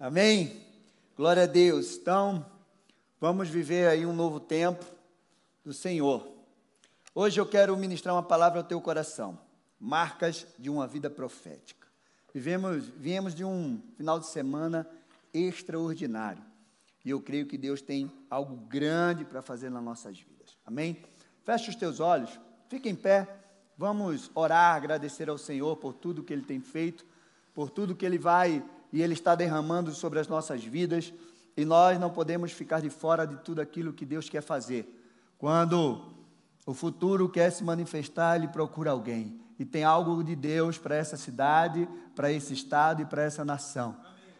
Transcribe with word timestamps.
Amém? 0.00 0.64
Glória 1.16 1.42
a 1.42 1.46
Deus. 1.46 1.96
Então, 1.96 2.46
vamos 3.20 3.48
viver 3.48 3.88
aí 3.88 4.06
um 4.06 4.12
novo 4.12 4.38
tempo 4.38 4.84
do 5.64 5.72
Senhor. 5.72 6.24
Hoje 7.12 7.40
eu 7.40 7.44
quero 7.44 7.76
ministrar 7.76 8.14
uma 8.14 8.22
palavra 8.22 8.60
ao 8.60 8.64
teu 8.64 8.80
coração. 8.80 9.36
Marcas 9.80 10.46
de 10.56 10.70
uma 10.70 10.86
vida 10.86 11.10
profética. 11.10 11.88
Vivemos, 12.32 12.84
viemos 12.96 13.34
de 13.34 13.44
um 13.44 13.82
final 13.96 14.20
de 14.20 14.28
semana 14.28 14.88
extraordinário. 15.34 16.44
E 17.04 17.10
eu 17.10 17.20
creio 17.20 17.46
que 17.46 17.58
Deus 17.58 17.82
tem 17.82 18.08
algo 18.30 18.54
grande 18.54 19.24
para 19.24 19.42
fazer 19.42 19.68
nas 19.68 19.82
nossas 19.82 20.16
vidas. 20.16 20.56
Amém? 20.64 21.02
Feche 21.42 21.70
os 21.70 21.76
teus 21.76 21.98
olhos, 21.98 22.38
fique 22.68 22.88
em 22.88 22.94
pé. 22.94 23.26
Vamos 23.76 24.30
orar, 24.32 24.76
agradecer 24.76 25.28
ao 25.28 25.38
Senhor 25.38 25.76
por 25.76 25.92
tudo 25.92 26.22
que 26.22 26.32
Ele 26.32 26.42
tem 26.42 26.60
feito, 26.60 27.04
por 27.52 27.68
tudo 27.68 27.96
que 27.96 28.06
Ele 28.06 28.18
vai 28.18 28.62
e 28.92 29.02
Ele 29.02 29.12
está 29.12 29.34
derramando 29.34 29.92
sobre 29.92 30.18
as 30.18 30.28
nossas 30.28 30.64
vidas, 30.64 31.12
e 31.56 31.64
nós 31.64 31.98
não 31.98 32.10
podemos 32.10 32.52
ficar 32.52 32.80
de 32.80 32.90
fora 32.90 33.26
de 33.26 33.36
tudo 33.36 33.60
aquilo 33.60 33.92
que 33.92 34.06
Deus 34.06 34.28
quer 34.28 34.42
fazer. 34.42 34.94
Quando 35.38 36.00
o 36.64 36.74
futuro 36.74 37.28
quer 37.28 37.50
se 37.50 37.64
manifestar, 37.64 38.36
Ele 38.36 38.48
procura 38.48 38.90
alguém, 38.90 39.40
e 39.58 39.64
tem 39.64 39.84
algo 39.84 40.22
de 40.22 40.36
Deus 40.36 40.78
para 40.78 40.94
essa 40.94 41.16
cidade, 41.16 41.88
para 42.14 42.32
esse 42.32 42.52
estado 42.54 43.02
e 43.02 43.04
para 43.04 43.22
essa 43.22 43.44
nação. 43.44 43.96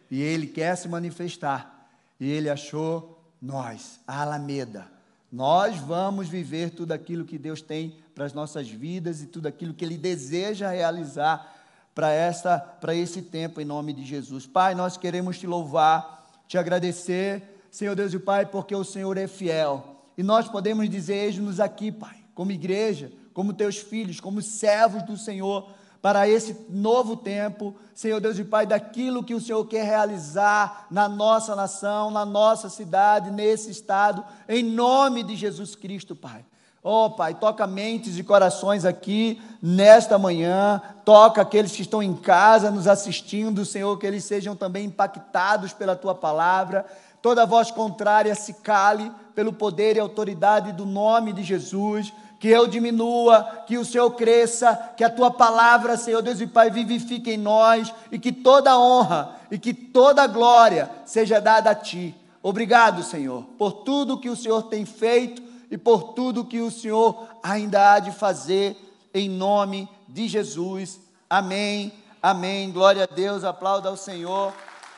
E 0.09 0.21
Ele 0.21 0.47
quer 0.47 0.75
se 0.75 0.87
manifestar, 0.87 1.89
e 2.19 2.29
Ele 2.29 2.49
achou 2.49 3.21
nós, 3.41 3.99
a 4.07 4.21
Alameda. 4.21 4.87
Nós 5.31 5.77
vamos 5.77 6.27
viver 6.27 6.71
tudo 6.71 6.91
aquilo 6.91 7.25
que 7.25 7.37
Deus 7.37 7.61
tem 7.61 7.97
para 8.15 8.25
as 8.25 8.33
nossas 8.33 8.67
vidas 8.67 9.21
e 9.21 9.27
tudo 9.27 9.47
aquilo 9.47 9.73
que 9.73 9.85
Ele 9.85 9.97
deseja 9.97 10.69
realizar 10.69 11.58
para 11.93 12.11
essa 12.11 12.57
para 12.59 12.95
esse 12.95 13.21
tempo 13.21 13.59
em 13.59 13.65
nome 13.65 13.93
de 13.93 14.05
Jesus. 14.05 14.45
Pai, 14.45 14.75
nós 14.75 14.97
queremos 14.97 15.37
te 15.39 15.47
louvar, 15.47 16.27
te 16.47 16.57
agradecer, 16.57 17.63
Senhor 17.71 17.95
Deus 17.95 18.13
e 18.13 18.19
Pai, 18.19 18.45
porque 18.45 18.75
o 18.75 18.83
Senhor 18.83 19.17
é 19.17 19.27
fiel. 19.27 20.03
E 20.17 20.23
nós 20.23 20.47
podemos 20.47 20.89
dizer, 20.89 21.15
eis-nos 21.15 21.59
aqui, 21.59 21.91
Pai, 21.91 22.17
como 22.33 22.51
igreja, 22.51 23.11
como 23.33 23.53
teus 23.53 23.77
filhos, 23.77 24.19
como 24.19 24.41
servos 24.41 25.03
do 25.03 25.15
Senhor, 25.15 25.69
para 26.01 26.27
esse 26.27 26.65
novo 26.69 27.17
tempo, 27.17 27.75
Senhor 27.93 28.19
Deus 28.19 28.39
e 28.39 28.43
Pai, 28.45 28.65
daquilo 28.65 29.23
que 29.23 29.35
o 29.35 29.41
Senhor 29.41 29.65
quer 29.65 29.85
realizar 29.85 30.87
na 30.89 31.09
nossa 31.09 31.55
nação, 31.55 32.09
na 32.09 32.25
nossa 32.25 32.69
cidade, 32.69 33.31
nesse 33.31 33.69
estado, 33.69 34.23
em 34.47 34.63
nome 34.63 35.23
de 35.23 35.35
Jesus 35.35 35.75
Cristo, 35.75 36.15
Pai. 36.15 36.45
Oh, 36.81 37.09
Pai, 37.09 37.33
toca 37.33 37.67
mentes 37.67 38.17
e 38.17 38.23
corações 38.23 38.85
aqui 38.85 39.41
nesta 39.61 40.17
manhã, 40.17 40.81
toca 41.03 41.41
aqueles 41.41 41.73
que 41.73 41.81
estão 41.81 42.01
em 42.01 42.13
casa 42.13 42.71
nos 42.71 42.87
assistindo, 42.87 43.65
Senhor, 43.65 43.97
que 43.97 44.07
eles 44.07 44.23
sejam 44.23 44.55
também 44.55 44.85
impactados 44.85 45.73
pela 45.73 45.93
tua 45.93 46.15
palavra. 46.15 46.85
Toda 47.21 47.45
voz 47.45 47.69
contrária 47.69 48.33
se 48.33 48.53
cale 48.53 49.11
pelo 49.35 49.51
poder 49.51 49.97
e 49.97 49.99
autoridade 49.99 50.71
do 50.71 50.85
nome 50.85 51.33
de 51.33 51.43
Jesus. 51.43 52.13
Que 52.39 52.47
eu 52.47 52.65
diminua, 52.65 53.63
que 53.67 53.77
o 53.77 53.83
Senhor 53.83 54.09
cresça, 54.11 54.93
que 54.95 55.03
a 55.03 55.09
tua 55.09 55.29
palavra, 55.29 55.97
Senhor 55.97 56.21
Deus 56.21 56.39
e 56.39 56.47
Pai, 56.47 56.69
vivifique 56.69 57.31
em 57.31 57.37
nós 57.37 57.93
e 58.09 58.17
que 58.17 58.31
toda 58.31 58.79
honra 58.79 59.35
e 59.51 59.59
que 59.59 59.73
toda 59.73 60.25
glória 60.25 60.89
seja 61.03 61.41
dada 61.41 61.71
a 61.71 61.75
ti. 61.75 62.15
Obrigado, 62.41 63.03
Senhor, 63.03 63.43
por 63.57 63.73
tudo 63.83 64.17
que 64.17 64.29
o 64.29 64.37
Senhor 64.37 64.63
tem 64.63 64.85
feito 64.85 65.48
e 65.69 65.77
por 65.77 66.13
tudo 66.13 66.45
que 66.45 66.59
o 66.59 66.71
Senhor 66.71 67.29
ainda 67.43 67.93
há 67.93 67.99
de 67.99 68.11
fazer, 68.11 68.75
em 69.13 69.29
nome 69.29 69.87
de 70.07 70.27
Jesus. 70.27 70.99
Amém, 71.29 71.93
amém. 72.21 72.71
Glória 72.71 73.03
a 73.03 73.13
Deus, 73.13 73.43
aplauda 73.43 73.89
ao 73.89 73.97
Senhor, 73.97 74.53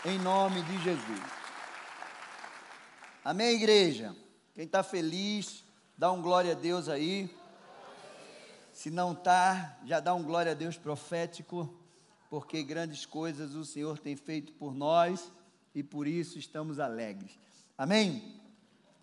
em 0.05 0.17
nome 0.19 0.61
de 0.63 0.83
Jesus. 0.83 1.21
Amém, 3.23 3.55
igreja? 3.55 4.15
Quem 4.53 4.65
está 4.65 4.81
feliz, 4.81 5.63
dá 5.97 6.11
um 6.11 6.21
glória 6.21 6.53
a 6.53 6.55
Deus 6.55 6.89
aí. 6.89 7.29
Se 8.73 8.89
não 8.89 9.11
está, 9.11 9.77
já 9.85 9.99
dá 9.99 10.13
um 10.15 10.23
glória 10.23 10.53
a 10.53 10.55
Deus 10.55 10.77
profético, 10.77 11.71
porque 12.29 12.63
grandes 12.63 13.05
coisas 13.05 13.53
o 13.53 13.65
Senhor 13.65 13.99
tem 13.99 14.15
feito 14.15 14.53
por 14.53 14.73
nós 14.73 15.31
e 15.75 15.83
por 15.83 16.07
isso 16.07 16.39
estamos 16.39 16.79
alegres. 16.79 17.37
Amém? 17.77 18.40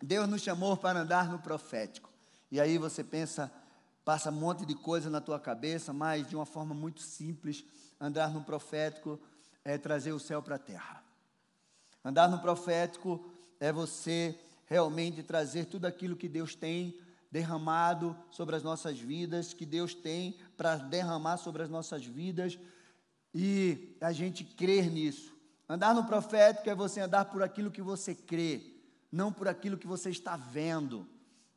Deus 0.03 0.29
nos 0.29 0.43
chamou 0.43 0.77
para 0.77 1.01
andar 1.01 1.29
no 1.29 1.39
profético. 1.39 2.11
E 2.51 2.61
aí 2.61 2.79
você 2.79 3.03
pensa, 3.03 3.53
passa 4.05 4.31
um 4.31 4.35
monte 4.35 4.65
de 4.65 4.75
coisa 4.75 5.11
na 5.11 5.21
tua 5.21 5.41
cabeça, 5.41 5.93
mas 5.93 6.29
de 6.29 6.37
uma 6.37 6.47
forma 6.47 6.75
muito 6.75 7.03
simples, 7.03 7.65
andar 8.01 8.31
no 8.31 8.43
profético 8.43 9.19
é 9.65 9.77
trazer 9.77 10.13
o 10.13 10.21
céu 10.21 10.43
para 10.43 10.55
a 10.55 10.59
terra. 10.59 11.03
Andar 12.05 12.29
no 12.29 12.39
profético 12.39 13.29
é 13.61 13.73
você 13.73 14.39
realmente 14.67 15.23
trazer 15.23 15.67
tudo 15.67 15.87
aquilo 15.87 16.17
que 16.17 16.29
Deus 16.29 16.55
tem 16.55 16.97
derramado 17.31 18.17
sobre 18.31 18.57
as 18.57 18.63
nossas 18.63 18.99
vidas, 18.99 19.53
que 19.53 19.67
Deus 19.67 19.95
tem 19.95 20.39
para 20.57 20.77
derramar 20.77 21.37
sobre 21.37 21.63
as 21.63 21.69
nossas 21.69 22.05
vidas, 22.05 22.59
e 23.35 23.95
a 24.01 24.13
gente 24.13 24.45
crer 24.45 24.91
nisso. 24.91 25.37
Andar 25.69 25.95
no 25.95 26.05
profético 26.05 26.71
é 26.71 26.75
você 26.75 27.01
andar 27.01 27.27
por 27.27 27.43
aquilo 27.43 27.71
que 27.71 27.83
você 27.83 28.15
crê 28.15 28.78
não 29.11 29.33
por 29.33 29.49
aquilo 29.49 29.79
que 29.79 29.87
você 29.87 30.11
está 30.11 30.37
vendo, 30.37 31.09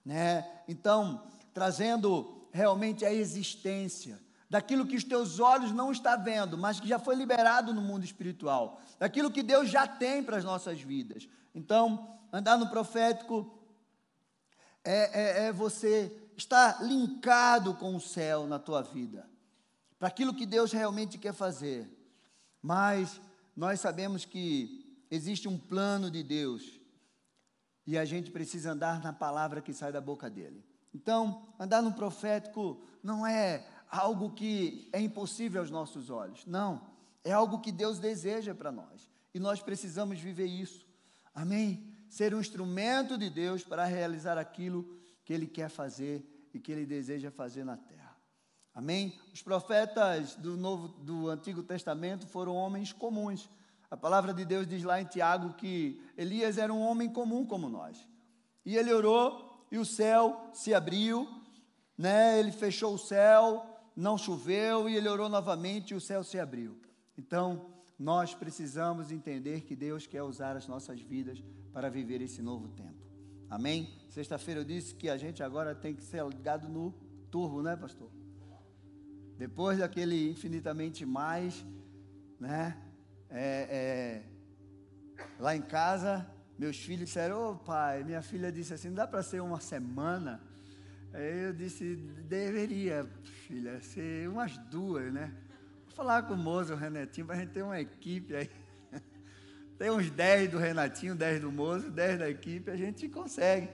né? 0.05 0.63
Então, 0.67 1.23
trazendo 1.53 2.47
realmente 2.51 3.05
a 3.05 3.13
existência 3.13 4.19
daquilo 4.49 4.85
que 4.85 4.97
os 4.97 5.03
teus 5.05 5.39
olhos 5.39 5.71
não 5.71 5.93
estão 5.93 6.21
vendo, 6.21 6.57
mas 6.57 6.77
que 6.77 6.87
já 6.87 6.99
foi 6.99 7.15
liberado 7.15 7.73
no 7.73 7.81
mundo 7.81 8.03
espiritual, 8.03 8.81
daquilo 8.99 9.31
que 9.31 9.41
Deus 9.41 9.69
já 9.69 9.87
tem 9.87 10.21
para 10.21 10.35
as 10.35 10.43
nossas 10.43 10.81
vidas. 10.81 11.25
Então, 11.55 12.19
andar 12.33 12.57
no 12.57 12.69
profético 12.69 13.49
é, 14.83 15.45
é, 15.45 15.45
é 15.45 15.51
você 15.53 16.11
estar 16.35 16.83
linkado 16.83 17.75
com 17.75 17.95
o 17.95 18.01
céu 18.01 18.45
na 18.45 18.59
tua 18.59 18.81
vida, 18.81 19.25
para 19.97 20.09
aquilo 20.09 20.33
que 20.33 20.45
Deus 20.45 20.73
realmente 20.73 21.17
quer 21.17 21.33
fazer. 21.33 21.89
Mas 22.61 23.21
nós 23.55 23.79
sabemos 23.79 24.25
que 24.25 25.05
existe 25.09 25.47
um 25.47 25.57
plano 25.57 26.11
de 26.11 26.23
Deus 26.23 26.80
e 27.85 27.97
a 27.97 28.05
gente 28.05 28.31
precisa 28.31 28.71
andar 28.71 29.01
na 29.01 29.11
palavra 29.11 29.61
que 29.61 29.73
sai 29.73 29.91
da 29.91 30.01
boca 30.01 30.29
dele. 30.29 30.63
Então, 30.93 31.47
andar 31.59 31.81
no 31.81 31.93
profético 31.93 32.81
não 33.01 33.25
é 33.25 33.65
algo 33.89 34.31
que 34.31 34.89
é 34.93 34.99
impossível 34.99 35.61
aos 35.61 35.71
nossos 35.71 36.09
olhos. 36.09 36.45
Não. 36.45 36.89
É 37.23 37.31
algo 37.31 37.59
que 37.59 37.71
Deus 37.71 37.99
deseja 37.99 38.53
para 38.53 38.71
nós. 38.71 39.09
E 39.33 39.39
nós 39.39 39.61
precisamos 39.61 40.19
viver 40.19 40.45
isso. 40.45 40.85
Amém? 41.33 41.95
Ser 42.09 42.33
um 42.33 42.39
instrumento 42.39 43.17
de 43.17 43.29
Deus 43.29 43.63
para 43.63 43.85
realizar 43.85 44.37
aquilo 44.37 44.99
que 45.23 45.33
Ele 45.33 45.47
quer 45.47 45.69
fazer 45.69 46.49
e 46.53 46.59
que 46.59 46.71
Ele 46.71 46.85
deseja 46.85 47.31
fazer 47.31 47.63
na 47.63 47.77
terra. 47.77 48.17
Amém? 48.73 49.19
Os 49.33 49.41
profetas 49.41 50.35
do, 50.35 50.55
Novo, 50.57 50.87
do 50.87 51.29
Antigo 51.29 51.63
Testamento 51.63 52.27
foram 52.27 52.55
homens 52.55 52.93
comuns 52.93 53.49
a 53.91 53.97
palavra 53.97 54.33
de 54.33 54.45
Deus 54.45 54.65
diz 54.65 54.83
lá 54.83 55.01
em 55.01 55.05
Tiago 55.05 55.53
que 55.53 56.01
Elias 56.17 56.57
era 56.57 56.73
um 56.73 56.79
homem 56.79 57.09
comum 57.09 57.45
como 57.45 57.67
nós. 57.67 58.07
E 58.65 58.77
ele 58.77 58.93
orou 58.93 59.65
e 59.69 59.77
o 59.77 59.83
céu 59.83 60.49
se 60.53 60.73
abriu, 60.73 61.27
né? 61.97 62.39
Ele 62.39 62.53
fechou 62.53 62.93
o 62.93 62.97
céu, 62.97 63.65
não 63.93 64.17
choveu 64.17 64.87
e 64.87 64.95
ele 64.95 65.09
orou 65.09 65.27
novamente 65.27 65.91
e 65.91 65.95
o 65.95 65.99
céu 65.99 66.23
se 66.23 66.39
abriu. 66.39 66.79
Então, 67.17 67.69
nós 67.99 68.33
precisamos 68.33 69.11
entender 69.11 69.61
que 69.61 69.75
Deus 69.75 70.07
quer 70.07 70.23
usar 70.23 70.55
as 70.55 70.69
nossas 70.69 71.01
vidas 71.01 71.43
para 71.73 71.89
viver 71.89 72.21
esse 72.21 72.41
novo 72.41 72.69
tempo. 72.69 73.05
Amém? 73.49 73.93
Sexta-feira 74.07 74.61
eu 74.61 74.65
disse 74.65 74.95
que 74.95 75.09
a 75.09 75.17
gente 75.17 75.43
agora 75.43 75.75
tem 75.75 75.93
que 75.93 76.01
ser 76.01 76.25
ligado 76.25 76.69
no 76.69 76.93
turbo, 77.29 77.61
né, 77.61 77.75
pastor? 77.75 78.09
Depois 79.37 79.79
daquele 79.79 80.31
infinitamente 80.31 81.05
mais, 81.05 81.65
né? 82.39 82.77
É, 83.31 83.67
é, 83.69 85.23
lá 85.39 85.55
em 85.55 85.61
casa, 85.61 86.27
meus 86.59 86.77
filhos 86.77 87.05
disseram, 87.05 87.37
ô 87.37 87.51
oh, 87.51 87.55
pai, 87.55 88.03
minha 88.03 88.21
filha 88.21 88.51
disse 88.51 88.73
assim, 88.73 88.89
não 88.89 88.95
dá 88.95 89.07
para 89.07 89.23
ser 89.23 89.41
uma 89.41 89.59
semana? 89.59 90.41
Aí 91.13 91.45
eu 91.45 91.53
disse, 91.53 91.95
deveria, 92.27 93.09
filha, 93.47 93.81
ser 93.81 94.29
umas 94.29 94.57
duas, 94.57 95.11
né? 95.11 95.33
Vou 95.85 95.95
falar 95.95 96.23
com 96.23 96.33
o 96.33 96.37
moço, 96.37 96.73
o 96.73 96.75
Renatinho, 96.75 97.25
para 97.25 97.35
a 97.35 97.39
gente 97.39 97.51
ter 97.51 97.63
uma 97.63 97.79
equipe 97.79 98.35
aí. 98.35 98.49
Tem 99.79 99.89
uns 99.89 100.11
10 100.11 100.51
do 100.51 100.57
Renatinho, 100.57 101.15
10 101.15 101.41
do 101.41 101.51
moço, 101.51 101.89
10 101.89 102.19
da 102.19 102.29
equipe, 102.29 102.69
a 102.69 102.75
gente 102.75 103.07
consegue 103.09 103.69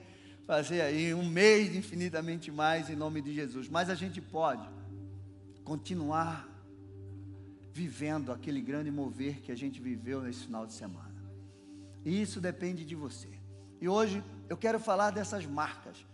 fazer 0.46 0.80
aí 0.80 1.12
um 1.12 1.28
mês 1.28 1.76
infinitamente 1.76 2.50
mais 2.50 2.88
em 2.88 2.96
nome 2.96 3.20
de 3.20 3.34
Jesus. 3.34 3.68
Mas 3.68 3.90
a 3.90 3.94
gente 3.94 4.20
pode 4.20 4.66
continuar 5.62 6.48
vivendo 7.78 8.32
aquele 8.32 8.60
grande 8.60 8.90
mover 8.90 9.40
que 9.40 9.52
a 9.52 9.56
gente 9.56 9.80
viveu 9.80 10.20
nesse 10.20 10.42
final 10.46 10.66
de 10.66 10.72
semana. 10.72 11.14
E 12.04 12.20
isso 12.20 12.40
depende 12.40 12.84
de 12.84 12.96
você. 12.96 13.28
E 13.80 13.88
hoje 13.88 14.24
eu 14.48 14.56
quero 14.56 14.80
falar 14.80 15.10
dessas 15.12 15.46
marcas, 15.46 16.04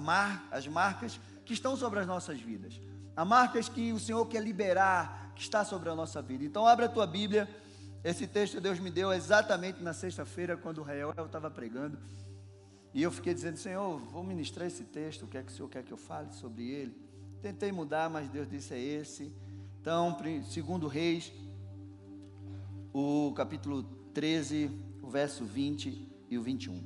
mar, 0.00 0.48
as 0.50 0.66
marcas 0.66 1.20
que 1.44 1.52
estão 1.52 1.76
sobre 1.76 2.00
as 2.00 2.06
nossas 2.08 2.40
vidas, 2.40 2.80
as 3.14 3.26
marcas 3.26 3.68
que 3.68 3.92
o 3.92 4.00
Senhor 4.00 4.26
quer 4.26 4.42
liberar, 4.42 5.32
que 5.36 5.42
está 5.42 5.64
sobre 5.64 5.88
a 5.90 5.94
nossa 5.94 6.20
vida. 6.20 6.42
Então, 6.44 6.66
abre 6.66 6.86
a 6.86 6.88
tua 6.88 7.06
Bíblia 7.06 7.48
Esse 8.02 8.26
texto 8.26 8.60
Deus 8.60 8.80
me 8.80 8.90
deu 8.90 9.12
exatamente 9.12 9.80
na 9.80 9.92
sexta-feira, 9.92 10.56
quando 10.56 10.78
o 10.78 10.82
Rael 10.82 11.14
estava 11.24 11.48
pregando. 11.48 11.96
E 12.92 13.00
eu 13.00 13.12
fiquei 13.12 13.32
dizendo, 13.32 13.58
Senhor, 13.58 13.96
vou 13.98 14.24
ministrar 14.24 14.66
esse 14.66 14.82
texto, 14.82 15.22
o 15.24 15.28
que 15.28 15.38
é 15.38 15.42
que 15.42 15.52
o 15.52 15.54
Senhor 15.54 15.68
quer 15.68 15.84
que 15.84 15.92
eu 15.92 15.96
fale 15.96 16.32
sobre 16.32 16.68
ele? 16.68 16.96
Tentei 17.40 17.70
mudar, 17.70 18.10
mas 18.10 18.28
Deus 18.28 18.48
disse 18.48 18.74
é 18.74 18.80
esse. 18.80 19.32
Então, 19.82 20.16
segundo 20.44 20.86
Reis, 20.86 21.32
o 22.94 23.32
capítulo 23.34 23.82
13, 24.14 24.70
o 25.02 25.10
verso 25.10 25.44
20 25.44 26.08
e 26.30 26.38
o 26.38 26.42
21. 26.44 26.80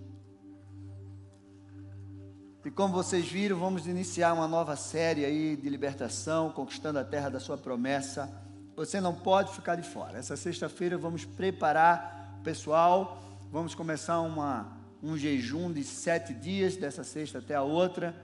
E 2.64 2.70
como 2.70 2.94
vocês 2.94 3.28
viram, 3.28 3.58
vamos 3.58 3.86
iniciar 3.86 4.32
uma 4.32 4.48
nova 4.48 4.76
série 4.76 5.26
aí 5.26 5.56
de 5.56 5.68
libertação, 5.68 6.48
conquistando 6.48 6.98
a 6.98 7.04
terra 7.04 7.28
da 7.28 7.38
sua 7.38 7.58
promessa. 7.58 8.32
Você 8.74 8.98
não 8.98 9.14
pode 9.14 9.52
ficar 9.52 9.76
de 9.76 9.86
fora. 9.86 10.16
Essa 10.16 10.34
sexta-feira 10.34 10.96
vamos 10.96 11.26
preparar 11.26 12.38
o 12.40 12.42
pessoal, 12.42 13.22
vamos 13.52 13.74
começar 13.74 14.22
uma 14.22 14.74
um 15.02 15.18
jejum 15.18 15.70
de 15.70 15.84
sete 15.84 16.32
dias, 16.32 16.76
dessa 16.76 17.04
sexta 17.04 17.40
até 17.40 17.56
a 17.56 17.62
outra. 17.62 18.16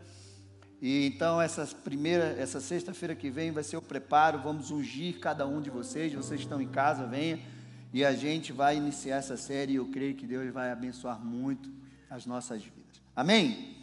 E 0.83 1.07
então 1.07 1.41
essa 1.41 1.65
primeira, 1.85 2.25
essa 2.37 2.61
sexta-feira 2.61 3.15
que 3.15 3.31
vem 3.31 3.53
vai 3.53 3.63
ser 3.63 3.77
o 3.77 3.83
preparo, 3.83 4.41
vamos 4.41 4.73
ungir 4.73 5.21
cada 5.21 5.47
um 5.47 5.61
de 5.61 5.71
vocês, 5.71 6.13
vocês 6.13 6.41
estão 6.41 6.61
em 6.61 6.67
casa, 6.67 7.07
venha. 7.07 7.39
E 7.95 8.05
a 8.05 8.13
gente 8.13 8.53
vai 8.53 8.77
iniciar 8.77 9.17
essa 9.17 9.37
série 9.37 9.75
e 9.75 9.77
eu 9.77 9.87
creio 9.87 10.17
que 10.17 10.27
Deus 10.27 10.53
vai 10.53 10.73
abençoar 10.73 11.25
muito 11.25 11.71
as 12.11 12.27
nossas 12.27 12.63
vidas. 12.63 13.01
Amém? 13.15 13.77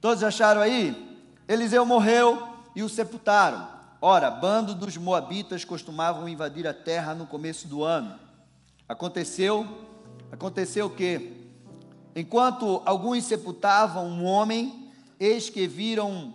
Todos 0.00 0.24
acharam 0.24 0.62
aí? 0.62 1.20
Eliseu 1.46 1.84
morreu 1.84 2.56
e 2.74 2.82
o 2.82 2.88
sepultaram. 2.88 3.68
Ora, 4.00 4.30
bando 4.30 4.74
dos 4.74 4.96
moabitas 4.96 5.64
costumavam 5.64 6.28
invadir 6.28 6.66
a 6.66 6.72
terra 6.72 7.14
no 7.14 7.26
começo 7.26 7.68
do 7.68 7.84
ano. 7.84 8.18
Aconteceu, 8.88 9.86
aconteceu 10.32 10.88
que 10.88 11.44
Enquanto 12.16 12.80
alguns 12.86 13.24
sepultavam 13.24 14.06
um 14.06 14.24
homem, 14.24 14.83
eis 15.18 15.50
que 15.50 15.66
viram 15.66 16.34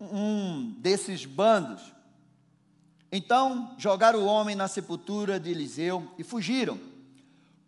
um 0.00 0.74
desses 0.78 1.24
bandos. 1.24 1.82
Então 3.10 3.74
jogaram 3.78 4.20
o 4.20 4.26
homem 4.26 4.56
na 4.56 4.68
sepultura 4.68 5.38
de 5.38 5.50
Eliseu 5.50 6.10
e 6.18 6.24
fugiram. 6.24 6.78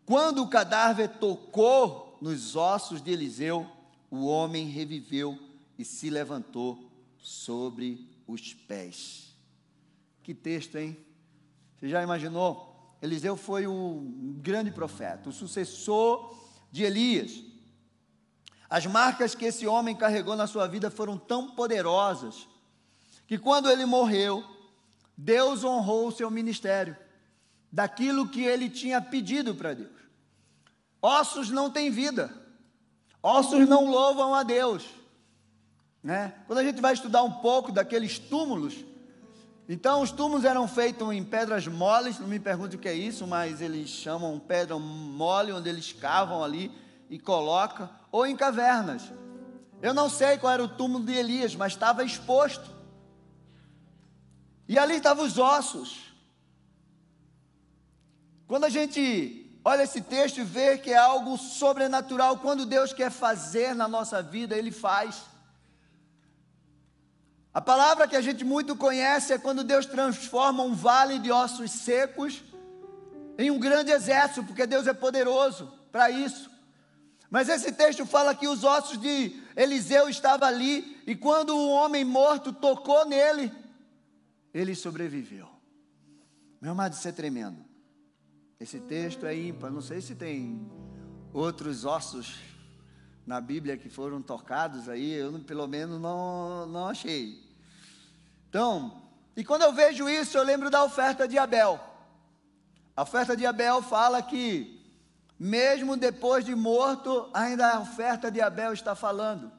Quando 0.07 0.43
o 0.43 0.49
cadáver 0.49 1.09
tocou 1.19 2.19
nos 2.21 2.57
ossos 2.57 3.03
de 3.03 3.11
Eliseu, 3.11 3.67
o 4.11 4.27
homem 4.27 4.67
reviveu 4.67 5.39
e 5.79 5.85
se 5.85 6.09
levantou 6.11 6.91
sobre 7.19 8.09
os 8.27 8.55
pés. 8.55 9.35
Que 10.23 10.35
texto, 10.35 10.77
hein? 10.77 10.97
Você 11.77 11.89
já 11.89 12.03
imaginou? 12.03 12.97
Eliseu 13.03 13.37
foi 13.37 13.67
o 13.67 14.03
grande 14.41 14.71
profeta, 14.71 15.29
o 15.29 15.33
sucessor 15.33 16.35
de 16.73 16.85
Elias. 16.85 17.43
As 18.75 18.87
marcas 18.87 19.37
que 19.37 19.45
esse 19.45 19.69
homem 19.69 19.95
carregou 19.95 20.35
na 20.35 20.49
sua 20.49 20.67
vida 20.67 20.91
foram 20.91 21.17
tão 21.17 21.53
poderosas 21.53 22.49
que 23.25 23.39
quando 23.39 23.71
ele 23.71 23.87
morreu, 23.87 24.43
Deus 25.17 25.63
honrou 25.63 26.09
o 26.09 26.11
seu 26.11 26.29
ministério, 26.29 26.97
daquilo 27.71 28.29
que 28.29 28.43
ele 28.43 28.69
tinha 28.69 29.01
pedido 29.01 29.55
para 29.55 29.75
Deus. 29.75 29.93
Ossos 31.01 31.51
não 31.51 31.71
têm 31.71 31.89
vida, 31.89 32.35
ossos 33.23 33.69
não 33.69 33.89
louvam 33.89 34.35
a 34.35 34.43
Deus. 34.43 34.85
Né? 36.03 36.35
Quando 36.49 36.59
a 36.59 36.65
gente 36.65 36.81
vai 36.81 36.95
estudar 36.95 37.23
um 37.23 37.31
pouco 37.31 37.71
daqueles 37.71 38.19
túmulos, 38.19 38.85
então, 39.69 40.03
os 40.03 40.11
túmulos 40.11 40.45
eram 40.45 40.67
feitos 40.67 41.13
em 41.13 41.23
pedras 41.23 41.69
moles, 41.69 42.19
não 42.19 42.27
me 42.27 42.41
pergunte 42.41 42.75
o 42.75 42.79
que 42.81 42.89
é 42.89 42.93
isso, 42.93 43.25
mas 43.25 43.61
eles 43.61 43.89
chamam 43.89 44.37
pedra 44.37 44.77
mole, 44.81 45.53
onde 45.53 45.69
eles 45.69 45.93
cavam 45.93 46.43
ali 46.43 46.73
e 47.09 47.21
colocam, 47.21 47.89
ou 48.15 48.25
em 48.25 48.37
cavernas. 48.37 49.03
Eu 49.83 49.93
não 49.93 50.09
sei 50.09 50.39
qual 50.39 50.53
era 50.53 50.63
o 50.63 50.69
túmulo 50.69 51.05
de 51.05 51.13
Elias, 51.13 51.57
mas 51.57 51.73
estava 51.73 52.05
exposto. 52.05 52.71
E 54.69 54.79
ali 54.79 54.99
estavam 54.99 55.25
os 55.25 55.37
ossos. 55.37 56.15
Quando 58.47 58.67
a 58.67 58.69
gente 58.69 59.59
olha 59.65 59.83
esse 59.83 60.01
texto 60.01 60.39
e 60.39 60.45
vê 60.45 60.79
que 60.79 60.93
é 60.93 60.97
algo 60.97 61.37
sobrenatural, 61.37 62.39
quando 62.39 62.65
Deus 62.65 62.93
quer 62.93 63.11
fazer 63.11 63.75
na 63.75 63.89
nossa 63.89 64.23
vida, 64.23 64.57
Ele 64.57 64.71
faz. 64.71 65.23
A 67.53 67.61
palavra 67.61 68.07
que 68.07 68.15
a 68.15 68.23
gente 68.23 68.45
muito 68.45 68.77
conhece 68.77 69.33
é 69.33 69.39
quando 69.39 69.65
Deus 69.65 69.87
transforma 69.87 70.63
um 70.63 70.73
vale 70.73 71.19
de 71.19 71.33
ossos 71.33 71.73
secos 71.73 72.45
em 73.37 73.51
um 73.51 73.59
grande 73.59 73.91
exército, 73.91 74.45
porque 74.45 74.69
Deus 74.69 74.87
é 74.87 74.95
poderoso 74.95 75.73
para 75.91 76.11
isso. 76.11 76.54
Mas 77.35 77.49
esse 77.49 77.73
texto 77.73 78.07
fala 78.07 78.33
que 78.33 78.47
os 78.47 78.63
ossos 78.63 78.97
de 78.97 79.43
Eliseu 79.57 80.09
estavam 80.09 80.47
ali, 80.47 81.03
e 81.05 81.17
quando 81.17 81.51
o 81.51 81.69
homem 81.69 82.05
morto 82.05 82.53
tocou 82.53 83.05
nele, 83.05 83.53
ele 84.55 84.73
sobreviveu. 84.73 85.49
Meu 86.61 86.71
amado, 86.71 86.93
isso 86.93 87.09
é 87.09 87.11
tremendo. 87.11 87.59
Esse 88.61 88.79
texto 88.79 89.27
é 89.27 89.37
ímpar, 89.37 89.73
não 89.73 89.81
sei 89.81 90.01
se 90.01 90.15
tem 90.15 90.71
outros 91.33 91.85
ossos 91.85 92.37
na 93.27 93.41
Bíblia 93.41 93.77
que 93.77 93.89
foram 93.89 94.23
tocados 94.23 94.89
aí, 94.89 95.11
eu 95.15 95.37
pelo 95.41 95.67
menos 95.67 96.01
não, 96.01 96.67
não 96.67 96.87
achei. 96.87 97.43
Então, 98.49 99.03
e 99.37 99.43
quando 99.43 99.63
eu 99.63 99.73
vejo 99.73 100.09
isso, 100.09 100.39
eu 100.39 100.45
lembro 100.45 100.71
da 100.71 100.85
oferta 100.85 101.27
de 101.27 101.37
Abel. 101.37 101.81
A 102.97 103.03
oferta 103.03 103.37
de 103.37 103.45
Abel 103.45 103.83
fala 103.83 104.23
que, 104.23 104.74
mesmo 105.45 105.95
depois 105.95 106.43
de 106.43 106.55
morto, 106.55 107.29
ainda 107.35 107.71
a 107.71 107.81
oferta 107.81 108.31
de 108.31 108.41
Abel 108.41 108.73
está 108.73 108.95
falando. 108.95 109.53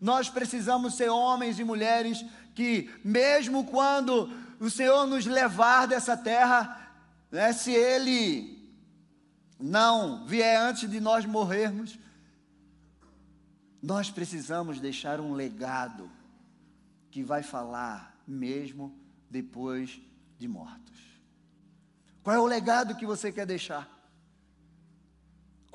Nós 0.00 0.30
precisamos 0.30 0.94
ser 0.94 1.08
homens 1.08 1.58
e 1.58 1.64
mulheres 1.64 2.24
que, 2.54 2.88
mesmo 3.02 3.64
quando 3.64 4.32
o 4.60 4.70
Senhor 4.70 5.08
nos 5.08 5.26
levar 5.26 5.88
dessa 5.88 6.16
terra, 6.16 6.88
né, 7.32 7.52
se 7.52 7.72
Ele 7.72 8.64
não 9.58 10.24
vier 10.24 10.56
antes 10.56 10.88
de 10.88 11.00
nós 11.00 11.26
morrermos, 11.26 11.98
nós 13.82 14.12
precisamos 14.12 14.78
deixar 14.78 15.18
um 15.18 15.32
legado 15.32 16.08
que 17.10 17.24
vai 17.24 17.42
falar 17.42 18.16
mesmo 18.24 18.96
depois 19.28 20.00
de 20.38 20.46
mortos. 20.46 21.02
Qual 22.22 22.36
é 22.36 22.38
o 22.38 22.46
legado 22.46 22.94
que 22.94 23.04
você 23.04 23.32
quer 23.32 23.46
deixar? 23.46 23.97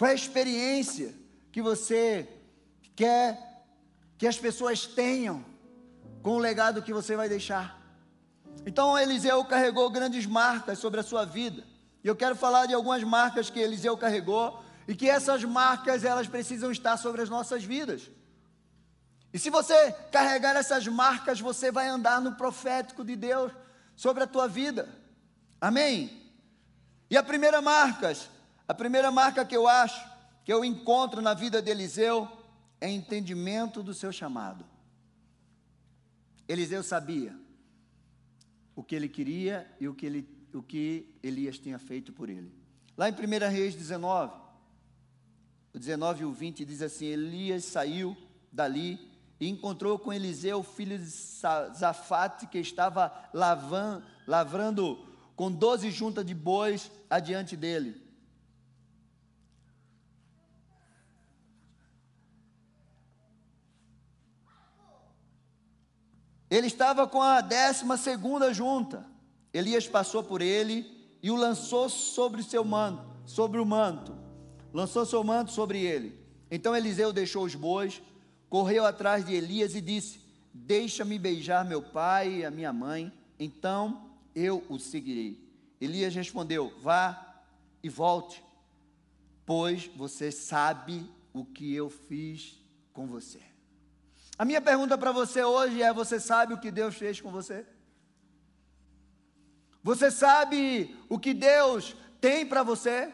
Qual 0.03 0.09
é 0.09 0.11
a 0.11 0.15
experiência 0.15 1.15
que 1.50 1.62
você 1.62 2.27
quer 2.93 3.63
que 4.17 4.27
as 4.27 4.38
pessoas 4.38 4.86
tenham 4.86 5.45
com 6.22 6.31
o 6.31 6.39
legado 6.39 6.81
que 6.81 6.91
você 6.91 7.15
vai 7.15 7.29
deixar? 7.29 7.81
Então 8.65 9.00
Eliseu 9.00 9.45
carregou 9.45 9.89
grandes 9.89 10.25
marcas 10.25 10.77
sobre 10.77 11.00
a 11.00 11.03
sua 11.03 11.24
vida. 11.24 11.63
E 12.03 12.07
eu 12.10 12.17
quero 12.17 12.36
falar 12.36 12.65
de 12.65 12.74
algumas 12.74 13.01
marcas 13.01 13.50
que 13.50 13.62
Eliseu 13.62 13.95
carregou 13.95 14.62
e 14.89 14.93
que 14.93 15.10
essas 15.10 15.41
marcas 15.45 16.03
elas 16.03 16.27
precisam 16.27 16.69
estar 16.69 16.98
sobre 16.98 17.22
as 17.22 17.29
nossas 17.29 17.63
vidas. 17.63 18.12
E 19.31 19.39
se 19.39 19.50
você 19.50 19.93
carregar 20.12 20.57
essas 20.57 20.86
marcas, 20.86 21.39
você 21.39 21.72
vai 21.72 21.88
andar 21.88 22.19
no 22.19 22.36
profético 22.36 23.05
de 23.05 23.15
Deus 23.15 23.53
sobre 23.95 24.24
a 24.24 24.27
tua 24.27 24.50
vida. 24.50 24.89
Amém? 25.62 26.29
E 27.10 27.15
a 27.15 27.24
primeira 27.24 27.62
marca, 27.62 28.13
a 28.74 28.75
primeira 28.75 29.12
marca 29.12 29.46
que 29.46 29.56
eu 29.56 29.68
acho, 29.68 30.03
que 30.44 30.51
eu 30.51 30.65
encontro 30.65 31.22
na 31.22 31.36
vida 31.36 31.62
de 31.62 31.70
Eliseu, 31.70 32.27
é 32.82 32.89
entendimento 32.89 33.84
do 33.84 33.94
seu 33.94 34.12
chamado. 34.12 34.65
Eliseu 36.48 36.82
sabia 36.82 37.39
o 38.75 38.84
que 38.84 38.96
ele 38.96 39.08
queria 39.08 39.72
e 39.80 39.88
o 39.88 39.94
que, 39.94 40.08
ele, 40.08 40.27
o 40.51 40.63
que 40.63 41.15
Elias 41.22 41.60
tinha 41.60 41.77
feito 41.77 42.12
por 42.12 42.30
ele. 42.30 42.51
Lá 42.98 43.08
em 43.08 43.13
1 43.13 43.51
Reis 43.51 43.75
19, 43.75 44.34
o 45.72 45.77
19 45.77 46.24
e 46.24 46.25
o 46.25 46.34
20 46.34 46.65
diz 46.65 46.82
assim: 46.82 47.06
Elias 47.06 47.65
saiu 47.65 48.18
dali 48.51 49.00
e 49.39 49.48
encontrou 49.48 50.00
com 50.00 50.12
Eliseu, 50.12 50.63
filho 50.63 50.98
de 50.98 51.06
Zafate, 51.06 52.48
que 52.48 52.58
estava 52.58 53.13
lavando, 53.32 54.03
lavrando 54.25 55.08
com 55.36 55.51
doze 55.51 55.92
juntas 55.92 56.25
de 56.25 56.34
bois 56.34 56.92
adiante 57.08 57.56
dele. 57.56 58.01
Ele 66.53 66.67
estava 66.67 67.07
com 67.07 67.19
a 67.19 67.41
décima 67.41 67.98
segunda 67.98 68.53
junta. 68.53 69.03
Elias 69.51 69.88
passou 69.88 70.24
por 70.24 70.39
ele 70.39 70.86
e 71.19 71.31
o 71.31 71.36
lançou 71.36 71.89
sobre 71.89 72.41
o 72.41 72.43
seu 72.43 72.63
manto, 72.63 73.03
sobre 73.25 73.60
o 73.60 73.65
manto. 73.65 74.15
Lançou 74.72 75.03
seu 75.03 75.24
manto 75.24 75.50
sobre 75.50 75.83
ele. 75.83 76.15
Então 76.51 76.75
Eliseu 76.75 77.12
deixou 77.12 77.43
os 77.43 77.55
bois, 77.55 78.03
correu 78.51 78.86
atrás 78.86 79.25
de 79.25 79.33
Elias 79.33 79.74
e 79.74 79.81
disse: 79.81 80.19
Deixa-me 80.53 81.17
beijar 81.17 81.65
meu 81.65 81.81
pai 81.81 82.41
e 82.41 82.45
a 82.45 82.51
minha 82.51 82.72
mãe, 82.72 83.12
então 83.39 84.12
eu 84.36 84.63
o 84.69 84.77
seguirei. 84.77 85.43
Elias 85.81 86.13
respondeu: 86.13 86.72
Vá, 86.83 87.41
e 87.81 87.89
volte, 87.89 88.43
pois 89.43 89.88
você 89.95 90.31
sabe 90.31 91.03
o 91.33 91.43
que 91.43 91.74
eu 91.74 91.89
fiz 91.89 92.60
com 92.93 93.07
você. 93.07 93.52
A 94.38 94.46
minha 94.46 94.62
pergunta 94.62 94.98
para 94.98 95.12
você 95.12 95.44
hoje 95.44 95.82
é: 95.82 95.94
você 95.94 96.20
sabe 96.20 96.54
o 96.54 96.60
que 96.60 96.72
Deus 96.72 96.96
fez 96.96 97.22
com 97.22 97.32
você? 97.32 97.66
Você 99.84 100.10
sabe 100.10 100.96
o 101.10 101.20
que 101.20 101.34
Deus 101.34 101.96
tem 102.20 102.46
para 102.46 102.63
você? 102.63 103.12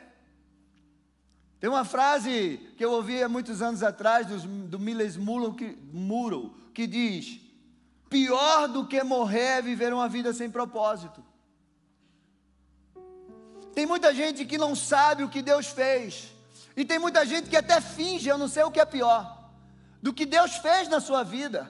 Tem 1.59 1.69
uma 1.69 1.83
frase 1.83 2.71
que 2.77 2.85
eu 2.85 2.91
ouvi 2.91 3.21
há 3.21 3.27
muitos 3.27 3.61
anos 3.61 3.83
atrás 3.83 4.27
do, 4.27 4.37
do 4.67 4.79
Miles 4.79 5.17
Muro 5.17 5.53
que, 5.53 5.77
Muro, 5.91 6.55
que 6.73 6.87
diz: 6.87 7.39
Pior 8.09 8.67
do 8.67 8.87
que 8.87 9.03
morrer 9.03 9.57
é 9.57 9.61
viver 9.61 9.93
uma 9.93 10.07
vida 10.07 10.33
sem 10.33 10.49
propósito. 10.49 11.23
Tem 13.73 13.85
muita 13.85 14.13
gente 14.13 14.45
que 14.45 14.57
não 14.57 14.75
sabe 14.75 15.23
o 15.23 15.29
que 15.29 15.41
Deus 15.41 15.67
fez. 15.67 16.33
E 16.75 16.85
tem 16.85 16.97
muita 16.97 17.25
gente 17.25 17.49
que 17.49 17.57
até 17.57 17.81
finge, 17.81 18.29
eu 18.29 18.37
não 18.37 18.47
sei 18.47 18.63
o 18.63 18.71
que 18.71 18.79
é 18.79 18.85
pior, 18.85 19.38
do 20.01 20.13
que 20.13 20.25
Deus 20.25 20.55
fez 20.57 20.87
na 20.87 20.99
sua 20.99 21.23
vida. 21.23 21.69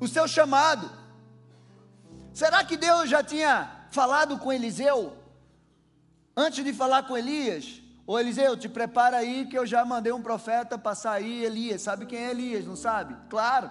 O 0.00 0.08
seu 0.08 0.26
chamado. 0.26 0.90
Será 2.32 2.64
que 2.64 2.76
Deus 2.76 3.08
já 3.08 3.22
tinha 3.22 3.86
falado 3.90 4.38
com 4.38 4.52
Eliseu? 4.52 5.16
Antes 6.36 6.64
de 6.64 6.72
falar 6.72 7.04
com 7.04 7.16
Elias? 7.16 7.82
Ô 8.06 8.18
Eliseu, 8.18 8.56
te 8.56 8.68
prepara 8.68 9.16
aí 9.16 9.46
que 9.46 9.58
eu 9.58 9.66
já 9.66 9.84
mandei 9.84 10.12
um 10.12 10.22
profeta 10.22 10.78
passar 10.78 11.12
aí, 11.12 11.44
Elias. 11.44 11.82
Sabe 11.82 12.06
quem 12.06 12.18
é 12.18 12.30
Elias, 12.30 12.64
não 12.64 12.76
sabe? 12.76 13.16
Claro. 13.28 13.70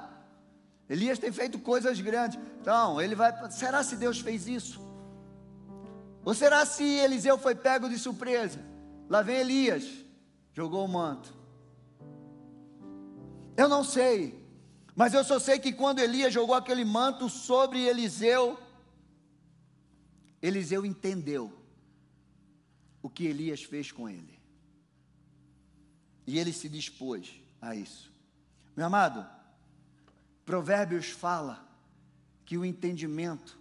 Elias 0.89 1.17
tem 1.17 1.31
feito 1.31 1.57
coisas 1.59 1.99
grandes. 2.01 2.39
Então, 2.59 2.99
ele 2.99 3.15
vai. 3.15 3.33
Será 3.51 3.83
se 3.83 3.95
Deus 3.95 4.19
fez 4.19 4.47
isso? 4.47 4.81
Ou 6.23 6.33
será 6.33 6.65
se 6.65 6.83
Eliseu 6.83 7.37
foi 7.37 7.55
pego 7.55 7.87
de 7.87 7.97
surpresa? 7.97 8.59
Lá 9.07 9.21
vem 9.21 9.37
Elias, 9.37 9.85
jogou 10.53 10.83
o 10.83 10.87
manto. 10.87 11.31
Eu 13.55 13.69
não 13.69 13.83
sei, 13.83 14.43
mas 14.95 15.13
eu 15.13 15.23
só 15.23 15.39
sei 15.39 15.59
que 15.59 15.73
quando 15.73 15.99
Elias 15.99 16.33
jogou 16.33 16.55
aquele 16.55 16.85
manto 16.85 17.29
sobre 17.29 17.85
Eliseu, 17.85 18.59
Eliseu 20.41 20.85
entendeu 20.85 21.51
o 23.01 23.09
que 23.09 23.25
Elias 23.25 23.63
fez 23.63 23.91
com 23.91 24.09
ele. 24.09 24.39
E 26.27 26.39
ele 26.39 26.51
se 26.51 26.67
dispôs 26.67 27.39
a 27.61 27.75
isso. 27.75 28.11
Meu 28.75 28.87
amado, 28.87 29.25
Provérbios 30.45 31.09
fala 31.09 31.67
que 32.45 32.57
o 32.57 32.65
entendimento 32.65 33.57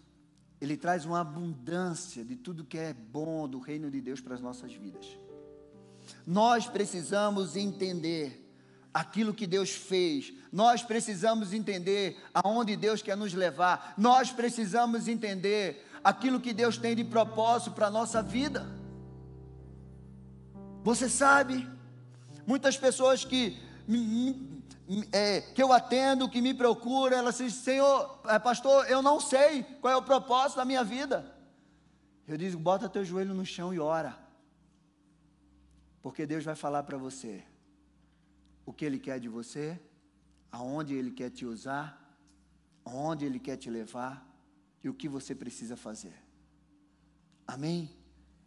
ele 0.61 0.77
traz 0.77 1.05
uma 1.05 1.21
abundância 1.21 2.25
de 2.25 2.37
tudo 2.37 2.65
que 2.65 2.79
é 2.79 2.95
bom 2.95 3.49
do 3.49 3.59
reino 3.59 3.91
de 3.91 4.01
Deus 4.01 4.21
para 4.21 4.35
as 4.35 4.41
nossas 4.41 4.73
vidas. 4.73 5.19
Nós 6.27 6.67
precisamos 6.67 7.55
entender 7.55 8.44
aquilo 8.95 9.35
que 9.35 9.45
Deus 9.45 9.71
fez, 9.71 10.33
nós 10.53 10.85
precisamos 10.85 11.53
entender 11.53 12.17
aonde 12.33 12.77
Deus 12.77 13.03
quer 13.03 13.17
nos 13.17 13.35
levar, 13.35 13.93
nós 13.99 14.31
precisamos 14.31 15.09
entender 15.09 15.85
aquilo 16.05 16.41
que 16.41 16.53
Deus 16.53 16.79
tem 16.79 16.95
de 16.95 17.03
propósito 17.03 17.73
para 17.73 17.89
a 17.89 17.91
nossa 17.91 18.23
vida. 18.23 18.65
Você 20.85 21.09
sabe, 21.09 21.69
muitas 22.47 22.77
pessoas 22.77 23.25
que, 23.25 23.59
é, 25.11 25.41
que 25.41 25.61
eu 25.61 25.73
atendo, 25.73 26.29
que 26.29 26.41
me 26.41 26.55
procuram, 26.55 27.17
elas 27.17 27.39
dizem, 27.39 27.51
Senhor, 27.51 28.21
é, 28.27 28.39
pastor, 28.39 28.89
eu 28.89 29.03
não 29.03 29.19
sei 29.19 29.65
qual 29.81 29.93
é 29.93 29.97
o 29.97 30.03
propósito 30.03 30.59
da 30.59 30.65
minha 30.65 30.85
vida. 30.85 31.35
Eu 32.29 32.37
digo, 32.37 32.59
bota 32.61 32.89
teu 32.89 33.05
joelho 33.05 33.35
no 33.35 33.45
chão 33.45 33.75
e 33.75 33.81
ora. 33.81 34.17
Porque 36.01 36.25
Deus 36.25 36.45
vai 36.45 36.55
falar 36.55 36.85
para 36.85 36.97
você 36.97 37.43
o 38.64 38.73
que 38.73 38.85
Ele 38.85 38.99
quer 38.99 39.21
de 39.21 39.28
você, 39.28 39.80
aonde 40.50 40.94
Ele 40.94 41.11
quer 41.11 41.30
te 41.30 41.44
usar, 41.44 42.18
aonde 42.85 43.25
Ele 43.25 43.38
quer 43.38 43.56
te 43.56 43.71
levar 43.71 44.26
e 44.83 44.88
o 44.88 44.94
que 44.94 45.09
você 45.09 45.35
precisa 45.35 45.76
fazer. 45.76 46.14
Amém? 47.47 47.90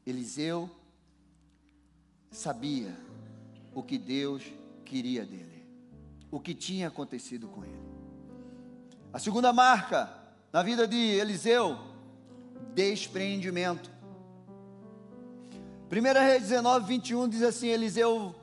Eliseu 0.06 0.70
sabia 2.32 2.96
o 3.74 3.84
que 3.84 3.98
Deus 3.98 4.44
queria 4.86 5.26
dele, 5.26 5.66
o 6.32 6.40
que 6.40 6.54
tinha 6.54 6.88
acontecido 6.88 7.48
com 7.48 7.64
ele. 7.64 7.88
A 9.12 9.20
segunda 9.20 9.52
marca 9.52 10.14
na 10.52 10.64
vida 10.64 10.88
de 10.88 10.98
Eliseu, 10.98 11.78
despreendimento. 12.74 13.92
1 15.92 16.20
Reis 16.20 16.44
19, 16.44 16.88
21 16.88 17.30
diz 17.30 17.42
assim: 17.44 17.68
Eliseu, 17.68 18.36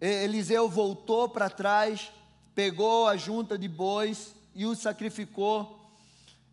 Eliseu 0.00 0.68
voltou 0.68 1.28
para 1.28 1.50
trás, 1.50 2.10
pegou 2.54 3.06
a 3.06 3.16
junta 3.16 3.58
de 3.58 3.68
bois 3.68 4.34
e 4.54 4.64
o 4.64 4.74
sacrificou, 4.74 5.78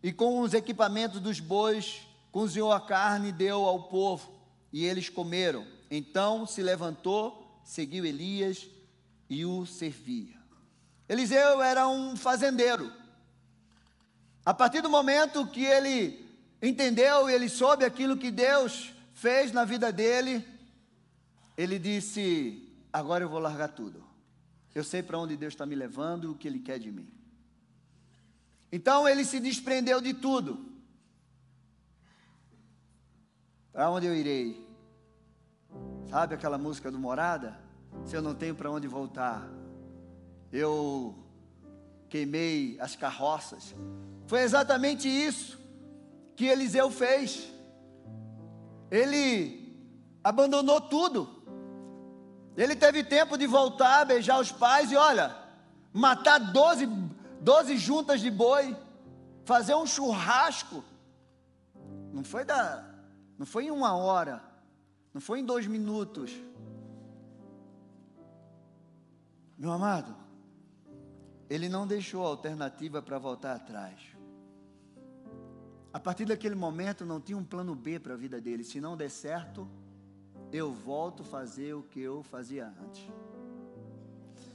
e 0.02 0.12
com 0.12 0.40
os 0.40 0.52
equipamentos 0.52 1.20
dos 1.20 1.40
bois 1.40 2.02
cozinhou 2.30 2.72
a 2.72 2.80
carne 2.80 3.30
e 3.30 3.32
deu 3.32 3.64
ao 3.64 3.84
povo, 3.84 4.30
e 4.72 4.84
eles 4.84 5.08
comeram. 5.08 5.66
Então 5.90 6.46
se 6.46 6.62
levantou, 6.62 7.60
seguiu 7.64 8.04
Elias 8.04 8.66
e 9.30 9.44
o 9.44 9.64
servia. 9.64 10.36
Eliseu 11.08 11.62
era 11.62 11.88
um 11.88 12.16
fazendeiro. 12.16 12.92
A 14.44 14.52
partir 14.52 14.82
do 14.82 14.90
momento 14.90 15.46
que 15.46 15.64
ele 15.64 16.28
entendeu 16.62 17.30
e 17.30 17.34
ele 17.34 17.48
soube 17.48 17.84
aquilo 17.84 18.16
que 18.16 18.30
Deus 18.30 18.92
fez 19.14 19.52
na 19.52 19.64
vida 19.64 19.90
dele, 19.90 20.46
ele 21.56 21.78
disse: 21.78 22.67
Agora 22.92 23.24
eu 23.24 23.28
vou 23.28 23.38
largar 23.38 23.68
tudo. 23.68 24.04
Eu 24.74 24.84
sei 24.84 25.02
para 25.02 25.18
onde 25.18 25.36
Deus 25.36 25.54
está 25.54 25.66
me 25.66 25.74
levando 25.74 26.24
e 26.24 26.26
o 26.28 26.34
que 26.34 26.48
Ele 26.48 26.60
quer 26.60 26.78
de 26.78 26.90
mim. 26.90 27.18
Então 28.70 29.08
ele 29.08 29.24
se 29.24 29.40
desprendeu 29.40 30.00
de 30.00 30.12
tudo. 30.12 30.66
Para 33.72 33.90
onde 33.90 34.06
eu 34.06 34.14
irei? 34.14 34.66
Sabe 36.10 36.34
aquela 36.34 36.58
música 36.58 36.90
do 36.90 36.98
Morada? 36.98 37.58
Se 38.04 38.16
eu 38.16 38.22
não 38.22 38.34
tenho 38.34 38.54
para 38.54 38.70
onde 38.70 38.86
voltar, 38.86 39.48
eu 40.52 41.16
queimei 42.08 42.78
as 42.80 42.94
carroças. 42.94 43.74
Foi 44.26 44.40
exatamente 44.40 45.08
isso 45.08 45.58
que 46.36 46.46
Eliseu 46.46 46.90
fez. 46.90 47.50
Ele 48.90 49.76
abandonou 50.22 50.80
tudo. 50.80 51.37
Ele 52.58 52.74
teve 52.74 53.04
tempo 53.04 53.38
de 53.38 53.46
voltar, 53.46 54.04
beijar 54.04 54.40
os 54.40 54.50
pais 54.50 54.90
e 54.90 54.96
olha, 54.96 55.32
matar 55.92 56.38
12, 56.38 56.86
12 57.40 57.76
juntas 57.76 58.20
de 58.20 58.32
boi, 58.32 58.76
fazer 59.44 59.76
um 59.76 59.86
churrasco. 59.86 60.82
Não 62.12 62.24
foi 62.24 62.44
da, 62.44 62.84
não 63.38 63.46
foi 63.46 63.66
em 63.66 63.70
uma 63.70 63.96
hora, 63.96 64.42
não 65.14 65.20
foi 65.20 65.38
em 65.38 65.44
dois 65.44 65.68
minutos. 65.68 66.32
Meu 69.56 69.70
amado, 69.70 70.16
ele 71.48 71.68
não 71.68 71.86
deixou 71.86 72.26
alternativa 72.26 73.00
para 73.00 73.20
voltar 73.20 73.54
atrás. 73.54 74.00
A 75.92 76.00
partir 76.00 76.24
daquele 76.24 76.56
momento 76.56 77.06
não 77.06 77.20
tinha 77.20 77.38
um 77.38 77.44
plano 77.44 77.76
B 77.76 78.00
para 78.00 78.14
a 78.14 78.16
vida 78.16 78.40
dele. 78.40 78.64
Se 78.64 78.80
não 78.80 78.96
der 78.96 79.10
certo, 79.10 79.70
eu 80.52 80.72
volto 80.72 81.22
a 81.22 81.26
fazer 81.26 81.74
o 81.74 81.82
que 81.82 82.00
eu 82.00 82.22
fazia 82.22 82.72
antes. 82.82 83.04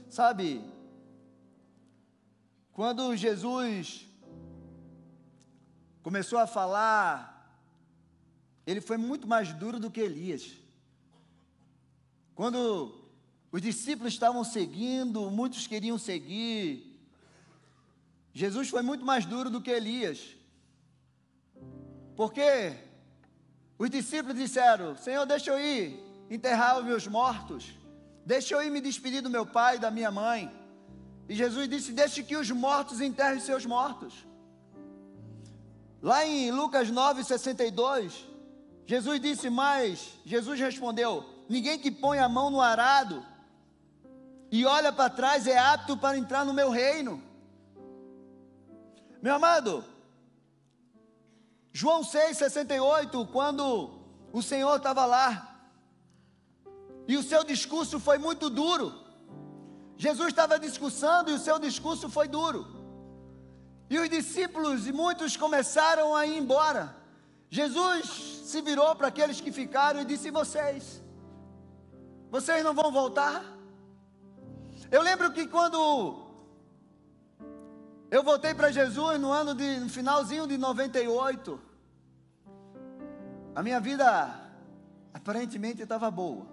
Sabe, 0.08 0.64
quando 2.72 3.14
Jesus 3.16 4.08
começou 6.02 6.38
a 6.38 6.46
falar 6.46 7.34
ele 8.66 8.80
foi 8.80 8.96
muito 8.96 9.26
mais 9.26 9.52
duro 9.52 9.78
do 9.78 9.90
que 9.90 10.00
Elias. 10.00 10.52
Quando 12.34 12.94
os 13.52 13.60
discípulos 13.60 14.12
estavam 14.12 14.42
seguindo, 14.42 15.30
muitos 15.30 15.66
queriam 15.66 15.98
seguir. 15.98 16.98
Jesus 18.32 18.68
foi 18.68 18.82
muito 18.82 19.04
mais 19.04 19.26
duro 19.26 19.50
do 19.50 19.60
que 19.60 19.70
Elias. 19.70 20.34
Porque 22.16 22.74
os 23.78 23.90
discípulos 23.90 24.36
disseram: 24.36 24.96
Senhor, 24.96 25.24
deixa 25.26 25.50
eu 25.50 25.60
ir 25.60 26.00
enterrar 26.30 26.78
os 26.78 26.84
meus 26.84 27.06
mortos. 27.06 27.74
Deixa 28.24 28.54
eu 28.54 28.62
ir 28.62 28.70
me 28.70 28.80
despedir 28.80 29.20
do 29.20 29.28
meu 29.28 29.44
pai 29.44 29.76
e 29.76 29.78
da 29.80 29.90
minha 29.90 30.10
mãe. 30.10 30.50
E 31.28 31.34
Jesus 31.34 31.68
disse: 31.68 31.92
Deixe 31.92 32.22
que 32.22 32.36
os 32.36 32.50
mortos 32.50 33.00
enterrem 33.00 33.40
seus 33.40 33.66
mortos. 33.66 34.26
Lá 36.02 36.24
em 36.24 36.50
Lucas 36.50 36.90
9, 36.90 37.24
62, 37.24 38.26
Jesus 38.86 39.20
disse 39.20 39.50
mais: 39.50 40.12
Jesus 40.24 40.58
respondeu: 40.60 41.24
Ninguém 41.48 41.78
que 41.78 41.90
põe 41.90 42.18
a 42.18 42.28
mão 42.28 42.50
no 42.50 42.60
arado 42.60 43.24
e 44.50 44.64
olha 44.64 44.92
para 44.92 45.10
trás 45.10 45.46
é 45.46 45.58
apto 45.58 45.96
para 45.96 46.16
entrar 46.16 46.44
no 46.44 46.54
meu 46.54 46.70
reino. 46.70 47.20
Meu 49.20 49.34
amado, 49.34 49.84
João 51.76 52.02
6,68, 52.02 53.28
quando 53.32 53.90
o 54.32 54.40
Senhor 54.40 54.76
estava 54.76 55.04
lá. 55.04 55.58
E 57.08 57.16
o 57.16 57.22
seu 57.22 57.42
discurso 57.42 57.98
foi 57.98 58.16
muito 58.16 58.48
duro. 58.48 58.94
Jesus 59.96 60.28
estava 60.28 60.56
discursando 60.56 61.32
e 61.32 61.34
o 61.34 61.38
seu 61.38 61.58
discurso 61.58 62.08
foi 62.08 62.28
duro. 62.28 62.64
E 63.90 63.98
os 63.98 64.08
discípulos 64.08 64.86
e 64.86 64.92
muitos 64.92 65.36
começaram 65.36 66.14
a 66.14 66.24
ir 66.24 66.38
embora. 66.38 66.96
Jesus 67.50 68.06
se 68.44 68.60
virou 68.62 68.94
para 68.94 69.08
aqueles 69.08 69.40
que 69.40 69.50
ficaram 69.50 70.00
e 70.00 70.04
disse: 70.04 70.30
Vocês, 70.30 71.02
vocês 72.30 72.62
não 72.62 72.72
vão 72.72 72.92
voltar? 72.92 73.44
Eu 74.92 75.02
lembro 75.02 75.32
que 75.32 75.48
quando 75.48 76.23
eu 78.14 78.22
voltei 78.22 78.54
para 78.54 78.70
Jesus 78.70 79.18
no 79.18 79.32
ano 79.32 79.56
de 79.56 79.80
no 79.80 79.88
finalzinho 79.88 80.46
de 80.46 80.56
98, 80.56 81.60
a 83.56 83.60
minha 83.60 83.80
vida 83.80 84.06
aparentemente 85.12 85.82
estava 85.82 86.08
boa. 86.12 86.46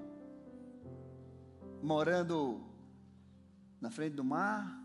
Morando 1.83 2.63
na 3.79 3.91
frente 3.91 4.15
do 4.15 4.23
mar, 4.23 4.75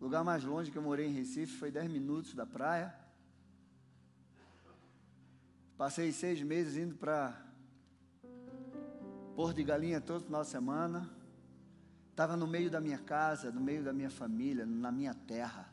o 0.00 0.04
lugar 0.04 0.24
mais 0.24 0.42
longe 0.42 0.72
que 0.72 0.76
eu 0.76 0.82
morei 0.82 1.06
em 1.06 1.12
Recife 1.12 1.56
foi 1.58 1.70
10 1.70 1.88
minutos 1.88 2.34
da 2.34 2.44
praia. 2.44 2.92
Passei 5.78 6.10
seis 6.10 6.42
meses 6.42 6.76
indo 6.76 6.96
para 6.96 7.40
Porto 9.36 9.54
de 9.54 9.62
Galinha 9.62 10.00
todo 10.00 10.24
final 10.24 10.42
de 10.42 10.48
semana. 10.48 11.08
Estava 12.10 12.36
no 12.36 12.48
meio 12.48 12.68
da 12.68 12.80
minha 12.80 12.98
casa, 12.98 13.52
no 13.52 13.60
meio 13.60 13.84
da 13.84 13.92
minha 13.92 14.10
família, 14.10 14.66
na 14.66 14.90
minha 14.90 15.14
terra. 15.14 15.69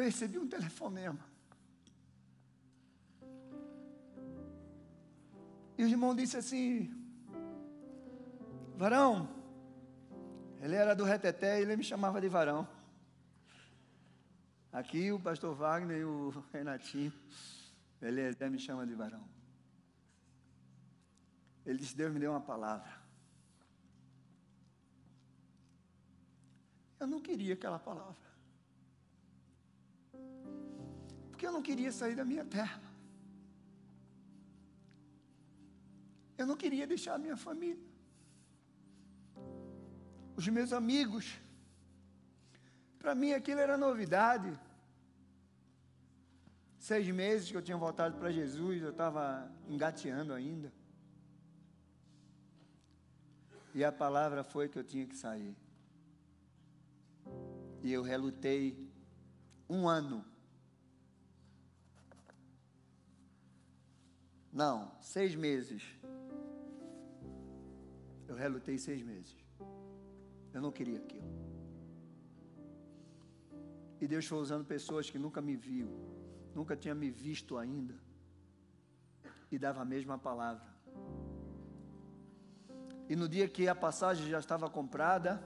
Eu 0.00 0.04
recebi 0.04 0.38
um 0.38 0.48
telefonema. 0.48 1.22
E 5.76 5.84
o 5.84 5.86
irmão 5.86 6.14
disse 6.14 6.38
assim: 6.38 6.90
Varão, 8.78 9.28
ele 10.62 10.74
era 10.74 10.94
do 10.94 11.04
reteté 11.04 11.58
e 11.58 11.62
ele 11.64 11.76
me 11.76 11.84
chamava 11.84 12.18
de 12.18 12.30
varão. 12.30 12.66
Aqui 14.72 15.12
o 15.12 15.20
pastor 15.20 15.54
Wagner 15.54 15.98
e 15.98 16.04
o 16.04 16.30
Renatinho, 16.50 17.12
ele 18.00 18.22
me 18.48 18.58
chama 18.58 18.86
de 18.86 18.94
varão. 18.94 19.28
Ele 21.66 21.78
disse: 21.78 21.94
Deus 21.94 22.10
me 22.10 22.18
deu 22.18 22.30
uma 22.30 22.40
palavra. 22.40 22.90
Eu 26.98 27.06
não 27.06 27.20
queria 27.20 27.52
aquela 27.52 27.78
palavra. 27.78 28.29
Porque 31.40 31.48
eu 31.48 31.52
não 31.52 31.62
queria 31.62 31.90
sair 31.90 32.14
da 32.14 32.22
minha 32.22 32.44
terra. 32.44 32.82
Eu 36.36 36.46
não 36.46 36.54
queria 36.54 36.86
deixar 36.86 37.14
a 37.14 37.18
minha 37.18 37.34
família. 37.34 37.82
Os 40.36 40.46
meus 40.48 40.70
amigos. 40.70 41.40
Para 42.98 43.14
mim 43.14 43.32
aquilo 43.32 43.58
era 43.58 43.78
novidade. 43.78 44.52
Seis 46.78 47.08
meses 47.08 47.50
que 47.50 47.56
eu 47.56 47.62
tinha 47.62 47.78
voltado 47.78 48.18
para 48.18 48.30
Jesus, 48.30 48.82
eu 48.82 48.90
estava 48.90 49.50
engateando 49.66 50.34
ainda. 50.34 50.70
E 53.74 53.82
a 53.82 53.90
palavra 53.90 54.44
foi 54.44 54.68
que 54.68 54.78
eu 54.78 54.84
tinha 54.84 55.06
que 55.06 55.16
sair. 55.16 55.56
E 57.82 57.90
eu 57.90 58.02
relutei 58.02 58.86
um 59.70 59.88
ano. 59.88 60.29
Não, 64.52 64.90
seis 65.00 65.34
meses. 65.34 65.82
Eu 68.26 68.34
relutei 68.34 68.78
seis 68.78 69.02
meses. 69.02 69.36
Eu 70.52 70.60
não 70.60 70.72
queria 70.72 70.98
aquilo. 70.98 71.30
E 74.00 74.08
Deus 74.08 74.26
foi 74.26 74.38
usando 74.38 74.64
pessoas 74.64 75.10
que 75.10 75.18
nunca 75.18 75.42
me 75.42 75.54
viu, 75.54 75.88
nunca 76.54 76.74
tinha 76.74 76.94
me 76.94 77.10
visto 77.10 77.58
ainda, 77.58 77.94
e 79.50 79.58
dava 79.58 79.82
a 79.82 79.84
mesma 79.84 80.18
palavra. 80.18 80.66
E 83.08 83.14
no 83.14 83.28
dia 83.28 83.46
que 83.46 83.68
a 83.68 83.74
passagem 83.74 84.28
já 84.28 84.38
estava 84.38 84.70
comprada, 84.70 85.42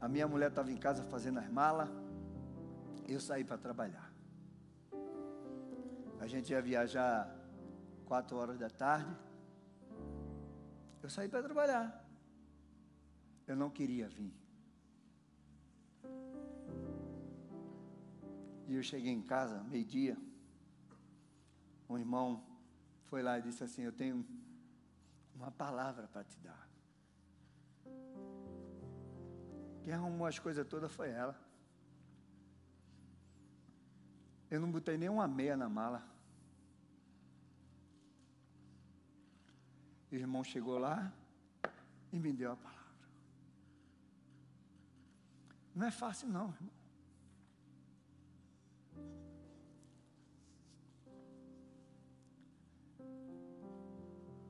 a 0.00 0.06
minha 0.08 0.28
mulher 0.28 0.50
estava 0.50 0.70
em 0.70 0.76
casa 0.76 1.02
fazendo 1.02 1.40
as 1.40 1.48
malas, 1.48 1.88
eu 3.08 3.18
saí 3.18 3.42
para 3.42 3.58
trabalhar. 3.58 4.05
A 6.20 6.26
gente 6.26 6.50
ia 6.52 6.60
viajar 6.62 7.34
quatro 8.04 8.36
horas 8.36 8.58
da 8.58 8.70
tarde. 8.70 9.14
Eu 11.02 11.10
saí 11.10 11.28
para 11.28 11.42
trabalhar. 11.42 12.04
Eu 13.46 13.56
não 13.56 13.70
queria 13.70 14.08
vir. 14.08 14.34
E 18.66 18.74
eu 18.74 18.82
cheguei 18.82 19.12
em 19.12 19.22
casa, 19.22 19.62
meio-dia. 19.64 20.16
Um 21.88 21.96
irmão 21.96 22.44
foi 23.04 23.22
lá 23.22 23.38
e 23.38 23.42
disse 23.42 23.62
assim: 23.62 23.82
Eu 23.82 23.92
tenho 23.92 24.26
uma 25.34 25.52
palavra 25.52 26.08
para 26.08 26.24
te 26.24 26.38
dar. 26.40 26.68
Quem 29.84 29.92
arrumou 29.92 30.26
as 30.26 30.38
coisas 30.40 30.66
todas 30.66 30.90
foi 30.92 31.10
ela. 31.10 31.45
Eu 34.50 34.60
não 34.60 34.70
botei 34.70 34.96
nenhuma 34.96 35.26
meia 35.26 35.56
na 35.56 35.68
mala. 35.68 36.02
O 40.10 40.14
irmão 40.14 40.44
chegou 40.44 40.78
lá 40.78 41.12
e 42.12 42.18
me 42.18 42.32
deu 42.32 42.52
a 42.52 42.56
palavra. 42.56 42.76
Não 45.74 45.86
é 45.86 45.90
fácil, 45.90 46.28
não, 46.28 46.54
irmão. 46.54 46.76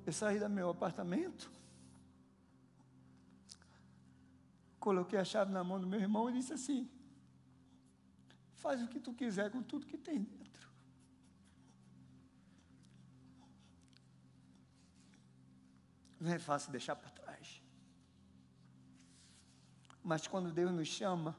Eu 0.06 0.12
saí 0.12 0.38
do 0.38 0.48
meu 0.48 0.70
apartamento, 0.70 1.50
coloquei 4.78 5.18
a 5.18 5.24
chave 5.24 5.50
na 5.50 5.64
mão 5.64 5.80
do 5.80 5.87
meu 5.87 5.98
irmão 5.98 6.30
e 6.30 6.35
disse 6.35 6.52
assim: 6.52 6.88
Faz 8.62 8.83
o 8.83 8.88
que 8.88 8.99
tu 8.99 9.12
quiser 9.12 9.51
com 9.51 9.62
tudo 9.62 9.87
que 9.87 9.99
tem 9.99 10.19
dentro. 10.23 10.69
Não 16.19 16.33
é 16.33 16.38
fácil 16.38 16.73
deixar 16.73 16.97
para 16.97 17.11
trás. 17.11 17.62
Mas 20.03 20.27
quando 20.27 20.53
Deus 20.53 20.73
nos 20.73 20.88
chama, 20.88 21.37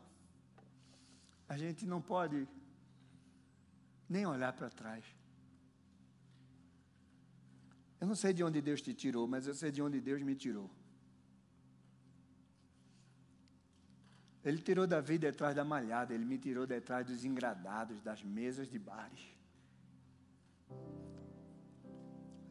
a 1.50 1.58
gente 1.58 1.86
não 1.86 2.02
pode 2.02 2.48
nem 4.08 4.26
olhar 4.26 4.54
para 4.54 4.70
trás. 4.70 5.04
Eu 8.00 8.08
não 8.08 8.16
sei 8.16 8.32
de 8.34 8.44
onde 8.44 8.62
Deus 8.62 8.82
te 8.82 8.94
tirou, 8.94 9.28
mas 9.28 9.48
eu 9.48 9.56
sei 9.56 9.72
de 9.72 9.82
onde 9.82 10.00
Deus 10.00 10.22
me 10.22 10.36
tirou. 10.36 10.70
Ele 14.48 14.62
tirou 14.62 14.88
Davi 14.88 15.18
detrás 15.18 15.54
da 15.54 15.66
malhada, 15.66 16.14
ele 16.14 16.24
me 16.24 16.38
tirou 16.38 16.66
detrás 16.66 17.06
dos 17.06 17.26
engradados, 17.26 18.02
das 18.02 18.24
mesas 18.24 18.70
de 18.70 18.80
bares. 18.80 19.24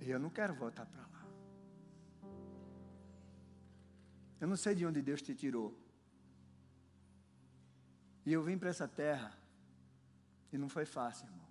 E 0.03 0.11
eu 0.11 0.19
não 0.19 0.29
quero 0.29 0.55
voltar 0.55 0.85
para 0.85 1.01
lá. 1.01 1.27
Eu 4.39 4.47
não 4.47 4.59
sei 4.59 4.75
de 4.75 4.85
onde 4.85 5.01
Deus 5.01 5.23
te 5.23 5.35
tirou. 5.35 5.75
E 8.27 8.31
eu 8.31 8.43
vim 8.43 8.59
para 8.59 8.69
essa 8.69 8.87
terra 8.87 9.33
e 10.53 10.59
não 10.59 10.69
foi 10.69 10.85
fácil, 10.85 11.27
irmão. 11.27 11.49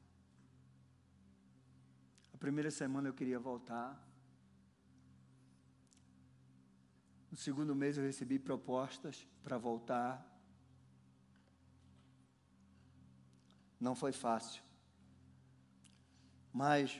A 2.35 2.37
primeira 2.37 2.69
semana 2.69 3.09
eu 3.09 3.15
queria 3.15 3.39
voltar. 3.39 3.99
No 7.31 7.35
segundo 7.35 7.73
mês 7.73 7.97
eu 7.97 8.03
recebi 8.03 8.37
propostas 8.37 9.27
para 9.43 9.57
voltar. 9.57 10.34
Não 13.85 13.93
foi 13.93 14.11
fácil. 14.11 14.63
Mas 16.51 16.99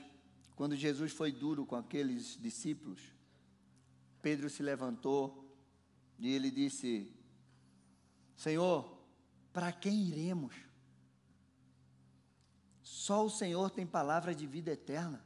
quando 0.54 0.76
Jesus 0.76 1.10
foi 1.10 1.32
duro 1.32 1.66
com 1.66 1.74
aqueles 1.74 2.40
discípulos, 2.40 3.00
Pedro 4.22 4.48
se 4.48 4.62
levantou 4.62 5.52
e 6.16 6.32
ele 6.32 6.48
disse: 6.48 7.12
Senhor, 8.36 9.04
para 9.52 9.72
quem 9.72 10.06
iremos? 10.06 10.54
Só 12.84 13.26
o 13.26 13.30
Senhor 13.30 13.68
tem 13.68 13.84
palavra 13.84 14.32
de 14.32 14.46
vida 14.46 14.70
eterna. 14.70 15.24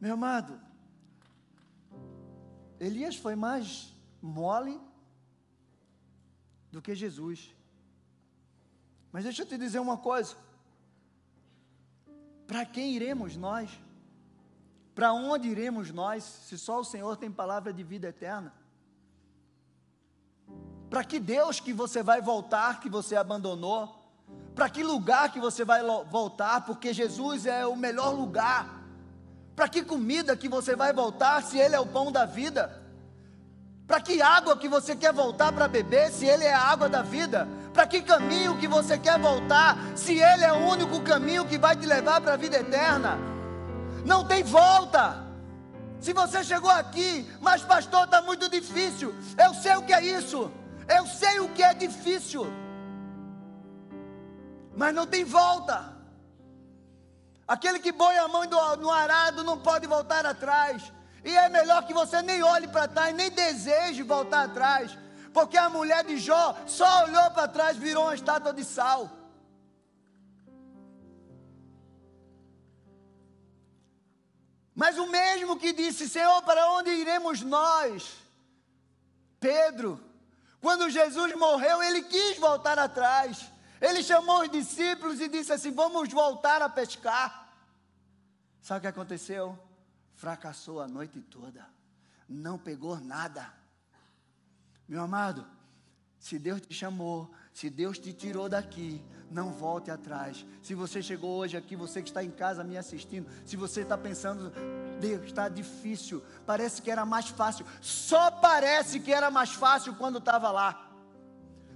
Meu 0.00 0.14
amado, 0.14 0.60
Elias 2.80 3.14
foi 3.14 3.36
mais 3.36 3.94
mole 4.20 4.76
do 6.74 6.82
que 6.82 6.94
Jesus. 6.94 7.54
Mas 9.12 9.24
deixa 9.24 9.42
eu 9.42 9.46
te 9.46 9.56
dizer 9.56 9.78
uma 9.78 9.96
coisa. 9.96 10.34
Para 12.46 12.66
quem 12.66 12.92
iremos 12.94 13.36
nós? 13.36 13.70
Para 14.94 15.12
onde 15.12 15.48
iremos 15.48 15.90
nós, 15.90 16.22
se 16.22 16.58
só 16.58 16.80
o 16.80 16.84
Senhor 16.84 17.16
tem 17.16 17.30
palavra 17.30 17.72
de 17.72 17.82
vida 17.82 18.08
eterna? 18.08 18.52
Para 20.90 21.04
que 21.04 21.18
Deus 21.18 21.60
que 21.60 21.72
você 21.72 22.02
vai 22.02 22.20
voltar, 22.20 22.80
que 22.80 22.88
você 22.88 23.16
abandonou? 23.16 23.96
Para 24.54 24.68
que 24.68 24.82
lugar 24.82 25.32
que 25.32 25.40
você 25.40 25.64
vai 25.64 25.82
voltar? 26.04 26.64
Porque 26.66 26.92
Jesus 26.92 27.46
é 27.46 27.66
o 27.66 27.76
melhor 27.76 28.14
lugar. 28.14 28.84
Para 29.56 29.68
que 29.68 29.82
comida 29.82 30.36
que 30.36 30.48
você 30.48 30.76
vai 30.76 30.92
voltar, 30.92 31.42
se 31.42 31.56
Ele 31.56 31.74
é 31.76 31.80
o 31.80 31.86
pão 31.86 32.10
da 32.10 32.24
vida? 32.24 32.83
Para 33.86 34.00
que 34.00 34.22
água 34.22 34.56
que 34.56 34.68
você 34.68 34.96
quer 34.96 35.12
voltar 35.12 35.52
para 35.52 35.68
beber, 35.68 36.10
se 36.10 36.24
Ele 36.26 36.44
é 36.44 36.54
a 36.54 36.60
água 36.60 36.88
da 36.88 37.02
vida? 37.02 37.46
Para 37.72 37.86
que 37.86 38.00
caminho 38.00 38.56
que 38.58 38.66
você 38.66 38.98
quer 38.98 39.18
voltar, 39.18 39.76
se 39.94 40.18
Ele 40.18 40.44
é 40.44 40.52
o 40.52 40.68
único 40.68 41.00
caminho 41.02 41.44
que 41.44 41.58
vai 41.58 41.76
te 41.76 41.84
levar 41.84 42.20
para 42.20 42.34
a 42.34 42.36
vida 42.36 42.56
eterna? 42.56 43.18
Não 44.04 44.26
tem 44.26 44.42
volta. 44.42 45.22
Se 46.00 46.12
você 46.12 46.42
chegou 46.42 46.70
aqui, 46.70 47.30
mas 47.40 47.62
pastor, 47.62 48.04
está 48.04 48.22
muito 48.22 48.48
difícil. 48.48 49.14
Eu 49.38 49.54
sei 49.54 49.76
o 49.76 49.82
que 49.82 49.92
é 49.92 50.02
isso. 50.02 50.50
Eu 50.88 51.06
sei 51.06 51.40
o 51.40 51.48
que 51.48 51.62
é 51.62 51.72
difícil, 51.72 52.46
mas 54.76 54.94
não 54.94 55.06
tem 55.06 55.24
volta. 55.24 55.94
Aquele 57.46 57.78
que 57.78 57.92
põe 57.92 58.16
a 58.16 58.28
mão 58.28 58.44
no 58.78 58.90
arado 58.90 59.44
não 59.44 59.58
pode 59.58 59.86
voltar 59.86 60.26
atrás. 60.26 60.92
E 61.24 61.34
é 61.34 61.48
melhor 61.48 61.86
que 61.86 61.94
você 61.94 62.20
nem 62.20 62.42
olhe 62.42 62.68
para 62.68 62.86
trás, 62.86 63.14
nem 63.14 63.30
deseje 63.30 64.02
voltar 64.02 64.44
atrás. 64.44 64.96
Porque 65.32 65.56
a 65.56 65.70
mulher 65.70 66.04
de 66.04 66.18
Jó 66.18 66.56
só 66.66 67.04
olhou 67.04 67.30
para 67.30 67.48
trás, 67.48 67.76
virou 67.76 68.04
uma 68.04 68.14
estátua 68.14 68.52
de 68.52 68.64
sal. 68.64 69.10
Mas 74.74 74.98
o 74.98 75.06
mesmo 75.06 75.58
que 75.58 75.72
disse: 75.72 76.08
Senhor, 76.08 76.42
para 76.42 76.70
onde 76.72 76.90
iremos 76.90 77.40
nós? 77.40 78.12
Pedro, 79.40 80.00
quando 80.60 80.90
Jesus 80.90 81.34
morreu, 81.34 81.82
ele 81.82 82.02
quis 82.02 82.38
voltar 82.38 82.78
atrás. 82.78 83.50
Ele 83.80 84.02
chamou 84.02 84.42
os 84.42 84.50
discípulos 84.50 85.20
e 85.20 85.28
disse 85.28 85.52
assim: 85.52 85.70
Vamos 85.70 86.10
voltar 86.12 86.60
a 86.60 86.68
pescar. 86.68 87.48
Sabe 88.60 88.78
o 88.78 88.80
que 88.82 88.88
aconteceu? 88.88 89.58
Fracassou 90.14 90.80
a 90.80 90.88
noite 90.88 91.20
toda, 91.20 91.66
não 92.28 92.58
pegou 92.58 92.98
nada. 92.98 93.52
Meu 94.88 95.02
amado, 95.02 95.46
se 96.18 96.38
Deus 96.38 96.60
te 96.60 96.72
chamou, 96.72 97.30
se 97.52 97.68
Deus 97.68 97.98
te 97.98 98.12
tirou 98.12 98.48
daqui, 98.48 99.04
não 99.30 99.52
volte 99.52 99.90
atrás. 99.90 100.46
Se 100.62 100.74
você 100.74 101.02
chegou 101.02 101.36
hoje 101.38 101.56
aqui, 101.56 101.76
você 101.76 102.00
que 102.00 102.08
está 102.08 102.24
em 102.24 102.30
casa 102.30 102.64
me 102.64 102.78
assistindo, 102.78 103.28
se 103.44 103.56
você 103.56 103.82
está 103.82 103.98
pensando, 103.98 104.50
Deus, 105.00 105.24
está 105.24 105.48
difícil, 105.48 106.22
parece 106.46 106.80
que 106.80 106.90
era 106.90 107.04
mais 107.04 107.28
fácil, 107.28 107.66
só 107.80 108.30
parece 108.30 109.00
que 109.00 109.12
era 109.12 109.30
mais 109.30 109.52
fácil 109.52 109.94
quando 109.96 110.18
estava 110.18 110.50
lá. 110.50 110.90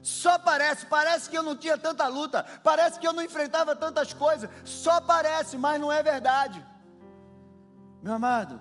Só 0.01 0.39
parece, 0.39 0.87
parece 0.87 1.29
que 1.29 1.37
eu 1.37 1.43
não 1.43 1.57
tinha 1.57 1.77
tanta 1.77 2.07
luta, 2.07 2.43
parece 2.63 2.99
que 2.99 3.07
eu 3.07 3.13
não 3.13 3.23
enfrentava 3.23 3.77
tantas 3.77 4.15
coisas, 4.15 4.49
só 4.65 5.01
parece, 5.01 5.59
mas 5.59 5.81
não 5.81 5.93
é 5.93 6.03
verdade. 6.03 6.65
Meu 8.01 8.13
amado, 8.13 8.61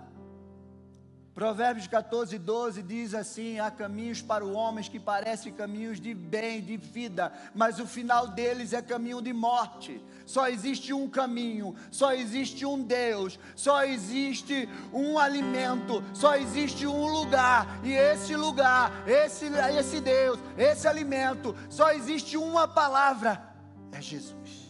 Provérbios 1.37 1.85
14, 1.85 2.39
12 2.39 2.81
diz 2.81 3.13
assim: 3.13 3.59
há 3.59 3.69
caminhos 3.69 4.23
para 4.23 4.43
os 4.43 4.55
homens 4.55 4.89
que 4.89 4.99
parecem 4.99 5.53
caminhos 5.53 6.01
de 6.01 6.11
bem, 6.11 6.59
de 6.59 6.75
vida, 6.75 7.31
mas 7.53 7.79
o 7.79 7.85
final 7.85 8.29
deles 8.29 8.73
é 8.73 8.81
caminho 8.81 9.21
de 9.21 9.31
morte. 9.31 10.03
Só 10.25 10.49
existe 10.49 10.91
um 10.91 11.07
caminho, 11.07 11.75
só 11.91 12.11
existe 12.11 12.65
um 12.65 12.81
Deus, 12.81 13.39
só 13.55 13.83
existe 13.83 14.67
um 14.91 15.19
alimento, 15.19 16.03
só 16.11 16.35
existe 16.35 16.87
um 16.87 17.05
lugar, 17.05 17.81
e 17.83 17.93
esse 17.93 18.35
lugar, 18.35 19.07
esse, 19.07 19.45
esse 19.77 20.01
Deus, 20.01 20.39
esse 20.57 20.87
alimento, 20.87 21.55
só 21.69 21.91
existe 21.91 22.35
uma 22.35 22.67
palavra: 22.67 23.53
é 23.91 24.01
Jesus. 24.01 24.66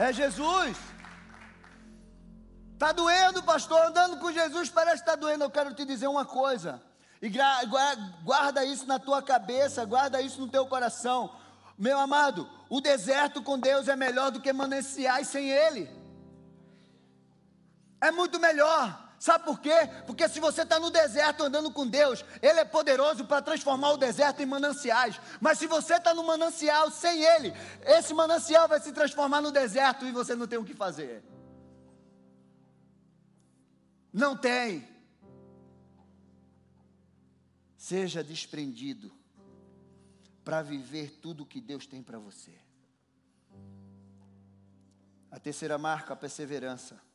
É 0.00 0.14
Jesus. 0.14 0.78
Está 2.72 2.90
doendo, 2.90 3.42
pastor, 3.42 3.84
andando 3.84 4.16
com 4.16 4.32
Jesus 4.32 4.70
parece 4.70 5.02
que 5.02 5.10
está 5.10 5.14
doendo. 5.14 5.44
Eu 5.44 5.50
quero 5.50 5.74
te 5.74 5.84
dizer 5.84 6.06
uma 6.06 6.24
coisa. 6.24 6.80
E 7.20 7.30
guarda 8.24 8.64
isso 8.64 8.86
na 8.86 8.98
tua 8.98 9.20
cabeça, 9.22 9.84
guarda 9.84 10.22
isso 10.22 10.40
no 10.40 10.48
teu 10.48 10.66
coração. 10.66 11.36
Meu 11.76 11.98
amado, 11.98 12.48
o 12.70 12.80
deserto 12.80 13.42
com 13.42 13.58
Deus 13.58 13.88
é 13.88 13.94
melhor 13.94 14.30
do 14.30 14.40
que 14.40 14.50
mananciais 14.54 15.28
sem 15.28 15.50
Ele. 15.50 15.90
É 18.00 18.10
muito 18.10 18.40
melhor. 18.40 19.09
Sabe 19.20 19.44
por 19.44 19.60
quê? 19.60 19.86
Porque 20.06 20.26
se 20.30 20.40
você 20.40 20.62
está 20.62 20.80
no 20.80 20.90
deserto 20.90 21.42
andando 21.42 21.70
com 21.70 21.86
Deus, 21.86 22.24
Ele 22.40 22.58
é 22.58 22.64
poderoso 22.64 23.26
para 23.26 23.42
transformar 23.42 23.90
o 23.90 23.98
deserto 23.98 24.40
em 24.40 24.46
mananciais. 24.46 25.20
Mas 25.38 25.58
se 25.58 25.66
você 25.66 25.96
está 25.96 26.14
no 26.14 26.24
manancial 26.24 26.90
sem 26.90 27.22
Ele, 27.22 27.52
esse 27.82 28.14
manancial 28.14 28.66
vai 28.66 28.80
se 28.80 28.92
transformar 28.92 29.42
no 29.42 29.52
deserto 29.52 30.06
e 30.06 30.10
você 30.10 30.34
não 30.34 30.46
tem 30.46 30.58
o 30.58 30.64
que 30.64 30.72
fazer. 30.72 31.22
Não 34.10 34.34
tem. 34.34 34.88
Seja 37.76 38.24
desprendido 38.24 39.12
para 40.42 40.62
viver 40.62 41.10
tudo 41.20 41.42
o 41.42 41.46
que 41.46 41.60
Deus 41.60 41.86
tem 41.86 42.02
para 42.02 42.18
você. 42.18 42.58
A 45.30 45.38
terceira 45.38 45.76
marca, 45.76 46.14
a 46.14 46.16
perseverança 46.16 47.09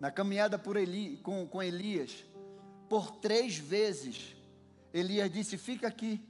na 0.00 0.10
caminhada 0.10 0.58
por 0.58 0.76
Eli, 0.76 1.16
com, 1.18 1.46
com 1.46 1.62
Elias, 1.62 2.24
por 2.88 3.10
três 3.10 3.56
vezes, 3.58 4.36
Elias 4.92 5.30
disse: 5.30 5.58
Fica 5.58 5.88
aqui, 5.88 6.20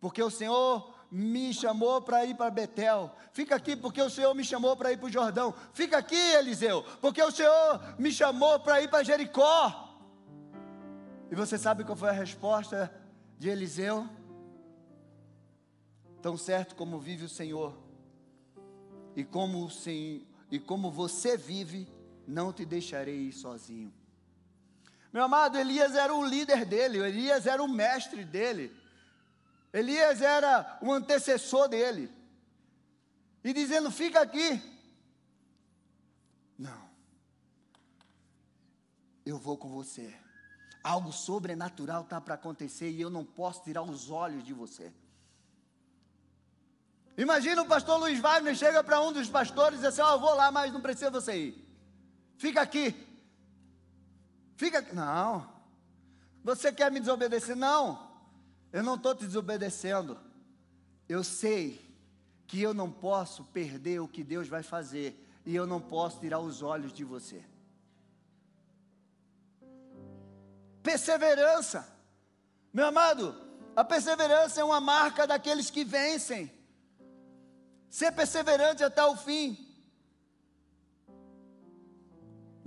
porque 0.00 0.22
o 0.22 0.30
Senhor 0.30 0.94
me 1.10 1.52
chamou 1.54 2.02
para 2.02 2.24
ir 2.24 2.34
para 2.34 2.50
Betel. 2.50 3.14
Fica 3.32 3.56
aqui, 3.56 3.74
porque 3.74 4.00
o 4.00 4.10
Senhor 4.10 4.34
me 4.34 4.44
chamou 4.44 4.76
para 4.76 4.92
ir 4.92 4.98
para 4.98 5.06
o 5.06 5.12
Jordão. 5.12 5.54
Fica 5.72 5.98
aqui, 5.98 6.16
Eliseu, 6.34 6.84
porque 7.00 7.22
o 7.22 7.30
Senhor 7.30 7.98
me 7.98 8.12
chamou 8.12 8.60
para 8.60 8.82
ir 8.82 8.88
para 8.88 9.02
Jericó. 9.02 9.86
E 11.30 11.34
você 11.34 11.58
sabe 11.58 11.84
qual 11.84 11.96
foi 11.96 12.10
a 12.10 12.12
resposta 12.12 12.92
de 13.38 13.48
Eliseu? 13.48 14.08
Tão 16.22 16.36
certo 16.36 16.74
como 16.74 16.98
vive 16.98 17.24
o 17.24 17.28
Senhor, 17.28 17.78
e 19.14 19.24
como, 19.24 19.64
o 19.64 19.70
Senhor, 19.70 20.22
e 20.50 20.58
como 20.58 20.90
você 20.90 21.36
vive, 21.36 21.88
não 22.28 22.52
te 22.52 22.64
deixarei 22.66 23.32
sozinho. 23.32 23.92
Meu 25.10 25.24
amado, 25.24 25.56
Elias 25.56 25.94
era 25.94 26.14
o 26.14 26.24
líder 26.24 26.66
dele, 26.66 26.98
Elias 26.98 27.46
era 27.46 27.62
o 27.62 27.66
mestre 27.66 28.22
dele, 28.24 28.76
Elias 29.72 30.20
era 30.20 30.78
o 30.82 30.92
antecessor 30.92 31.68
dele, 31.68 32.12
e 33.42 33.52
dizendo: 33.54 33.90
fica 33.90 34.20
aqui. 34.20 34.60
Não, 36.58 36.90
eu 39.24 39.38
vou 39.38 39.56
com 39.56 39.70
você. 39.70 40.14
Algo 40.84 41.12
sobrenatural 41.12 42.02
está 42.02 42.20
para 42.20 42.34
acontecer 42.34 42.90
e 42.90 43.00
eu 43.00 43.10
não 43.10 43.24
posso 43.24 43.64
tirar 43.64 43.82
os 43.82 44.10
olhos 44.10 44.44
de 44.44 44.52
você. 44.52 44.92
Imagina 47.16 47.62
o 47.62 47.66
pastor 47.66 47.98
Luiz 47.98 48.20
Wagner 48.20 48.54
chega 48.54 48.84
para 48.84 49.00
um 49.00 49.12
dos 49.12 49.28
pastores 49.28 49.78
e 49.78 49.82
diz 49.82 49.88
assim: 49.88 50.02
Ó, 50.02 50.18
vou 50.18 50.34
lá, 50.34 50.52
mas 50.52 50.72
não 50.72 50.80
precisa 50.80 51.10
você 51.10 51.36
ir. 51.36 51.67
Fica 52.38 52.62
aqui. 52.62 52.94
Fica 54.56 54.78
aqui. 54.78 54.94
Não. 54.94 55.52
Você 56.42 56.72
quer 56.72 56.90
me 56.90 57.00
desobedecer? 57.00 57.56
Não. 57.56 58.08
Eu 58.72 58.82
não 58.82 58.94
estou 58.94 59.14
te 59.14 59.26
desobedecendo. 59.26 60.18
Eu 61.08 61.22
sei 61.24 61.84
que 62.46 62.62
eu 62.62 62.72
não 62.72 62.90
posso 62.90 63.44
perder 63.44 64.00
o 64.00 64.08
que 64.08 64.22
Deus 64.22 64.48
vai 64.48 64.62
fazer. 64.62 65.26
E 65.44 65.54
eu 65.54 65.66
não 65.66 65.80
posso 65.80 66.20
tirar 66.20 66.38
os 66.38 66.62
olhos 66.62 66.92
de 66.92 67.04
você. 67.04 67.44
Perseverança. 70.82 71.92
Meu 72.72 72.86
amado, 72.86 73.34
a 73.74 73.82
perseverança 73.84 74.60
é 74.60 74.64
uma 74.64 74.80
marca 74.80 75.26
daqueles 75.26 75.70
que 75.70 75.84
vencem. 75.84 76.52
Ser 77.90 78.12
perseverante 78.12 78.84
até 78.84 79.04
o 79.04 79.16
fim. 79.16 79.67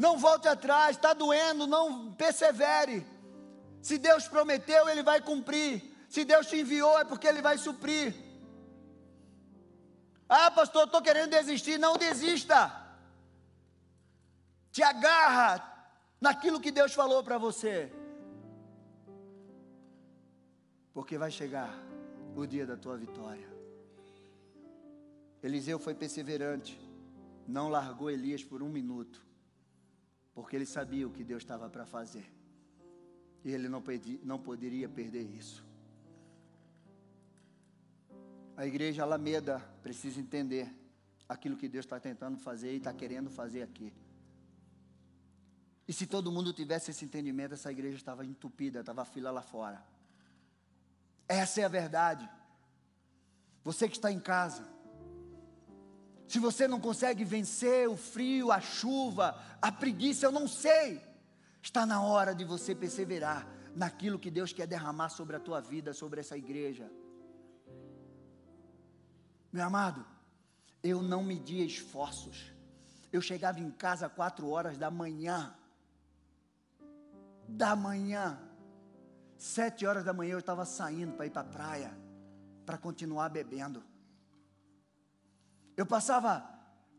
Não 0.03 0.17
volte 0.17 0.47
atrás, 0.47 0.95
está 0.95 1.13
doendo, 1.13 1.67
não 1.67 2.11
persevere. 2.13 3.05
Se 3.83 3.99
Deus 3.99 4.27
prometeu, 4.27 4.89
Ele 4.89 5.03
vai 5.03 5.21
cumprir. 5.21 5.73
Se 6.09 6.25
Deus 6.25 6.47
te 6.47 6.57
enviou, 6.59 6.97
é 6.97 7.03
porque 7.03 7.27
Ele 7.27 7.39
vai 7.39 7.55
suprir. 7.59 8.15
Ah, 10.27 10.49
pastor, 10.49 10.85
estou 10.85 11.03
querendo 11.03 11.29
desistir. 11.29 11.77
Não 11.77 11.97
desista. 11.97 12.59
Te 14.71 14.81
agarra 14.81 15.51
naquilo 16.19 16.59
que 16.59 16.71
Deus 16.71 16.93
falou 16.95 17.23
para 17.23 17.37
você. 17.37 17.93
Porque 20.95 21.15
vai 21.15 21.29
chegar 21.29 21.71
o 22.35 22.47
dia 22.47 22.65
da 22.65 22.75
tua 22.75 22.97
vitória. 22.97 23.47
Eliseu 25.43 25.77
foi 25.77 25.93
perseverante, 25.93 26.79
não 27.47 27.69
largou 27.69 28.09
Elias 28.09 28.43
por 28.43 28.63
um 28.63 28.69
minuto, 28.69 29.30
porque 30.33 30.55
ele 30.55 30.65
sabia 30.65 31.07
o 31.07 31.11
que 31.11 31.23
Deus 31.23 31.43
estava 31.43 31.69
para 31.69 31.85
fazer, 31.85 32.31
e 33.43 33.51
ele 33.51 33.67
não, 33.67 33.81
perdi, 33.81 34.19
não 34.23 34.39
poderia 34.39 34.87
perder 34.87 35.23
isso. 35.23 35.65
A 38.55 38.65
igreja 38.65 39.03
Alameda 39.03 39.59
precisa 39.81 40.19
entender 40.19 40.71
aquilo 41.27 41.57
que 41.57 41.67
Deus 41.67 41.85
está 41.85 41.99
tentando 41.99 42.37
fazer 42.37 42.73
e 42.73 42.77
está 42.77 42.93
querendo 42.93 43.29
fazer 43.29 43.63
aqui. 43.63 43.93
E 45.87 45.93
se 45.93 46.05
todo 46.05 46.31
mundo 46.31 46.53
tivesse 46.53 46.91
esse 46.91 47.03
entendimento, 47.03 47.53
essa 47.53 47.71
igreja 47.71 47.97
estava 47.97 48.25
entupida, 48.25 48.81
estava 48.81 49.03
fila 49.03 49.31
lá 49.31 49.41
fora. 49.41 49.83
Essa 51.27 51.61
é 51.61 51.63
a 51.63 51.69
verdade. 51.69 52.29
Você 53.63 53.87
que 53.87 53.95
está 53.95 54.11
em 54.11 54.19
casa, 54.19 54.67
se 56.31 56.39
você 56.39 56.65
não 56.65 56.79
consegue 56.79 57.25
vencer 57.25 57.89
o 57.89 57.97
frio, 57.97 58.53
a 58.53 58.61
chuva, 58.61 59.37
a 59.61 59.69
preguiça, 59.69 60.25
eu 60.25 60.31
não 60.31 60.47
sei. 60.47 61.01
Está 61.61 61.85
na 61.85 62.01
hora 62.01 62.33
de 62.33 62.45
você 62.45 62.73
perseverar 62.73 63.45
naquilo 63.75 64.17
que 64.17 64.31
Deus 64.31 64.53
quer 64.53 64.65
derramar 64.65 65.09
sobre 65.09 65.35
a 65.35 65.41
tua 65.41 65.59
vida, 65.59 65.91
sobre 65.91 66.21
essa 66.21 66.37
igreja. 66.37 66.89
Meu 69.51 69.65
amado, 69.65 70.05
eu 70.81 71.01
não 71.01 71.21
media 71.21 71.65
esforços. 71.65 72.53
Eu 73.11 73.21
chegava 73.21 73.59
em 73.59 73.69
casa 73.69 74.05
às 74.05 74.13
quatro 74.13 74.47
horas 74.47 74.77
da 74.77 74.89
manhã. 74.89 75.53
Da 77.45 77.75
manhã. 77.75 78.39
Sete 79.35 79.85
horas 79.85 80.05
da 80.05 80.13
manhã 80.13 80.31
eu 80.31 80.39
estava 80.39 80.63
saindo 80.63 81.11
para 81.11 81.25
ir 81.25 81.31
para 81.31 81.41
a 81.41 81.51
praia, 81.51 81.97
para 82.65 82.77
continuar 82.77 83.27
bebendo. 83.27 83.90
Eu 85.75 85.85
passava 85.85 86.47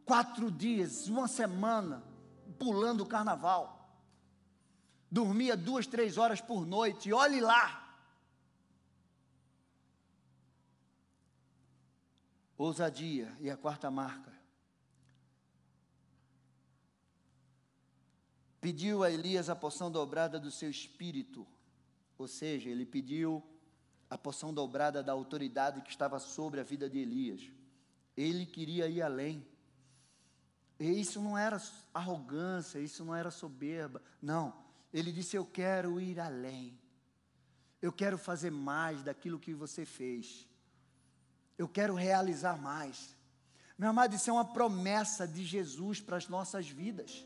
quatro 0.05 0.51
dias, 0.51 1.09
uma 1.09 1.29
semana, 1.29 2.03
pulando 2.59 3.03
o 3.03 3.07
carnaval. 3.07 3.79
Dormia 5.11 5.57
duas, 5.57 5.87
três 5.87 6.17
horas 6.17 6.41
por 6.41 6.67
noite, 6.67 7.09
e 7.09 7.13
olhe 7.13 7.41
lá. 7.41 7.79
Ousadia, 12.57 13.37
e 13.41 13.51
a 13.51 13.57
quarta 13.57 13.91
marca. 13.91 14.33
Pediu 18.61 19.03
a 19.03 19.11
Elias 19.11 19.51
a 19.51 19.57
porção 19.57 19.91
dobrada 19.91 20.39
do 20.39 20.51
seu 20.51 20.71
espírito 20.71 21.47
ou 22.23 22.29
seja, 22.29 22.71
ele 22.71 22.87
pediu 22.87 23.43
a 24.09 24.17
porção 24.17 24.55
dobrada 24.55 25.03
da 25.03 25.11
autoridade 25.11 25.81
que 25.81 25.91
estava 25.91 26.21
sobre 26.21 26.61
a 26.61 26.63
vida 26.63 26.89
de 26.89 26.99
Elias. 26.99 27.51
Ele 28.17 28.47
queria 28.47 28.89
ir 28.89 29.03
além. 29.03 29.47
E 30.79 31.01
isso 31.01 31.21
não 31.21 31.37
era 31.39 31.61
arrogância, 31.95 32.79
isso 32.79 33.05
não 33.05 33.15
era 33.15 33.31
soberba. 33.31 34.03
Não. 34.21 34.55
Ele 34.93 35.13
disse: 35.13 35.37
Eu 35.37 35.47
quero 35.47 36.01
ir 36.01 36.19
além. 36.19 36.79
Eu 37.81 37.93
quero 37.93 38.17
fazer 38.19 38.51
mais 38.51 39.03
daquilo 39.03 39.39
que 39.39 39.55
você 39.55 39.85
fez. 39.85 40.49
Eu 41.59 41.69
quero 41.69 41.95
realizar 41.95 42.57
mais. 42.57 43.17
Meu 43.77 43.91
amado, 43.91 44.15
isso 44.15 44.31
é 44.31 44.33
uma 44.33 44.53
promessa 44.53 45.27
de 45.27 45.45
Jesus 45.45 46.01
para 46.01 46.17
as 46.17 46.29
nossas 46.29 46.69
vidas. 46.69 47.25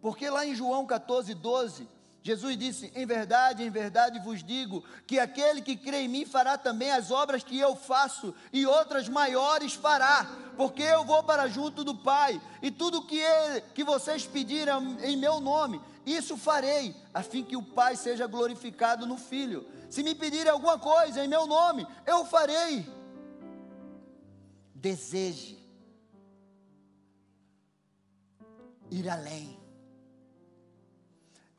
Porque 0.00 0.28
lá 0.28 0.46
em 0.46 0.54
João 0.54 0.86
14, 0.86 1.34
12, 1.34 1.88
Jesus 2.26 2.56
disse: 2.56 2.90
Em 2.92 3.06
verdade, 3.06 3.62
em 3.62 3.70
verdade 3.70 4.18
vos 4.18 4.42
digo 4.42 4.82
que 5.06 5.16
aquele 5.16 5.62
que 5.62 5.76
crê 5.76 5.98
em 5.98 6.08
mim 6.08 6.26
fará 6.26 6.58
também 6.58 6.90
as 6.90 7.12
obras 7.12 7.44
que 7.44 7.56
eu 7.56 7.76
faço 7.76 8.34
e 8.52 8.66
outras 8.66 9.08
maiores 9.08 9.74
fará, 9.74 10.26
porque 10.56 10.82
eu 10.82 11.04
vou 11.04 11.22
para 11.22 11.46
junto 11.46 11.84
do 11.84 11.94
Pai, 11.94 12.42
e 12.60 12.68
tudo 12.68 13.06
que, 13.06 13.16
ele, 13.16 13.60
que 13.72 13.84
vocês 13.84 14.26
pedirem 14.26 14.74
em 15.04 15.16
meu 15.16 15.38
nome, 15.38 15.80
isso 16.04 16.36
farei, 16.36 16.96
a 17.14 17.22
fim 17.22 17.44
que 17.44 17.56
o 17.56 17.62
Pai 17.62 17.94
seja 17.94 18.26
glorificado 18.26 19.06
no 19.06 19.16
Filho. 19.16 19.64
Se 19.88 20.02
me 20.02 20.12
pedirem 20.12 20.50
alguma 20.50 20.80
coisa 20.80 21.24
em 21.24 21.28
meu 21.28 21.46
nome, 21.46 21.86
eu 22.04 22.24
farei. 22.24 22.84
Deseje 24.74 25.56
ir 28.90 29.08
além 29.08 29.55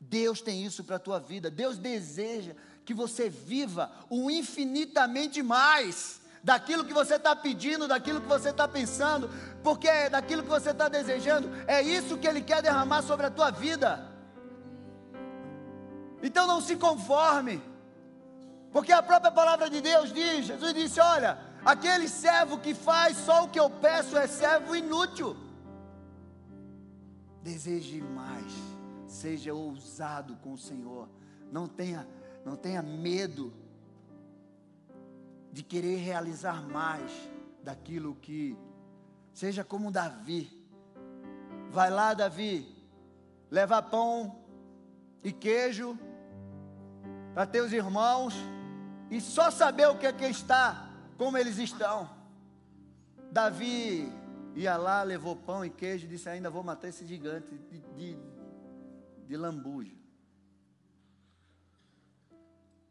Deus 0.08 0.40
tem 0.40 0.64
isso 0.64 0.82
para 0.84 0.96
a 0.96 1.00
tua 1.00 1.18
vida. 1.18 1.50
Deus 1.50 1.78
deseja 1.78 2.54
que 2.84 2.94
você 2.94 3.28
viva 3.28 3.90
o 4.08 4.30
infinitamente 4.30 5.42
mais 5.42 6.20
daquilo 6.42 6.84
que 6.84 6.94
você 6.94 7.16
está 7.16 7.36
pedindo, 7.36 7.86
daquilo 7.86 8.20
que 8.20 8.26
você 8.26 8.50
está 8.50 8.66
pensando, 8.66 9.28
porque 9.62 9.88
é 9.88 10.08
daquilo 10.08 10.42
que 10.42 10.48
você 10.48 10.70
está 10.70 10.88
desejando, 10.88 11.50
é 11.66 11.82
isso 11.82 12.16
que 12.16 12.26
Ele 12.26 12.40
quer 12.40 12.62
derramar 12.62 13.02
sobre 13.02 13.26
a 13.26 13.30
tua 13.30 13.50
vida. 13.50 14.08
Então 16.22 16.46
não 16.46 16.60
se 16.60 16.76
conforme, 16.76 17.62
porque 18.72 18.92
a 18.92 19.02
própria 19.02 19.30
palavra 19.30 19.68
de 19.68 19.80
Deus 19.80 20.12
diz: 20.12 20.46
Jesus 20.46 20.74
disse: 20.74 21.00
Olha, 21.00 21.38
aquele 21.64 22.08
servo 22.08 22.58
que 22.58 22.74
faz 22.74 23.16
só 23.18 23.44
o 23.44 23.48
que 23.48 23.60
eu 23.60 23.68
peço 23.68 24.16
é 24.16 24.26
servo 24.26 24.74
inútil. 24.74 25.36
Deseje 27.42 28.00
mais. 28.00 28.37
Seja 29.08 29.52
ousado 29.52 30.36
com 30.36 30.52
o 30.52 30.58
Senhor. 30.58 31.08
Não 31.50 31.66
tenha, 31.66 32.06
não 32.44 32.54
tenha 32.54 32.82
medo 32.82 33.52
de 35.50 35.64
querer 35.64 35.96
realizar 35.96 36.62
mais 36.62 37.10
daquilo 37.64 38.14
que 38.14 38.56
seja 39.32 39.64
como 39.64 39.90
Davi. 39.90 40.48
Vai 41.70 41.90
lá, 41.90 42.14
Davi, 42.14 42.72
leva 43.50 43.82
pão 43.82 44.38
e 45.24 45.32
queijo 45.32 45.98
para 47.34 47.46
teus 47.46 47.72
irmãos 47.72 48.34
e 49.10 49.20
só 49.20 49.50
saber 49.50 49.88
o 49.88 49.98
que 49.98 50.06
é 50.06 50.12
que 50.12 50.26
está, 50.26 50.90
como 51.16 51.36
eles 51.36 51.58
estão. 51.58 52.08
Davi 53.30 54.12
ia 54.54 54.76
lá, 54.76 55.02
levou 55.02 55.36
pão 55.36 55.64
e 55.64 55.70
queijo 55.70 56.06
e 56.06 56.08
disse: 56.08 56.28
Ainda 56.28 56.50
vou 56.50 56.62
matar 56.62 56.88
esse 56.88 57.06
gigante 57.06 57.56
de, 57.70 57.78
de, 57.96 58.18
de 59.28 59.36
lambuja. 59.36 59.94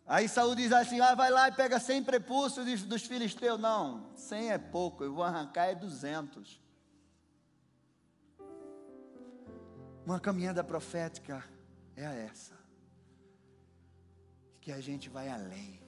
Aí 0.05 0.29
Saúl 0.29 0.55
diz 0.55 0.71
assim: 0.71 1.01
ah, 1.01 1.15
vai 1.15 1.31
lá 1.31 1.49
e 1.49 1.51
pega 1.51 1.79
100 1.79 2.03
prepúcios 2.03 2.83
dos 2.83 3.01
filisteus. 3.03 3.59
Não, 3.59 4.15
100 4.15 4.51
é 4.51 4.57
pouco, 4.57 5.03
eu 5.03 5.13
vou 5.13 5.23
arrancar 5.23 5.65
é 5.65 5.75
200. 5.75 6.61
Uma 10.05 10.19
caminhada 10.19 10.63
profética 10.63 11.43
é 11.95 12.03
essa. 12.25 12.55
Que 14.61 14.71
a 14.71 14.79
gente 14.79 15.09
vai 15.09 15.27
além. 15.27 15.81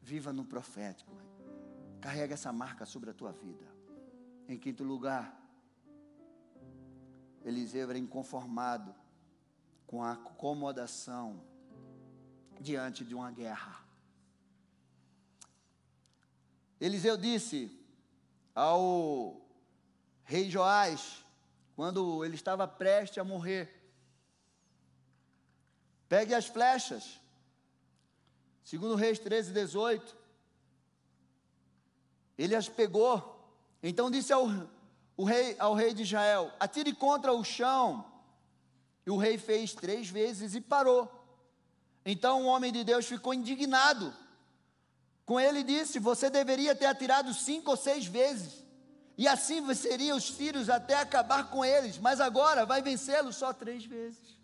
Viva 0.00 0.32
no 0.32 0.44
profético. 0.44 1.12
Carrega 2.00 2.34
essa 2.34 2.52
marca 2.52 2.86
sobre 2.86 3.10
a 3.10 3.14
tua 3.14 3.32
vida. 3.32 3.66
Em 4.48 4.58
quinto 4.58 4.82
lugar, 4.82 5.47
Eliseu 7.44 7.88
era 7.88 7.98
inconformado 7.98 8.94
com 9.86 10.02
a 10.02 10.12
acomodação 10.12 11.42
diante 12.60 13.04
de 13.04 13.14
uma 13.14 13.30
guerra. 13.30 13.84
Eliseu 16.80 17.16
disse 17.16 17.76
ao 18.54 19.40
rei 20.24 20.50
Joás, 20.50 21.24
quando 21.74 22.24
ele 22.24 22.34
estava 22.34 22.66
prestes 22.66 23.18
a 23.18 23.24
morrer: 23.24 23.78
Pegue 26.08 26.34
as 26.34 26.46
flechas. 26.46 27.20
Segundo 28.64 28.94
Reis 28.94 29.18
13, 29.18 29.52
18. 29.52 30.16
Ele 32.36 32.54
as 32.54 32.68
pegou. 32.68 33.36
Então 33.82 34.10
disse 34.10 34.32
ao, 34.32 34.46
o 35.18 35.24
rei, 35.24 35.56
ao 35.58 35.74
rei 35.74 35.92
de 35.92 36.04
Israel: 36.04 36.50
atire 36.60 36.94
contra 36.94 37.32
o 37.34 37.42
chão. 37.42 38.06
E 39.04 39.10
o 39.10 39.16
rei 39.16 39.36
fez 39.36 39.74
três 39.74 40.08
vezes 40.08 40.54
e 40.54 40.60
parou. 40.60 41.10
Então 42.06 42.42
o 42.42 42.46
homem 42.46 42.72
de 42.72 42.84
Deus 42.84 43.06
ficou 43.06 43.34
indignado. 43.34 44.14
Com 45.26 45.40
ele 45.40 45.64
disse: 45.64 45.98
Você 45.98 46.30
deveria 46.30 46.74
ter 46.74 46.86
atirado 46.86 47.34
cinco 47.34 47.72
ou 47.72 47.76
seis 47.76 48.06
vezes, 48.06 48.64
e 49.16 49.26
assim 49.26 49.60
venceria 49.60 50.14
os 50.14 50.28
filhos 50.28 50.70
até 50.70 50.94
acabar 50.94 51.50
com 51.50 51.64
eles, 51.64 51.98
mas 51.98 52.20
agora 52.20 52.64
vai 52.64 52.80
vencê-los 52.80 53.34
só 53.34 53.52
três 53.52 53.84
vezes. 53.84 54.38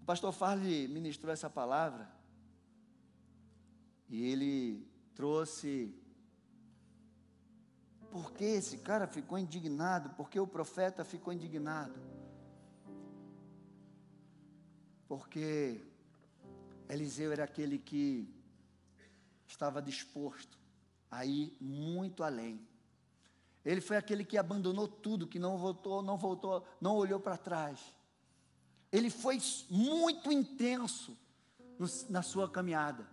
O 0.00 0.04
pastor 0.06 0.32
Farley 0.32 0.86
ministrou 0.86 1.32
essa 1.32 1.50
palavra, 1.50 2.08
e 4.08 4.24
ele 4.24 4.88
trouxe 5.16 5.97
Por 8.10 8.32
que 8.32 8.44
esse 8.44 8.78
cara 8.78 9.06
ficou 9.06 9.38
indignado? 9.38 10.10
Por 10.10 10.30
que 10.30 10.40
o 10.40 10.46
profeta 10.46 11.04
ficou 11.04 11.32
indignado? 11.32 11.94
Porque 15.06 15.80
Eliseu 16.88 17.32
era 17.32 17.44
aquele 17.44 17.78
que 17.78 18.28
estava 19.46 19.80
disposto 19.82 20.58
a 21.10 21.24
ir 21.24 21.56
muito 21.60 22.22
além. 22.22 22.66
Ele 23.64 23.80
foi 23.80 23.96
aquele 23.96 24.24
que 24.24 24.38
abandonou 24.38 24.88
tudo, 24.88 25.26
que 25.26 25.38
não 25.38 25.58
voltou, 25.58 26.02
não 26.02 26.16
voltou, 26.16 26.66
não 26.80 26.96
olhou 26.96 27.20
para 27.20 27.36
trás. 27.36 27.80
Ele 28.90 29.10
foi 29.10 29.38
muito 29.68 30.32
intenso 30.32 31.16
no, 31.78 31.86
na 32.08 32.22
sua 32.22 32.48
caminhada. 32.48 33.06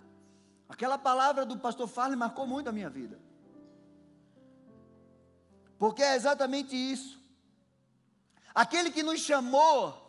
Aquela 0.70 0.98
palavra 0.98 1.46
do 1.46 1.58
pastor 1.60 1.88
Farley 1.88 2.18
marcou 2.18 2.48
muito 2.48 2.70
a 2.70 2.72
minha 2.72 2.90
vida. 2.90 3.20
Porque 5.78 6.02
é 6.04 6.16
exatamente 6.16 6.76
isso. 6.76 7.20
Aquele 8.54 8.90
que 8.90 9.04
nos 9.04 9.20
chamou, 9.20 10.02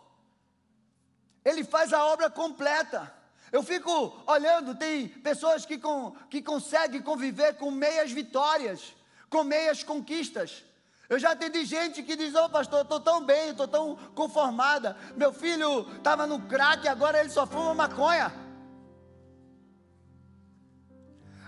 ele 1.45 1.65
faz 1.65 1.93
a 1.93 2.05
obra 2.05 2.31
completa. 2.31 3.13
Eu 3.51 3.63
fico 3.63 4.23
olhando, 4.27 4.75
tem 4.75 5.09
pessoas 5.09 5.65
que, 5.65 5.79
com, 5.79 6.13
que 6.31 6.43
conseguem 6.43 7.03
conviver 7.03 7.55
com 7.55 7.71
meias 7.71 8.13
vitórias, 8.13 8.95
com 9.29 9.45
meias 9.45 9.83
conquistas. 9.83 10.65
Eu 11.09 11.19
já 11.19 11.33
atendi 11.33 11.65
gente 11.65 12.03
que 12.03 12.17
diz: 12.17 12.35
Ô 12.35 12.45
oh, 12.45 12.49
pastor, 12.49 12.83
estou 12.83 13.01
tão 13.01 13.25
bem, 13.25 13.51
estou 13.51 13.69
tão 13.69 13.97
conformada. 14.15 14.97
Meu 15.17 15.33
filho 15.33 15.89
estava 15.97 16.27
no 16.27 16.41
crack, 16.43 16.87
agora 16.89 17.21
ele 17.21 17.31
só 17.31 17.47
fuma 17.47 17.75
maconha. 17.75 18.33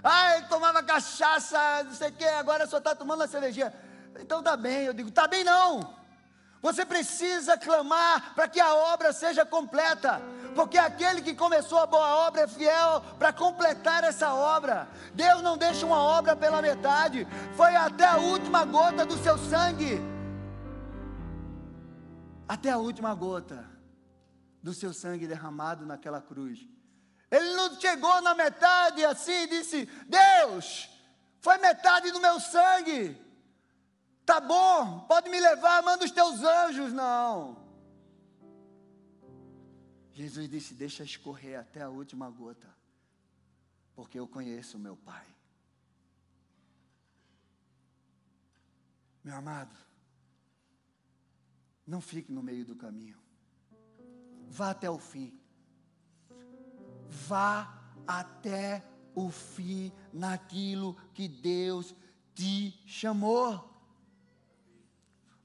Ah, 0.03 0.37
ele 0.37 0.47
tomava 0.47 0.83
cachaça, 0.83 1.83
não 1.85 1.93
sei 1.93 2.09
o 2.11 2.13
que, 2.13 2.25
agora 2.25 2.67
só 2.69 2.79
está 2.79 2.95
tomando 2.95 3.23
a 3.23 3.29
cervejinha. 3.29 3.73
Então 4.19 4.43
tá 4.43 4.57
bem, 4.57 4.85
eu 4.85 4.93
digo, 4.93 5.11
tá 5.11 5.27
bem 5.27 5.45
não. 5.45 5.97
Você 6.61 6.85
precisa 6.85 7.57
clamar 7.57 8.35
para 8.35 8.49
que 8.49 8.61
a 8.61 8.75
obra 8.75 9.13
seja 9.13 9.47
completa, 9.47 10.21
porque 10.57 10.77
aquele 10.77 11.23
que 11.23 11.35
começou 11.35 11.79
a 11.79 11.87
boa 11.87 12.27
obra 12.27 12.43
é 12.43 12.49
fiel 12.49 13.01
para 13.17 13.33
completar 13.33 14.03
essa 14.03 14.35
obra. 14.35 14.89
Deus 15.15 15.41
não 15.41 15.57
deixa 15.57 15.87
uma 15.87 16.03
obra 16.03 16.35
pela 16.35 16.61
metade, 16.61 17.27
foi 17.57 17.77
até 17.77 18.07
a 18.07 18.17
última 18.17 18.65
gota 18.65 19.07
do 19.07 19.17
seu 19.19 19.39
sangue. 19.39 20.01
Até 22.49 22.71
a 22.71 22.79
última 22.79 23.15
gota 23.15 23.65
do 24.61 24.75
seu 24.75 24.93
sangue 24.93 25.29
derramado 25.29 25.87
naquela 25.87 26.21
cruz. 26.21 26.67
Ele 27.31 27.55
não 27.55 27.79
chegou 27.79 28.21
na 28.23 28.35
metade 28.35 29.05
assim 29.05 29.43
e 29.43 29.47
disse: 29.49 29.87
Deus, 30.07 30.89
foi 31.41 31.59
metade 31.59 32.11
do 32.11 32.21
meu 32.21 32.41
sangue. 32.41 33.28
Tá 34.29 34.41
bom, 34.41 35.01
pode 35.09 35.31
me 35.31 35.41
levar, 35.41 35.83
manda 35.83 36.05
os 36.05 36.11
teus 36.11 36.43
anjos. 36.43 36.93
Não. 36.93 37.57
Jesus 40.13 40.49
disse: 40.49 40.75
Deixa 40.75 41.03
escorrer 41.03 41.59
até 41.59 41.81
a 41.83 41.89
última 41.89 42.29
gota, 42.29 42.69
porque 43.95 44.19
eu 44.19 44.29
conheço 44.29 44.77
o 44.77 44.81
meu 44.81 44.97
Pai. 44.97 45.27
Meu 49.25 49.35
amado, 49.35 49.77
não 51.87 52.01
fique 52.01 52.31
no 52.31 52.43
meio 52.43 52.65
do 52.65 52.77
caminho, 52.77 53.19
vá 54.49 54.71
até 54.71 54.91
o 54.91 54.99
fim 54.99 55.39
vá 57.09 57.83
até 58.07 58.85
o 59.15 59.31
fim 59.31 59.93
naquilo 60.13 60.95
que 61.13 61.27
Deus 61.27 61.95
te 62.35 62.79
chamou. 62.87 63.68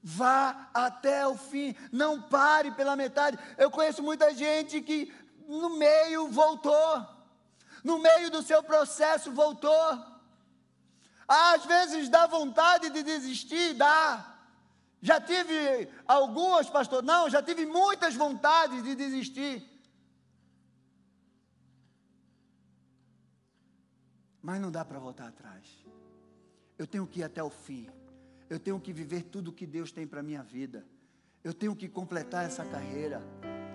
Vá 0.06 0.68
até 0.74 1.26
o 1.26 1.34
fim, 1.34 1.74
não 1.90 2.20
pare 2.20 2.70
pela 2.72 2.94
metade. 2.94 3.38
Eu 3.56 3.70
conheço 3.70 4.02
muita 4.02 4.34
gente 4.34 4.82
que 4.82 5.10
no 5.48 5.78
meio 5.78 6.28
voltou, 6.28 7.08
no 7.82 7.98
meio 7.98 8.30
do 8.30 8.42
seu 8.42 8.62
processo 8.62 9.32
voltou. 9.32 10.14
Às 11.26 11.64
vezes 11.64 12.10
dá 12.10 12.26
vontade 12.26 12.90
de 12.90 13.02
desistir, 13.02 13.72
dá. 13.72 14.36
Já 15.00 15.18
tive 15.18 15.88
algumas, 16.06 16.68
pastor, 16.68 17.02
não, 17.02 17.30
já 17.30 17.42
tive 17.42 17.64
muitas 17.64 18.14
vontades 18.14 18.82
de 18.82 18.94
desistir. 18.94 19.66
Mas 24.42 24.60
não 24.60 24.70
dá 24.70 24.84
para 24.84 24.98
voltar 24.98 25.28
atrás. 25.28 25.64
Eu 26.76 26.86
tenho 26.86 27.06
que 27.06 27.20
ir 27.20 27.24
até 27.24 27.42
o 27.42 27.48
fim. 27.48 27.88
Eu 28.54 28.60
tenho 28.60 28.78
que 28.78 28.92
viver 28.92 29.24
tudo 29.24 29.52
que 29.52 29.66
Deus 29.66 29.90
tem 29.90 30.06
para 30.06 30.20
a 30.20 30.22
minha 30.22 30.40
vida. 30.40 30.86
Eu 31.42 31.52
tenho 31.52 31.74
que 31.74 31.88
completar 31.88 32.44
essa 32.44 32.64
carreira. 32.64 33.20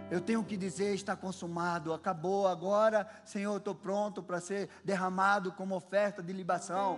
Eu 0.10 0.22
tenho 0.22 0.42
que 0.42 0.56
dizer: 0.56 0.96
está 0.96 1.18
consumado, 1.18 1.92
acabou 1.92 2.48
agora, 2.48 3.06
Senhor, 3.26 3.58
estou 3.58 3.76
pronto 3.76 4.24
para 4.24 4.39
ser 4.39 4.70
derramado 4.86 5.52
como 5.52 5.76
oferta 5.76 6.24
de 6.24 6.32
libação. 6.32 6.98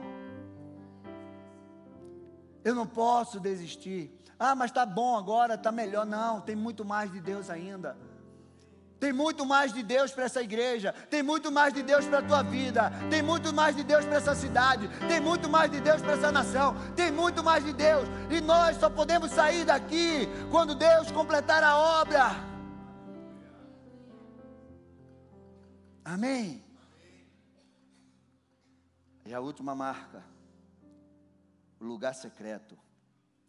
Eu 2.64 2.76
não 2.76 2.86
posso 2.86 3.40
desistir. 3.40 4.16
Ah, 4.38 4.54
mas 4.54 4.70
está 4.70 4.86
bom 4.86 5.18
agora, 5.18 5.56
está 5.56 5.72
melhor. 5.72 6.06
Não, 6.06 6.40
tem 6.40 6.56
muito 6.56 6.86
mais 6.86 7.12
de 7.12 7.20
Deus 7.20 7.50
ainda. 7.50 7.98
Tem 9.02 9.12
muito 9.12 9.44
mais 9.48 9.74
de 9.74 9.82
Deus 9.82 10.12
para 10.12 10.26
essa 10.26 10.44
igreja, 10.44 10.94
tem 11.10 11.24
muito 11.24 11.52
mais 11.52 11.74
de 11.74 11.82
Deus 11.82 12.06
para 12.06 12.20
a 12.20 12.22
tua 12.22 12.44
vida, 12.44 12.92
tem 13.10 13.24
muito 13.24 13.52
mais 13.52 13.76
de 13.76 13.84
Deus 13.84 14.06
para 14.06 14.18
essa 14.18 14.36
cidade, 14.36 14.88
tem 15.08 15.20
muito 15.20 15.50
mais 15.50 15.72
de 15.72 15.82
Deus 15.82 16.04
para 16.04 16.14
essa 16.14 16.32
nação, 16.32 16.76
tem 16.96 17.12
muito 17.12 17.44
mais 17.44 17.66
de 17.66 17.74
Deus, 17.74 18.08
e 18.30 18.40
nós 18.40 18.78
só 18.78 18.92
podemos 18.92 19.32
sair 19.32 19.66
daqui 19.66 20.28
quando 20.52 20.76
Deus 20.76 21.10
completar 21.12 21.64
a 21.64 21.76
obra. 21.80 22.26
Amém? 26.06 26.64
E 29.26 29.34
a 29.34 29.40
última 29.40 29.74
marca, 29.74 30.24
o 31.80 31.86
lugar 31.86 32.14
secreto. 32.14 32.78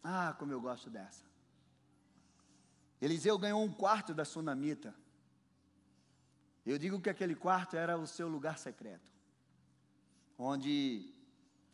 Ah, 0.03 0.35
como 0.39 0.51
eu 0.51 0.59
gosto 0.59 0.89
dessa. 0.89 1.23
Eliseu 2.99 3.37
ganhou 3.37 3.63
um 3.63 3.71
quarto 3.71 4.15
da 4.15 4.25
sunamita. 4.25 5.02
Eu 6.65 6.77
digo 6.77 6.99
que 7.01 7.09
aquele 7.09 7.35
quarto 7.35 7.75
era 7.75 7.97
o 7.97 8.07
seu 8.07 8.27
lugar 8.27 8.57
secreto, 8.57 9.11
onde 10.37 11.13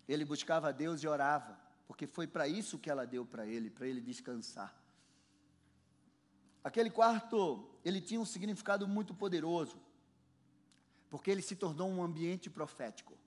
ele 0.07 0.25
buscava 0.25 0.69
a 0.69 0.71
Deus 0.71 1.03
e 1.03 1.07
orava, 1.07 1.59
porque 1.87 2.07
foi 2.07 2.25
para 2.25 2.47
isso 2.47 2.79
que 2.79 2.89
ela 2.89 3.05
deu 3.05 3.25
para 3.25 3.45
ele, 3.45 3.69
para 3.69 3.87
ele 3.87 4.01
descansar. 4.01 4.75
Aquele 6.63 6.89
quarto, 6.89 7.69
ele 7.85 8.01
tinha 8.01 8.19
um 8.19 8.25
significado 8.25 8.87
muito 8.87 9.13
poderoso, 9.13 9.79
porque 11.09 11.29
ele 11.29 11.41
se 11.41 11.55
tornou 11.55 11.89
um 11.89 12.01
ambiente 12.01 12.49
profético. 12.49 13.17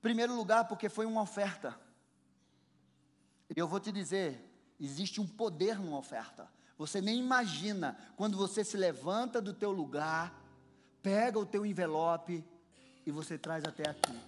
Primeiro 0.00 0.36
lugar, 0.36 0.68
porque 0.68 0.88
foi 0.88 1.06
uma 1.06 1.22
oferta. 1.22 1.78
Eu 3.54 3.66
vou 3.66 3.80
te 3.80 3.90
dizer, 3.90 4.38
existe 4.78 5.20
um 5.20 5.26
poder 5.26 5.78
numa 5.78 5.98
oferta. 5.98 6.48
Você 6.78 7.00
nem 7.00 7.18
imagina 7.18 7.96
quando 8.16 8.36
você 8.36 8.62
se 8.62 8.76
levanta 8.76 9.40
do 9.40 9.54
teu 9.54 9.70
lugar, 9.70 10.32
pega 11.02 11.38
o 11.38 11.46
teu 11.46 11.64
envelope 11.64 12.44
e 13.06 13.10
você 13.10 13.38
traz 13.38 13.64
até 13.64 13.88
aqui. 13.88 14.20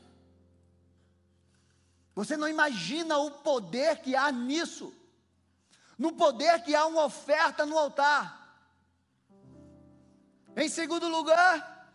Você 2.14 2.36
não 2.36 2.48
imagina 2.48 3.18
o 3.18 3.30
poder 3.30 3.98
que 3.98 4.16
há 4.16 4.32
nisso. 4.32 4.94
No 5.98 6.14
poder 6.14 6.62
que 6.62 6.74
há 6.74 6.86
uma 6.86 7.04
oferta 7.04 7.66
no 7.66 7.76
altar. 7.76 8.36
Em 10.56 10.68
segundo 10.68 11.06
lugar, 11.08 11.86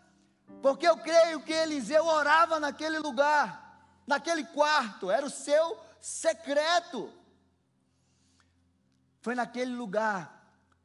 porque 0.61 0.87
eu 0.87 0.97
creio 0.97 1.41
que 1.41 1.51
Eliseu 1.51 2.05
orava 2.05 2.59
naquele 2.59 2.99
lugar, 2.99 3.99
naquele 4.05 4.45
quarto, 4.45 5.09
era 5.09 5.25
o 5.25 5.29
seu 5.29 5.77
secreto. 5.99 7.11
Foi 9.19 9.35
naquele 9.35 9.73
lugar 9.73 10.42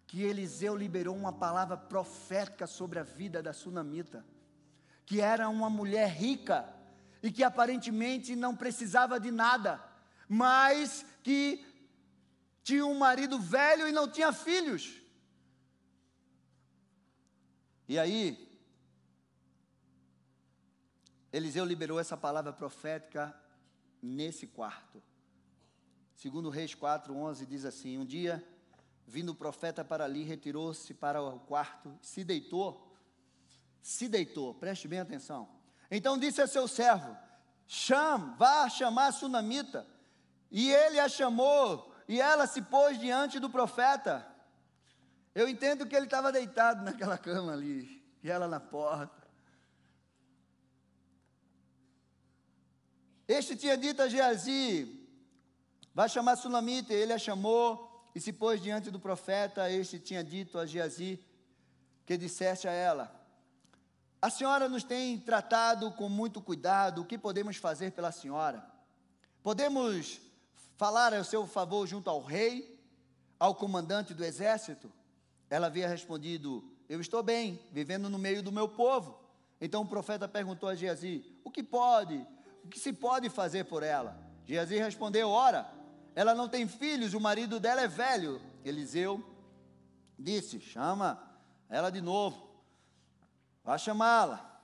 que 0.08 0.22
Eliseu 0.22 0.74
liberou 0.74 1.14
uma 1.14 1.34
palavra 1.34 1.76
profética 1.76 2.66
sobre 2.66 2.98
a 2.98 3.02
vida 3.02 3.42
da 3.42 3.52
sunamita, 3.52 4.24
que 5.04 5.20
era 5.20 5.50
uma 5.50 5.68
mulher 5.68 6.08
rica 6.08 6.66
e 7.22 7.30
que 7.30 7.44
aparentemente 7.44 8.34
não 8.34 8.56
precisava 8.56 9.20
de 9.20 9.30
nada, 9.30 9.84
mas 10.26 11.04
que 11.22 11.62
tinha 12.64 12.86
um 12.86 12.98
marido 12.98 13.38
velho 13.38 13.86
e 13.86 13.92
não 13.92 14.08
tinha 14.08 14.32
filhos. 14.32 14.98
E 17.86 17.98
aí, 17.98 18.48
Eliseu 21.30 21.66
liberou 21.66 22.00
essa 22.00 22.16
palavra 22.16 22.52
profética 22.52 23.38
nesse 24.02 24.46
quarto. 24.46 25.02
Segundo 26.14 26.48
Reis 26.48 26.74
4:11 26.74 27.44
diz 27.44 27.66
assim: 27.66 27.98
Um 27.98 28.06
dia 28.06 28.42
Vindo 29.10 29.30
o 29.30 29.34
profeta 29.34 29.82
para 29.82 30.04
ali, 30.04 30.22
retirou-se 30.22 30.92
para 30.92 31.22
o 31.22 31.40
quarto, 31.40 31.98
se 32.02 32.22
deitou. 32.22 32.94
Se 33.80 34.06
deitou, 34.06 34.52
preste 34.52 34.86
bem 34.86 35.00
atenção. 35.00 35.48
Então 35.90 36.18
disse 36.18 36.42
a 36.42 36.46
seu 36.46 36.68
servo: 36.68 37.16
Cham, 37.66 38.36
vá 38.36 38.68
chamar 38.68 39.06
a 39.06 39.12
sunamita. 39.12 39.86
E 40.50 40.70
ele 40.70 41.00
a 41.00 41.08
chamou, 41.08 41.90
e 42.06 42.20
ela 42.20 42.46
se 42.46 42.60
pôs 42.60 42.98
diante 43.00 43.38
do 43.38 43.48
profeta. 43.48 44.30
Eu 45.34 45.48
entendo 45.48 45.86
que 45.86 45.96
ele 45.96 46.04
estava 46.04 46.30
deitado 46.30 46.84
naquela 46.84 47.16
cama 47.16 47.54
ali, 47.54 48.04
e 48.22 48.30
ela 48.30 48.46
na 48.46 48.60
porta. 48.60 49.26
Este 53.26 53.56
tinha 53.56 53.74
dito 53.74 54.02
a 54.02 54.08
Geazi: 54.08 55.08
vai 55.94 56.10
chamar 56.10 56.36
Sulamita, 56.36 56.92
ele 56.92 57.14
a 57.14 57.18
chamou 57.18 57.87
e 58.18 58.20
se 58.20 58.32
pôs 58.32 58.60
diante 58.60 58.90
do 58.90 58.98
profeta. 58.98 59.70
Este 59.70 59.96
tinha 59.96 60.24
dito 60.24 60.58
a 60.58 60.66
Geazi 60.66 61.20
que 62.04 62.16
dissesse 62.16 62.66
a 62.66 62.72
ela: 62.72 63.14
A 64.20 64.28
senhora 64.28 64.68
nos 64.68 64.82
tem 64.82 65.20
tratado 65.20 65.92
com 65.92 66.08
muito 66.08 66.40
cuidado, 66.40 67.02
o 67.02 67.04
que 67.04 67.16
podemos 67.16 67.58
fazer 67.58 67.92
pela 67.92 68.10
senhora? 68.10 68.68
Podemos 69.40 70.20
falar 70.76 71.14
a 71.14 71.22
seu 71.22 71.46
favor 71.46 71.86
junto 71.86 72.10
ao 72.10 72.20
rei, 72.20 72.76
ao 73.38 73.54
comandante 73.54 74.12
do 74.12 74.24
exército? 74.24 74.92
Ela 75.48 75.68
havia 75.68 75.86
respondido: 75.86 76.64
Eu 76.88 77.00
estou 77.00 77.22
bem, 77.22 77.60
vivendo 77.70 78.10
no 78.10 78.18
meio 78.18 78.42
do 78.42 78.50
meu 78.50 78.68
povo. 78.68 79.16
Então 79.60 79.82
o 79.82 79.88
profeta 79.88 80.26
perguntou 80.26 80.68
a 80.68 80.74
Geazi: 80.74 81.24
O 81.44 81.52
que 81.52 81.62
pode 81.62 82.26
o 82.64 82.68
que 82.68 82.80
se 82.80 82.92
pode 82.92 83.30
fazer 83.30 83.66
por 83.66 83.84
ela? 83.84 84.18
Geazi 84.44 84.76
respondeu: 84.76 85.28
Ora, 85.28 85.77
ela 86.18 86.34
não 86.34 86.48
tem 86.48 86.66
filhos, 86.66 87.14
o 87.14 87.20
marido 87.20 87.60
dela 87.60 87.80
é 87.80 87.86
velho. 87.86 88.42
Eliseu 88.64 89.24
disse: 90.18 90.58
Chama 90.58 91.16
ela 91.68 91.90
de 91.90 92.00
novo, 92.00 92.44
vá 93.62 93.78
chamá-la. 93.78 94.60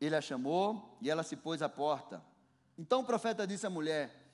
Ele 0.00 0.14
a 0.14 0.20
chamou 0.20 0.96
e 1.00 1.10
ela 1.10 1.24
se 1.24 1.34
pôs 1.34 1.62
à 1.62 1.68
porta. 1.68 2.22
Então 2.78 3.00
o 3.00 3.04
profeta 3.04 3.44
disse 3.44 3.66
à 3.66 3.70
mulher: 3.70 4.24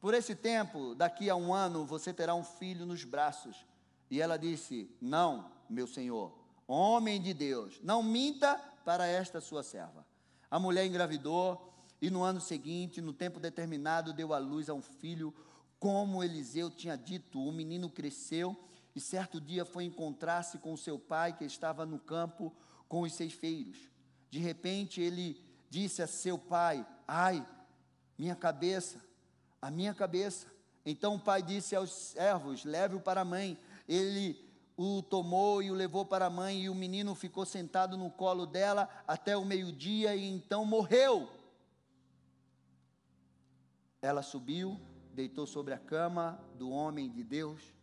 Por 0.00 0.14
esse 0.14 0.36
tempo, 0.36 0.94
daqui 0.94 1.28
a 1.28 1.34
um 1.34 1.52
ano, 1.52 1.84
você 1.84 2.14
terá 2.14 2.36
um 2.36 2.44
filho 2.44 2.86
nos 2.86 3.02
braços. 3.02 3.66
E 4.08 4.20
ela 4.22 4.36
disse: 4.36 4.88
Não, 5.00 5.50
meu 5.68 5.88
senhor, 5.88 6.38
homem 6.68 7.20
de 7.20 7.34
Deus, 7.34 7.80
não 7.82 8.00
minta 8.00 8.54
para 8.84 9.08
esta 9.08 9.40
sua 9.40 9.64
serva. 9.64 10.06
A 10.48 10.60
mulher 10.60 10.86
engravidou 10.86 11.68
e 12.00 12.10
no 12.10 12.22
ano 12.22 12.40
seguinte, 12.40 13.00
no 13.00 13.12
tempo 13.12 13.40
determinado, 13.40 14.12
deu 14.12 14.32
à 14.32 14.38
luz 14.38 14.68
a 14.68 14.74
um 14.74 14.82
filho, 14.82 15.34
como 15.78 16.22
Eliseu 16.22 16.70
tinha 16.70 16.96
dito. 16.96 17.42
O 17.42 17.52
menino 17.52 17.90
cresceu 17.90 18.56
e 18.94 19.00
certo 19.00 19.40
dia 19.40 19.64
foi 19.64 19.84
encontrar-se 19.84 20.58
com 20.58 20.76
seu 20.76 20.98
pai, 20.98 21.36
que 21.36 21.44
estava 21.44 21.84
no 21.84 21.98
campo 21.98 22.52
com 22.88 23.02
os 23.02 23.12
seis 23.12 23.32
filhos. 23.32 23.78
De 24.30 24.38
repente, 24.38 25.00
ele 25.00 25.40
disse 25.68 26.02
a 26.02 26.06
seu 26.06 26.38
pai: 26.38 26.86
Ai, 27.06 27.46
minha 28.16 28.36
cabeça, 28.36 29.00
a 29.60 29.70
minha 29.70 29.94
cabeça. 29.94 30.46
Então 30.84 31.16
o 31.16 31.20
pai 31.20 31.42
disse 31.42 31.74
aos 31.74 31.90
servos: 31.90 32.64
Leve-o 32.64 33.00
para 33.00 33.22
a 33.22 33.24
mãe. 33.24 33.58
Ele 33.88 34.48
o 34.76 35.02
tomou 35.02 35.60
e 35.60 35.72
o 35.72 35.74
levou 35.74 36.04
para 36.04 36.26
a 36.26 36.30
mãe, 36.30 36.62
e 36.62 36.68
o 36.68 36.74
menino 36.74 37.12
ficou 37.12 37.44
sentado 37.44 37.96
no 37.96 38.10
colo 38.10 38.46
dela 38.46 38.88
até 39.08 39.36
o 39.36 39.44
meio-dia 39.44 40.14
e 40.14 40.24
então 40.24 40.64
morreu. 40.64 41.28
Ela 44.00 44.22
subiu, 44.22 44.80
deitou 45.12 45.46
sobre 45.46 45.74
a 45.74 45.78
cama 45.78 46.42
do 46.56 46.70
homem 46.70 47.10
de 47.10 47.22
Deus, 47.24 47.74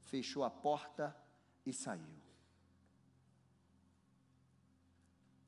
fechou 0.00 0.44
a 0.44 0.50
porta 0.50 1.16
e 1.64 1.72
saiu. 1.72 2.16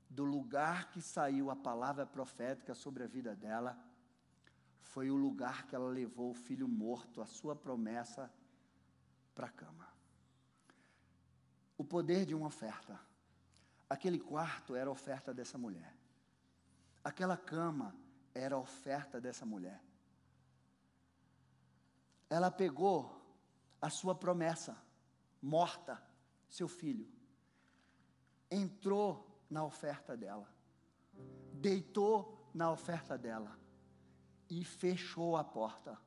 Do 0.08 0.24
lugar 0.24 0.90
que 0.90 1.00
saiu 1.00 1.50
a 1.50 1.56
palavra 1.56 2.04
profética 2.06 2.74
sobre 2.74 3.04
a 3.04 3.06
vida 3.06 3.36
dela, 3.36 3.78
foi 4.80 5.10
o 5.10 5.16
lugar 5.16 5.66
que 5.66 5.74
ela 5.74 5.88
levou 5.88 6.30
o 6.30 6.34
filho 6.34 6.66
morto, 6.66 7.20
a 7.20 7.26
sua 7.26 7.54
promessa, 7.54 8.32
para 9.34 9.46
a 9.46 9.50
cama 9.50 9.98
o 11.78 11.84
poder 11.84 12.26
de 12.26 12.34
uma 12.34 12.48
oferta. 12.48 13.00
Aquele 13.88 14.18
quarto 14.18 14.74
era 14.74 14.90
a 14.90 14.92
oferta 14.92 15.32
dessa 15.32 15.56
mulher. 15.56 15.96
Aquela 17.04 17.36
cama 17.36 17.94
era 18.34 18.56
a 18.56 18.58
oferta 18.58 19.20
dessa 19.20 19.46
mulher. 19.46 19.80
Ela 22.30 22.50
pegou 22.50 23.18
a 23.80 23.88
sua 23.88 24.14
promessa, 24.14 24.76
morta, 25.40 26.02
seu 26.48 26.68
filho, 26.68 27.08
entrou 28.50 29.26
na 29.48 29.64
oferta 29.64 30.16
dela, 30.16 30.48
deitou 31.52 32.50
na 32.52 32.70
oferta 32.70 33.16
dela 33.16 33.58
e 34.48 34.64
fechou 34.64 35.36
a 35.36 35.44
porta 35.44 35.98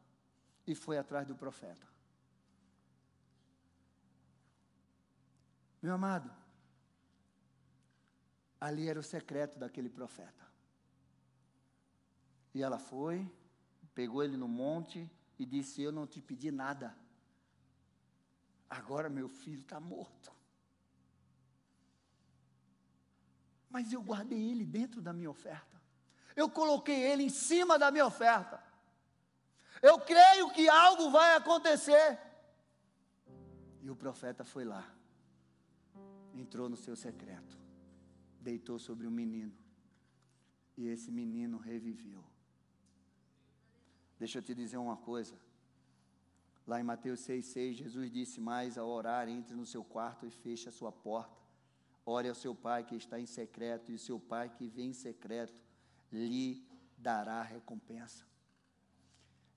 e 0.66 0.76
foi 0.76 0.98
atrás 0.98 1.28
do 1.28 1.36
profeta. 1.36 1.88
Meu 5.82 5.96
amado, 5.96 6.32
ali 8.60 8.88
era 8.88 9.00
o 9.00 9.04
secreto 9.04 9.58
daquele 9.58 9.90
profeta. 9.90 10.46
E 12.54 12.62
ela 12.62 12.78
foi, 12.78 13.28
pegou 13.96 14.24
ele 14.24 14.38
no 14.38 14.48
monte 14.48 15.10
e 15.42 15.46
disse: 15.46 15.82
Eu 15.82 15.92
não 15.92 16.06
te 16.06 16.22
pedi 16.22 16.52
nada. 16.52 16.96
Agora 18.70 19.10
meu 19.10 19.28
filho 19.28 19.62
está 19.62 19.80
morto. 19.80 20.32
Mas 23.70 23.92
eu 23.92 24.02
guardei 24.02 24.52
ele 24.52 24.66
dentro 24.66 25.02
da 25.02 25.14
minha 25.14 25.30
oferta. 25.30 25.82
Eu 26.36 26.50
coloquei 26.50 27.02
ele 27.04 27.24
em 27.24 27.30
cima 27.30 27.78
da 27.78 27.92
minha 27.92 28.06
oferta. 28.06 28.62
Eu 29.82 30.00
creio 30.00 30.52
que 30.52 30.70
algo 30.70 31.10
vai 31.10 31.36
acontecer. 31.36 32.20
E 33.82 33.90
o 33.90 33.96
profeta 33.96 34.44
foi 34.44 34.66
lá 34.66 34.86
entrou 36.34 36.70
no 36.70 36.76
seu 36.76 36.96
secreto, 36.96 37.58
deitou 38.40 38.80
sobre 38.80 39.06
o 39.06 39.12
menino, 39.12 39.54
e 40.78 40.88
esse 40.88 41.12
menino 41.12 41.58
reviveu. 41.58 42.24
Deixa 44.22 44.38
eu 44.38 44.44
te 44.44 44.54
dizer 44.54 44.78
uma 44.78 44.98
coisa. 44.98 45.34
Lá 46.68 46.80
em 46.80 46.84
Mateus 46.84 47.22
6,6, 47.22 47.74
Jesus 47.74 48.12
disse 48.12 48.40
mais 48.40 48.78
ao 48.78 48.88
orar, 48.88 49.28
entre 49.28 49.56
no 49.56 49.66
seu 49.66 49.84
quarto 49.84 50.28
e 50.28 50.30
feche 50.30 50.70
a 50.70 50.72
sua 50.72 50.92
porta. 50.92 51.36
Ore 52.06 52.30
ao 52.30 52.36
seu 52.36 52.54
pai 52.54 52.84
que 52.84 52.96
está 52.96 53.20
em 53.20 53.26
secreto, 53.26 53.92
e 53.92 53.96
o 53.96 53.98
seu 53.98 54.20
pai 54.20 54.48
que 54.48 54.68
vem 54.68 54.90
em 54.90 54.94
secreto 54.94 55.60
lhe 56.14 56.64
dará 57.00 57.42
recompensa. 57.42 58.24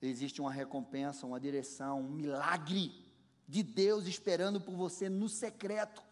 Existe 0.00 0.40
uma 0.40 0.50
recompensa, 0.50 1.26
uma 1.26 1.38
direção, 1.38 2.00
um 2.00 2.08
milagre 2.08 3.04
de 3.46 3.62
Deus 3.62 4.06
esperando 4.06 4.62
por 4.62 4.74
você 4.74 5.10
no 5.10 5.28
secreto. 5.28 6.02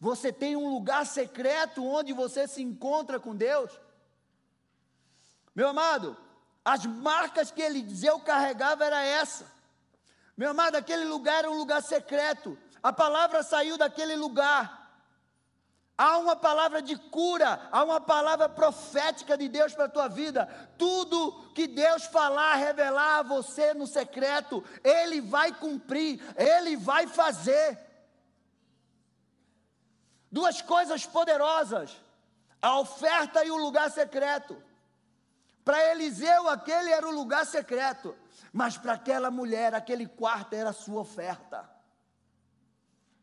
Você 0.00 0.32
tem 0.32 0.56
um 0.56 0.74
lugar 0.74 1.06
secreto 1.06 1.84
onde 1.84 2.12
você 2.12 2.48
se 2.48 2.60
encontra 2.60 3.20
com 3.20 3.32
Deus. 3.36 3.70
Meu 5.54 5.68
amado, 5.68 6.23
as 6.64 6.86
marcas 6.86 7.50
que 7.50 7.60
Eliseu 7.60 8.18
carregava 8.20 8.84
era 8.84 9.04
essa. 9.04 9.46
Meu 10.36 10.50
amado, 10.50 10.76
aquele 10.76 11.04
lugar 11.04 11.40
era 11.40 11.50
um 11.50 11.58
lugar 11.58 11.82
secreto. 11.82 12.58
A 12.82 12.92
palavra 12.92 13.42
saiu 13.42 13.76
daquele 13.76 14.16
lugar. 14.16 14.82
Há 15.96 16.18
uma 16.18 16.34
palavra 16.34 16.82
de 16.82 16.96
cura, 16.96 17.68
há 17.70 17.84
uma 17.84 18.00
palavra 18.00 18.48
profética 18.48 19.38
de 19.38 19.48
Deus 19.48 19.74
para 19.74 19.84
a 19.84 19.88
tua 19.88 20.08
vida. 20.08 20.46
Tudo 20.76 21.52
que 21.54 21.68
Deus 21.68 22.04
falar, 22.06 22.56
revelar 22.56 23.18
a 23.18 23.22
você 23.22 23.72
no 23.74 23.86
secreto, 23.86 24.64
Ele 24.82 25.20
vai 25.20 25.52
cumprir, 25.52 26.20
Ele 26.36 26.76
vai 26.76 27.06
fazer. 27.06 27.78
Duas 30.32 30.60
coisas 30.60 31.06
poderosas: 31.06 31.96
a 32.60 32.80
oferta 32.80 33.44
e 33.44 33.52
o 33.52 33.56
lugar 33.56 33.88
secreto. 33.88 34.60
Para 35.64 35.92
Eliseu, 35.92 36.48
aquele 36.48 36.90
era 36.90 37.08
o 37.08 37.10
lugar 37.10 37.46
secreto, 37.46 38.14
mas 38.52 38.76
para 38.76 38.92
aquela 38.92 39.30
mulher, 39.30 39.74
aquele 39.74 40.06
quarto 40.06 40.52
era 40.52 40.70
a 40.70 40.74
sua 40.74 41.00
oferta. 41.00 41.68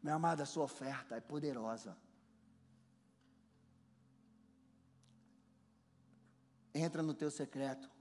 Meu 0.01 0.15
amado, 0.15 0.41
a 0.41 0.45
sua 0.45 0.63
oferta 0.63 1.15
é 1.15 1.21
poderosa. 1.21 1.95
Entra 6.73 7.03
no 7.03 7.13
teu 7.13 7.29
secreto, 7.29 7.91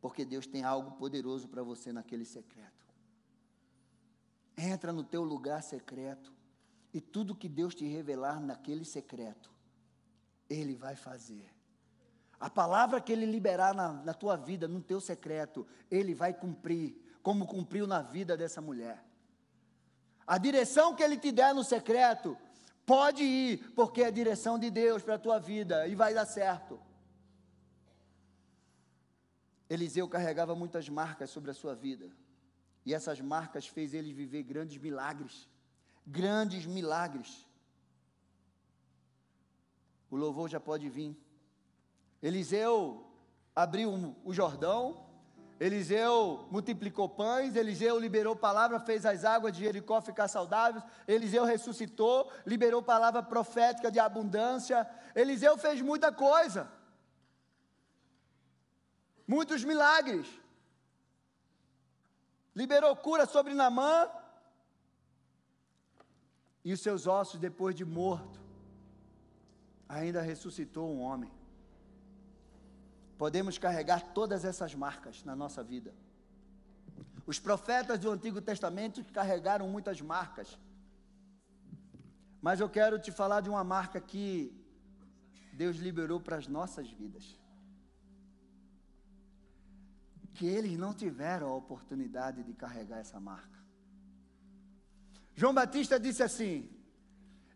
porque 0.00 0.24
Deus 0.24 0.46
tem 0.46 0.62
algo 0.62 0.92
poderoso 0.92 1.48
para 1.48 1.62
você 1.62 1.92
naquele 1.92 2.24
secreto. 2.24 2.94
Entra 4.56 4.92
no 4.92 5.02
teu 5.02 5.24
lugar 5.24 5.62
secreto. 5.62 6.32
E 6.92 7.00
tudo 7.00 7.34
que 7.34 7.48
Deus 7.48 7.74
te 7.74 7.86
revelar 7.86 8.40
naquele 8.40 8.84
secreto, 8.84 9.52
Ele 10.48 10.74
vai 10.74 10.96
fazer. 10.96 11.57
A 12.40 12.48
palavra 12.48 13.00
que 13.00 13.12
Ele 13.12 13.26
liberar 13.26 13.74
na, 13.74 13.92
na 13.92 14.14
tua 14.14 14.36
vida, 14.36 14.68
no 14.68 14.80
teu 14.80 15.00
secreto, 15.00 15.66
Ele 15.90 16.14
vai 16.14 16.32
cumprir, 16.32 16.96
como 17.22 17.46
cumpriu 17.46 17.86
na 17.86 18.02
vida 18.02 18.36
dessa 18.36 18.60
mulher. 18.60 19.04
A 20.26 20.38
direção 20.38 20.94
que 20.94 21.02
Ele 21.02 21.16
te 21.16 21.32
der 21.32 21.54
no 21.54 21.64
secreto, 21.64 22.36
Pode 22.88 23.22
ir, 23.22 23.70
porque 23.74 24.00
é 24.00 24.06
a 24.06 24.10
direção 24.10 24.58
de 24.58 24.70
Deus 24.70 25.02
para 25.02 25.16
a 25.16 25.18
tua 25.18 25.38
vida 25.38 25.86
e 25.86 25.94
vai 25.94 26.14
dar 26.14 26.24
certo. 26.24 26.80
Eliseu 29.68 30.08
carregava 30.08 30.54
muitas 30.54 30.88
marcas 30.88 31.28
sobre 31.28 31.50
a 31.50 31.54
sua 31.54 31.74
vida. 31.74 32.10
E 32.86 32.94
essas 32.94 33.20
marcas 33.20 33.66
fez 33.66 33.92
ele 33.92 34.14
viver 34.14 34.42
grandes 34.42 34.78
milagres. 34.78 35.46
Grandes 36.06 36.64
milagres. 36.64 37.46
O 40.10 40.16
louvor 40.16 40.48
já 40.48 40.58
pode 40.58 40.88
vir. 40.88 41.14
Eliseu 42.22 43.06
abriu 43.54 44.16
o 44.24 44.32
Jordão, 44.32 45.06
Eliseu 45.60 46.46
multiplicou 46.50 47.08
pães, 47.08 47.56
Eliseu 47.56 47.98
liberou 47.98 48.36
palavra, 48.36 48.78
fez 48.78 49.04
as 49.04 49.24
águas 49.24 49.52
de 49.52 49.64
Jericó 49.64 50.00
ficar 50.00 50.28
saudáveis, 50.28 50.84
Eliseu 51.06 51.44
ressuscitou, 51.44 52.30
liberou 52.46 52.82
palavra 52.82 53.22
profética 53.22 53.90
de 53.90 53.98
abundância, 53.98 54.88
Eliseu 55.14 55.58
fez 55.58 55.80
muita 55.80 56.12
coisa, 56.12 56.70
muitos 59.26 59.64
milagres, 59.64 60.28
liberou 62.54 62.94
cura 62.94 63.26
sobre 63.26 63.54
Namã, 63.54 64.08
e 66.64 66.72
os 66.72 66.80
seus 66.80 67.06
ossos, 67.06 67.40
depois 67.40 67.74
de 67.74 67.84
morto, 67.84 68.40
ainda 69.88 70.20
ressuscitou 70.20 70.88
um 70.88 71.00
homem 71.00 71.37
podemos 73.18 73.58
carregar 73.58 74.00
todas 74.14 74.44
essas 74.44 74.74
marcas 74.74 75.24
na 75.24 75.34
nossa 75.34 75.62
vida. 75.62 75.92
Os 77.26 77.38
profetas 77.38 77.98
do 77.98 78.10
Antigo 78.10 78.40
Testamento 78.40 79.04
carregaram 79.12 79.68
muitas 79.68 80.00
marcas. 80.00 80.56
Mas 82.40 82.60
eu 82.60 82.68
quero 82.70 82.98
te 82.98 83.10
falar 83.10 83.40
de 83.40 83.50
uma 83.50 83.64
marca 83.64 84.00
que 84.00 84.54
Deus 85.52 85.76
liberou 85.76 86.20
para 86.20 86.36
as 86.36 86.46
nossas 86.46 86.88
vidas. 86.88 87.36
Que 90.32 90.46
eles 90.46 90.78
não 90.78 90.94
tiveram 90.94 91.48
a 91.48 91.56
oportunidade 91.56 92.44
de 92.44 92.54
carregar 92.54 92.98
essa 92.98 93.18
marca. 93.18 93.58
João 95.34 95.52
Batista 95.52 95.98
disse 95.98 96.22
assim: 96.22 96.70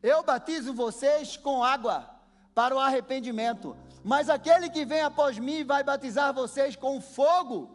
Eu 0.02 0.24
batizo 0.24 0.74
vocês 0.74 1.36
com 1.36 1.62
água 1.62 2.10
para 2.52 2.74
o 2.74 2.80
arrependimento, 2.80 3.76
mas 4.05 4.28
aquele 4.28 4.68
que 4.68 4.84
vem 4.84 5.03
após 5.03 5.38
mim 5.38 5.64
vai 5.64 5.82
batizar 5.82 6.32
vocês 6.32 6.74
com 6.74 7.00
fogo. 7.00 7.70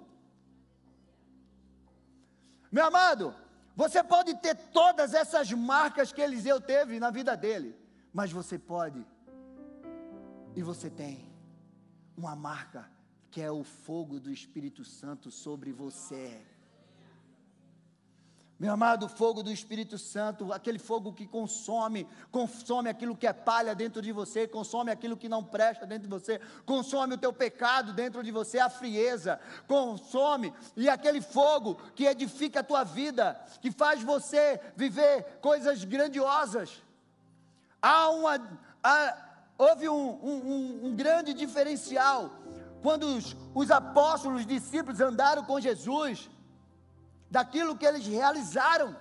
Meu 2.72 2.86
amado, 2.86 3.34
você 3.76 4.04
pode 4.04 4.36
ter 4.36 4.56
todas 4.56 5.14
essas 5.14 5.52
marcas 5.52 6.12
que 6.12 6.22
Eliseu 6.22 6.60
teve 6.60 7.00
na 7.00 7.10
vida 7.10 7.36
dele, 7.38 7.76
mas 8.14 8.32
você 8.32 8.58
pode, 8.58 9.06
e 10.56 10.62
você 10.62 10.90
tem, 10.90 11.28
uma 12.18 12.36
marca 12.36 12.90
que 13.30 13.42
é 13.42 13.52
o 13.52 13.64
fogo 13.64 14.20
do 14.20 14.32
Espírito 14.32 14.84
Santo 14.84 15.30
sobre 15.30 15.72
você. 15.72 16.42
Meu 18.60 18.74
amado, 18.74 19.08
fogo 19.08 19.44
do 19.44 19.52
Espírito 19.52 20.00
Santo, 20.00 20.52
aquele 20.52 20.80
fogo 20.80 21.14
que 21.14 21.28
consome, 21.28 22.08
consome 22.32 22.90
aquilo 22.90 23.16
que 23.16 23.28
é 23.28 23.34
palha 23.34 23.76
dentro 23.76 24.02
de 24.02 24.12
você, 24.12 24.48
consome 24.48 24.90
aquilo 24.90 25.16
que 25.16 25.30
não 25.30 25.44
presta 25.44 25.86
dentro 25.86 26.08
de 26.08 26.10
você, 26.10 26.42
consome 26.66 27.14
o 27.14 27.18
teu 27.20 27.32
pecado 27.32 27.94
dentro 27.94 28.24
de 28.24 28.32
você, 28.32 28.58
a 28.58 28.68
frieza, 28.68 29.40
consome, 29.68 30.52
e 30.76 30.90
aquele 30.90 31.22
fogo 31.22 31.76
que 31.94 32.06
edifica 32.06 32.62
a 32.62 32.64
tua 32.64 32.84
vida, 32.84 33.40
que 33.62 33.70
faz 33.70 34.02
você 34.02 34.60
viver 34.76 35.38
coisas 35.40 35.84
grandiosas. 35.84 36.82
Há 37.80 38.10
uma, 38.10 38.60
há, 38.84 39.18
houve 39.56 39.88
um, 39.88 40.10
um, 40.24 40.80
um 40.88 40.96
grande 40.96 41.32
diferencial 41.32 42.32
quando 42.82 43.06
os, 43.06 43.36
os 43.54 43.70
apóstolos, 43.70 44.42
os 44.42 44.48
discípulos 44.48 45.00
andaram 45.00 45.44
com 45.44 45.60
Jesus 45.60 46.28
daquilo 47.30 47.78
que 47.78 47.86
eles 47.86 48.06
realizaram. 48.06 48.96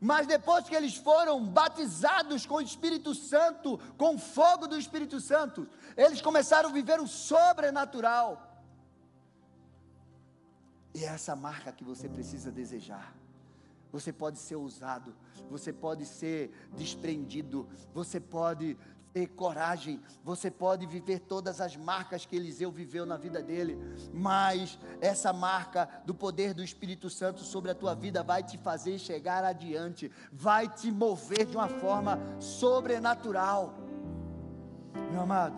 Mas 0.00 0.26
depois 0.26 0.68
que 0.68 0.74
eles 0.74 0.96
foram 0.96 1.44
batizados 1.44 2.46
com 2.46 2.56
o 2.56 2.60
Espírito 2.60 3.14
Santo, 3.14 3.78
com 3.96 4.14
o 4.14 4.18
fogo 4.18 4.68
do 4.68 4.78
Espírito 4.78 5.20
Santo, 5.20 5.68
eles 5.96 6.20
começaram 6.20 6.68
a 6.68 6.72
viver 6.72 7.00
o 7.00 7.06
sobrenatural. 7.06 8.48
E 10.94 11.04
é 11.04 11.08
essa 11.08 11.34
marca 11.34 11.72
que 11.72 11.84
você 11.84 12.08
precisa 12.08 12.50
desejar. 12.50 13.14
Você 13.90 14.12
pode 14.12 14.38
ser 14.38 14.56
ousado, 14.56 15.14
você 15.50 15.72
pode 15.72 16.04
ser 16.04 16.52
desprendido, 16.76 17.68
você 17.94 18.20
pode 18.20 18.76
ter 19.12 19.28
coragem, 19.28 20.00
você 20.22 20.50
pode 20.50 20.86
viver 20.86 21.20
todas 21.20 21.60
as 21.60 21.76
marcas 21.76 22.24
que 22.26 22.36
Eliseu 22.36 22.70
viveu 22.70 23.04
na 23.04 23.16
vida 23.16 23.42
dele, 23.42 23.78
mas 24.12 24.78
essa 25.00 25.32
marca 25.32 25.88
do 26.04 26.14
poder 26.14 26.54
do 26.54 26.62
Espírito 26.62 27.08
Santo 27.10 27.40
sobre 27.40 27.70
a 27.70 27.74
tua 27.74 27.94
vida 27.94 28.22
vai 28.22 28.42
te 28.42 28.56
fazer 28.58 28.98
chegar 28.98 29.44
adiante, 29.44 30.10
vai 30.32 30.68
te 30.68 30.90
mover 30.90 31.46
de 31.46 31.56
uma 31.56 31.68
forma 31.68 32.18
sobrenatural. 32.40 33.74
Meu 35.10 35.20
amado, 35.20 35.56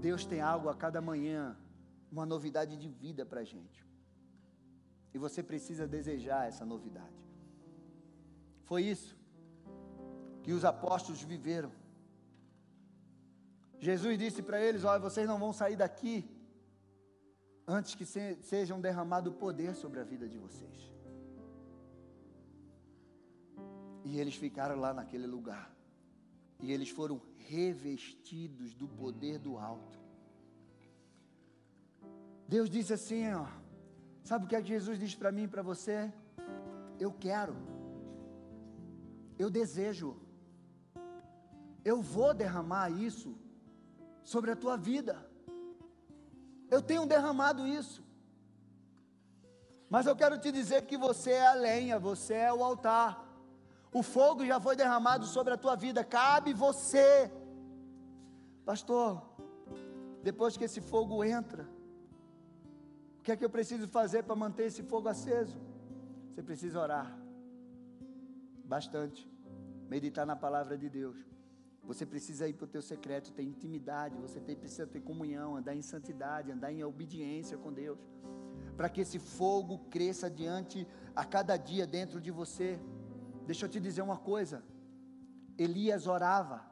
Deus 0.00 0.24
tem 0.24 0.40
algo 0.40 0.68
a 0.68 0.74
cada 0.74 1.00
manhã, 1.00 1.56
uma 2.10 2.26
novidade 2.26 2.76
de 2.76 2.88
vida 2.88 3.24
para 3.24 3.40
a 3.40 3.44
gente, 3.44 3.86
e 5.12 5.18
você 5.18 5.42
precisa 5.42 5.86
desejar 5.86 6.48
essa 6.48 6.64
novidade. 6.64 7.20
Foi 8.64 8.84
isso 8.84 9.16
que 10.42 10.52
os 10.52 10.64
apóstolos 10.64 11.22
viveram. 11.22 11.70
Jesus 13.80 14.18
disse 14.18 14.42
para 14.42 14.60
eles: 14.60 14.84
Olha, 14.84 15.00
vocês 15.00 15.26
não 15.26 15.38
vão 15.38 15.52
sair 15.52 15.76
daqui 15.76 16.28
antes 17.66 17.94
que 17.94 18.04
se, 18.04 18.36
sejam 18.42 18.80
derramado 18.80 19.32
poder 19.32 19.74
sobre 19.74 20.00
a 20.00 20.04
vida 20.04 20.28
de 20.28 20.38
vocês. 20.38 20.92
E 24.04 24.18
eles 24.20 24.34
ficaram 24.34 24.76
lá 24.78 24.92
naquele 24.92 25.26
lugar. 25.26 25.74
E 26.60 26.72
eles 26.72 26.90
foram 26.90 27.20
revestidos 27.38 28.74
do 28.74 28.86
poder 28.86 29.38
do 29.38 29.56
alto. 29.56 29.98
Deus 32.46 32.68
disse 32.68 32.92
assim, 32.92 33.32
ó, 33.32 33.46
sabe 34.22 34.44
o 34.44 34.48
que 34.48 34.56
é 34.56 34.60
que 34.60 34.68
Jesus 34.68 34.98
disse 34.98 35.16
para 35.16 35.32
mim 35.32 35.44
e 35.44 35.48
para 35.48 35.62
você? 35.62 36.12
Eu 36.98 37.12
quero. 37.12 37.56
Eu 39.38 39.48
desejo. 39.48 40.16
Eu 41.82 42.02
vou 42.02 42.34
derramar 42.34 42.90
isso 42.90 43.39
sobre 44.32 44.50
a 44.52 44.56
tua 44.62 44.76
vida. 44.76 45.14
Eu 46.74 46.80
tenho 46.80 47.04
derramado 47.04 47.66
isso. 47.66 48.00
Mas 49.88 50.06
eu 50.06 50.14
quero 50.20 50.38
te 50.38 50.52
dizer 50.52 50.82
que 50.88 50.96
você 50.96 51.32
é 51.32 51.46
a 51.48 51.54
lenha, 51.54 51.98
você 51.98 52.34
é 52.34 52.52
o 52.52 52.62
altar. 52.62 53.10
O 53.92 54.04
fogo 54.04 54.46
já 54.46 54.60
foi 54.60 54.76
derramado 54.76 55.26
sobre 55.26 55.52
a 55.52 55.56
tua 55.56 55.74
vida, 55.74 56.04
cabe 56.04 56.52
você. 56.52 57.28
Pastor, 58.64 59.20
depois 60.22 60.56
que 60.56 60.66
esse 60.68 60.80
fogo 60.80 61.24
entra, 61.24 61.64
o 63.18 63.22
que 63.24 63.32
é 63.32 63.36
que 63.36 63.44
eu 63.44 63.50
preciso 63.50 63.88
fazer 63.88 64.22
para 64.22 64.36
manter 64.36 64.66
esse 64.66 64.84
fogo 64.84 65.08
aceso? 65.08 65.58
Você 66.28 66.40
precisa 66.40 66.78
orar 66.78 67.18
bastante, 68.64 69.28
meditar 69.88 70.24
na 70.24 70.36
palavra 70.36 70.78
de 70.78 70.88
Deus. 70.88 71.29
Você 71.84 72.04
precisa 72.06 72.46
ir 72.46 72.54
para 72.54 72.64
o 72.64 72.68
teu 72.68 72.82
secreto, 72.82 73.32
ter 73.32 73.42
intimidade, 73.42 74.16
você 74.16 74.38
tem, 74.40 74.54
precisa 74.54 74.86
ter 74.86 75.00
comunhão, 75.00 75.56
andar 75.56 75.74
em 75.74 75.82
santidade, 75.82 76.50
andar 76.50 76.72
em 76.72 76.84
obediência 76.84 77.56
com 77.56 77.72
Deus. 77.72 77.98
Para 78.76 78.88
que 78.88 79.00
esse 79.00 79.18
fogo 79.18 79.78
cresça 79.90 80.30
diante 80.30 80.86
a 81.14 81.24
cada 81.24 81.56
dia 81.56 81.86
dentro 81.86 82.20
de 82.20 82.30
você. 82.30 82.78
Deixa 83.46 83.66
eu 83.66 83.68
te 83.68 83.80
dizer 83.80 84.02
uma 84.02 84.18
coisa. 84.18 84.62
Elias 85.58 86.06
orava. 86.06 86.64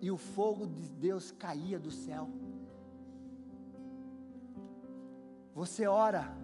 E 0.00 0.10
o 0.10 0.16
fogo 0.16 0.66
de 0.66 0.88
Deus 0.88 1.32
caía 1.32 1.78
do 1.78 1.90
céu. 1.90 2.28
Você 5.54 5.86
ora. 5.86 6.34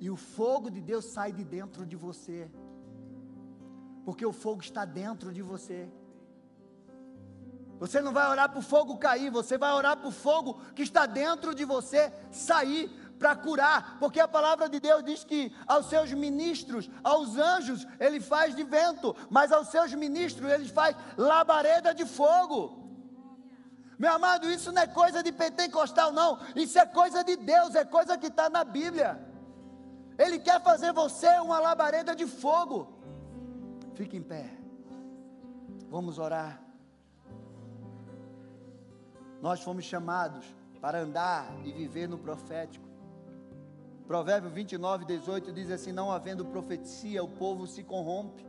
E 0.00 0.10
o 0.10 0.16
fogo 0.16 0.70
de 0.70 0.80
Deus 0.80 1.04
sai 1.06 1.32
de 1.32 1.44
dentro 1.44 1.86
de 1.86 1.96
você 1.96 2.50
porque 4.08 4.24
o 4.24 4.32
fogo 4.32 4.62
está 4.62 4.86
dentro 4.86 5.30
de 5.30 5.42
você. 5.42 5.86
Você 7.78 8.00
não 8.00 8.10
vai 8.10 8.26
orar 8.26 8.48
para 8.48 8.58
o 8.58 8.62
fogo 8.62 8.96
cair, 8.96 9.28
você 9.30 9.58
vai 9.58 9.70
orar 9.74 9.98
para 9.98 10.08
o 10.08 10.10
fogo 10.10 10.62
que 10.74 10.80
está 10.80 11.04
dentro 11.04 11.54
de 11.54 11.62
você 11.66 12.10
sair 12.32 12.88
para 13.18 13.36
curar, 13.36 13.98
porque 14.00 14.18
a 14.18 14.26
palavra 14.26 14.66
de 14.66 14.80
Deus 14.80 15.04
diz 15.04 15.24
que 15.24 15.54
aos 15.66 15.90
seus 15.90 16.10
ministros, 16.10 16.88
aos 17.04 17.36
anjos, 17.36 17.86
ele 18.00 18.18
faz 18.18 18.56
de 18.56 18.62
vento, 18.62 19.14
mas 19.28 19.52
aos 19.52 19.68
seus 19.68 19.92
ministros 19.92 20.50
ele 20.50 20.70
faz 20.70 20.96
labareda 21.18 21.94
de 21.94 22.06
fogo. 22.06 22.58
Meu 23.98 24.14
amado, 24.14 24.50
isso 24.50 24.72
não 24.72 24.80
é 24.80 24.86
coisa 24.86 25.22
de 25.22 25.32
pentecostal, 25.32 26.12
não, 26.12 26.38
isso 26.56 26.78
é 26.78 26.86
coisa 26.86 27.22
de 27.22 27.36
Deus, 27.36 27.74
é 27.74 27.84
coisa 27.84 28.16
que 28.16 28.28
está 28.28 28.48
na 28.48 28.64
Bíblia. 28.64 29.22
Ele 30.16 30.38
quer 30.38 30.62
fazer 30.62 30.94
você 30.94 31.28
uma 31.40 31.60
labareda 31.60 32.16
de 32.16 32.26
fogo. 32.26 32.97
Fique 33.98 34.16
em 34.16 34.22
pé. 34.22 34.48
Vamos 35.90 36.20
orar. 36.20 36.62
Nós 39.42 39.60
fomos 39.60 39.84
chamados 39.84 40.46
para 40.80 41.00
andar 41.00 41.52
e 41.64 41.72
viver 41.72 42.08
no 42.08 42.16
profético. 42.16 42.88
Provérbio 44.06 44.50
29, 44.50 45.04
18 45.04 45.52
diz 45.52 45.68
assim: 45.72 45.90
Não 45.90 46.12
havendo 46.12 46.44
profecia, 46.44 47.24
o 47.24 47.28
povo 47.28 47.66
se 47.66 47.82
corrompe. 47.82 48.46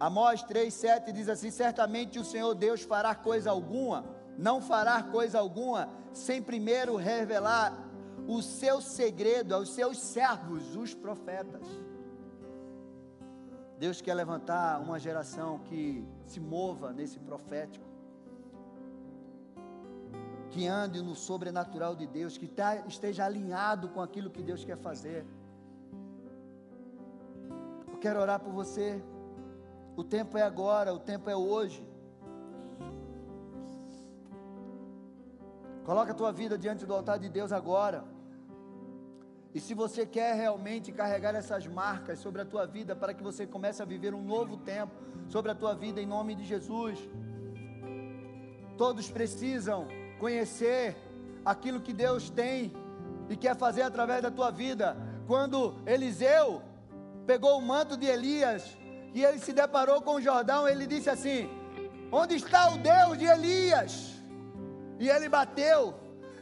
Amós 0.00 0.42
3, 0.42 0.74
7 0.74 1.12
diz 1.12 1.28
assim: 1.28 1.52
Certamente 1.52 2.18
o 2.18 2.24
Senhor 2.24 2.52
Deus 2.52 2.82
fará 2.82 3.14
coisa 3.14 3.48
alguma, 3.48 4.04
não 4.36 4.60
fará 4.60 5.00
coisa 5.04 5.38
alguma, 5.38 5.88
sem 6.12 6.42
primeiro 6.42 6.96
revelar 6.96 7.78
o 8.26 8.42
seu 8.42 8.80
segredo 8.80 9.54
aos 9.54 9.72
seus 9.72 9.98
servos, 10.00 10.74
os 10.74 10.92
profetas. 10.94 11.93
Deus 13.78 14.00
quer 14.00 14.14
levantar 14.14 14.80
uma 14.80 14.98
geração 14.98 15.58
que 15.58 16.06
se 16.26 16.38
mova 16.38 16.92
nesse 16.92 17.18
profético, 17.18 17.84
que 20.50 20.66
ande 20.66 21.02
no 21.02 21.16
sobrenatural 21.16 21.96
de 21.96 22.06
Deus, 22.06 22.38
que 22.38 22.46
tá, 22.46 22.76
esteja 22.86 23.24
alinhado 23.24 23.88
com 23.88 24.00
aquilo 24.00 24.30
que 24.30 24.42
Deus 24.42 24.64
quer 24.64 24.76
fazer. 24.76 25.26
Eu 27.90 27.98
quero 27.98 28.20
orar 28.20 28.38
por 28.38 28.52
você. 28.52 29.02
O 29.96 30.04
tempo 30.04 30.38
é 30.38 30.42
agora, 30.42 30.94
o 30.94 30.98
tempo 30.98 31.28
é 31.28 31.36
hoje. 31.36 31.84
Coloca 35.84 36.12
a 36.12 36.14
tua 36.14 36.32
vida 36.32 36.56
diante 36.56 36.86
do 36.86 36.94
altar 36.94 37.18
de 37.18 37.28
Deus 37.28 37.50
agora. 37.52 38.13
E 39.54 39.60
se 39.60 39.72
você 39.72 40.04
quer 40.04 40.34
realmente 40.34 40.90
carregar 40.90 41.32
essas 41.36 41.64
marcas 41.64 42.18
sobre 42.18 42.42
a 42.42 42.44
tua 42.44 42.66
vida 42.66 42.96
para 42.96 43.14
que 43.14 43.22
você 43.22 43.46
comece 43.46 43.80
a 43.80 43.84
viver 43.84 44.12
um 44.12 44.22
novo 44.22 44.56
tempo 44.56 44.92
sobre 45.28 45.52
a 45.52 45.54
tua 45.54 45.74
vida 45.76 46.00
em 46.00 46.06
nome 46.06 46.34
de 46.34 46.44
Jesus. 46.44 46.98
Todos 48.76 49.08
precisam 49.08 49.86
conhecer 50.18 50.96
aquilo 51.44 51.80
que 51.80 51.92
Deus 51.92 52.28
tem 52.30 52.72
e 53.28 53.36
quer 53.36 53.56
fazer 53.56 53.82
através 53.82 54.20
da 54.22 54.30
tua 54.30 54.50
vida. 54.50 54.96
Quando 55.24 55.76
Eliseu 55.86 56.60
pegou 57.24 57.56
o 57.56 57.62
manto 57.62 57.96
de 57.96 58.06
Elias 58.06 58.76
e 59.14 59.24
ele 59.24 59.38
se 59.38 59.52
deparou 59.52 60.02
com 60.02 60.16
o 60.16 60.20
Jordão, 60.20 60.66
ele 60.66 60.84
disse 60.84 61.08
assim: 61.08 61.48
Onde 62.10 62.34
está 62.34 62.70
o 62.70 62.78
Deus 62.78 63.16
de 63.16 63.26
Elias? 63.26 64.20
E 64.98 65.08
ele 65.08 65.28
bateu 65.28 65.94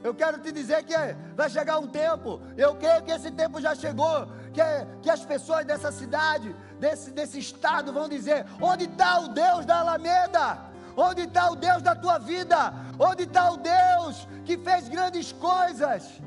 eu 0.02 0.14
quero 0.14 0.38
te 0.38 0.50
dizer 0.52 0.82
que 0.84 0.94
vai 1.36 1.48
chegar 1.48 1.78
um 1.78 1.86
tempo, 1.86 2.40
eu 2.56 2.74
creio 2.74 3.02
que 3.02 3.12
esse 3.12 3.30
tempo 3.30 3.60
já 3.60 3.74
chegou, 3.74 4.26
que, 4.52 4.62
que 5.02 5.10
as 5.10 5.24
pessoas 5.24 5.64
dessa 5.64 5.92
cidade, 5.92 6.54
desse, 6.78 7.10
desse 7.10 7.38
estado 7.38 7.92
vão 7.92 8.08
dizer: 8.08 8.44
onde 8.60 8.84
está 8.84 9.20
o 9.20 9.28
Deus 9.28 9.64
da 9.64 9.78
Alameda? 9.80 10.70
Onde 10.94 11.22
está 11.22 11.50
o 11.50 11.56
Deus 11.56 11.80
da 11.82 11.94
tua 11.94 12.18
vida? 12.18 12.74
Onde 12.98 13.22
está 13.22 13.50
o 13.50 13.56
Deus 13.56 14.28
que 14.44 14.58
fez 14.58 14.88
grandes 14.88 15.32
coisas? 15.32 16.20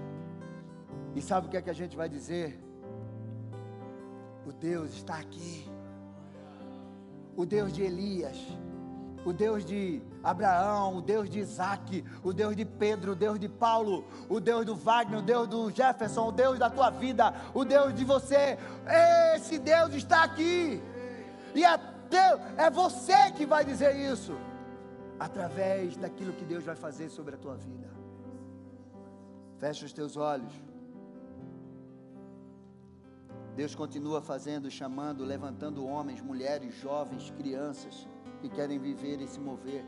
E 1.16 1.22
sabe 1.22 1.48
o 1.48 1.50
que 1.50 1.58
é 1.58 1.62
que 1.62 1.70
a 1.70 1.80
gente 1.82 1.96
vai 1.96 2.10
dizer? 2.10 2.60
O 4.46 4.52
Deus 4.52 4.92
está 4.94 5.16
aqui. 5.16 5.70
O 7.38 7.46
Deus 7.46 7.72
de 7.72 7.84
Elias 7.84 8.38
o 9.26 9.34
Deus 9.34 9.66
de 9.66 10.02
Abraão, 10.26 10.98
o 10.98 11.02
Deus 11.02 11.30
de 11.30 11.40
Isaac, 11.40 12.04
o 12.24 12.34
Deus 12.34 12.56
de 12.56 12.66
Pedro, 12.66 13.12
o 13.12 13.16
Deus 13.16 13.40
de 13.40 13.48
Paulo, 13.48 14.04
o 14.28 14.40
Deus 14.40 14.66
do 14.66 14.76
Wagner, 14.76 15.20
o 15.20 15.22
Deus 15.22 15.48
do 15.48 15.70
Jefferson, 15.70 16.30
o 16.30 16.32
Deus 16.32 16.58
da 16.58 16.68
tua 16.68 16.90
vida, 16.90 17.32
o 17.54 17.64
Deus 17.64 17.94
de 17.94 18.04
você. 18.04 18.58
Esse 19.36 19.60
Deus 19.60 19.94
está 19.94 20.24
aqui. 20.24 20.82
E 21.54 21.64
é, 21.64 21.78
Deus, 22.10 22.42
é 22.58 22.72
você 22.72 23.32
que 23.38 23.46
vai 23.46 23.64
dizer 23.64 23.96
isso, 23.96 24.36
através 25.20 25.96
daquilo 25.96 26.34
que 26.34 26.44
Deus 26.44 26.64
vai 26.64 26.76
fazer 26.76 27.10
sobre 27.10 27.36
a 27.36 27.38
tua 27.38 27.56
vida. 27.56 27.88
Fecha 29.60 29.86
os 29.86 29.94
teus 29.94 30.18
olhos. 30.18 30.54
Deus 33.56 33.74
continua 33.74 34.22
fazendo, 34.22 34.70
chamando, 34.72 35.24
levantando 35.24 35.86
homens, 35.86 36.20
mulheres, 36.20 36.76
jovens, 36.76 37.32
crianças 37.38 38.08
que 38.42 38.50
querem 38.50 38.80
viver 38.80 39.22
e 39.22 39.28
se 39.28 39.40
mover. 39.40 39.86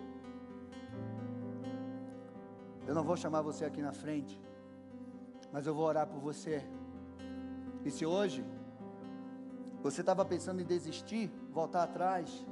Eu 2.88 2.96
não 2.96 3.04
vou 3.04 3.18
chamar 3.18 3.42
você 3.42 3.66
aqui 3.66 3.82
na 3.82 3.92
frente, 3.92 4.42
mas 5.52 5.68
eu 5.68 5.74
vou 5.76 5.86
orar 5.86 6.08
por 6.08 6.20
você. 6.20 6.64
E 7.84 7.92
se 7.92 8.06
hoje 8.06 8.46
você 9.84 10.02
estava 10.02 10.24
pensando 10.24 10.62
em 10.62 10.66
desistir, 10.66 11.30
voltar 11.52 11.84
atrás, 11.84 12.46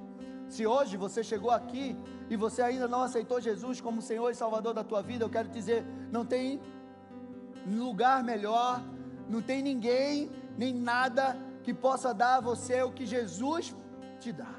se 0.49 0.67
hoje 0.67 0.97
você 0.97 1.23
chegou 1.23 1.51
aqui 1.51 1.97
e 2.29 2.35
você 2.35 2.61
ainda 2.61 2.87
não 2.87 3.01
aceitou 3.01 3.39
Jesus 3.39 3.79
como 3.79 4.01
Senhor 4.01 4.29
e 4.29 4.35
Salvador 4.35 4.73
da 4.73 4.83
tua 4.83 5.01
vida, 5.01 5.23
eu 5.23 5.29
quero 5.29 5.49
dizer, 5.49 5.85
não 6.11 6.25
tem 6.25 6.61
lugar 7.65 8.23
melhor, 8.23 8.81
não 9.29 9.41
tem 9.41 9.61
ninguém, 9.61 10.29
nem 10.57 10.73
nada 10.73 11.37
que 11.63 11.73
possa 11.73 12.13
dar 12.13 12.35
a 12.35 12.41
você 12.41 12.83
o 12.83 12.91
que 12.91 13.05
Jesus 13.05 13.75
te 14.19 14.31
dá. 14.31 14.53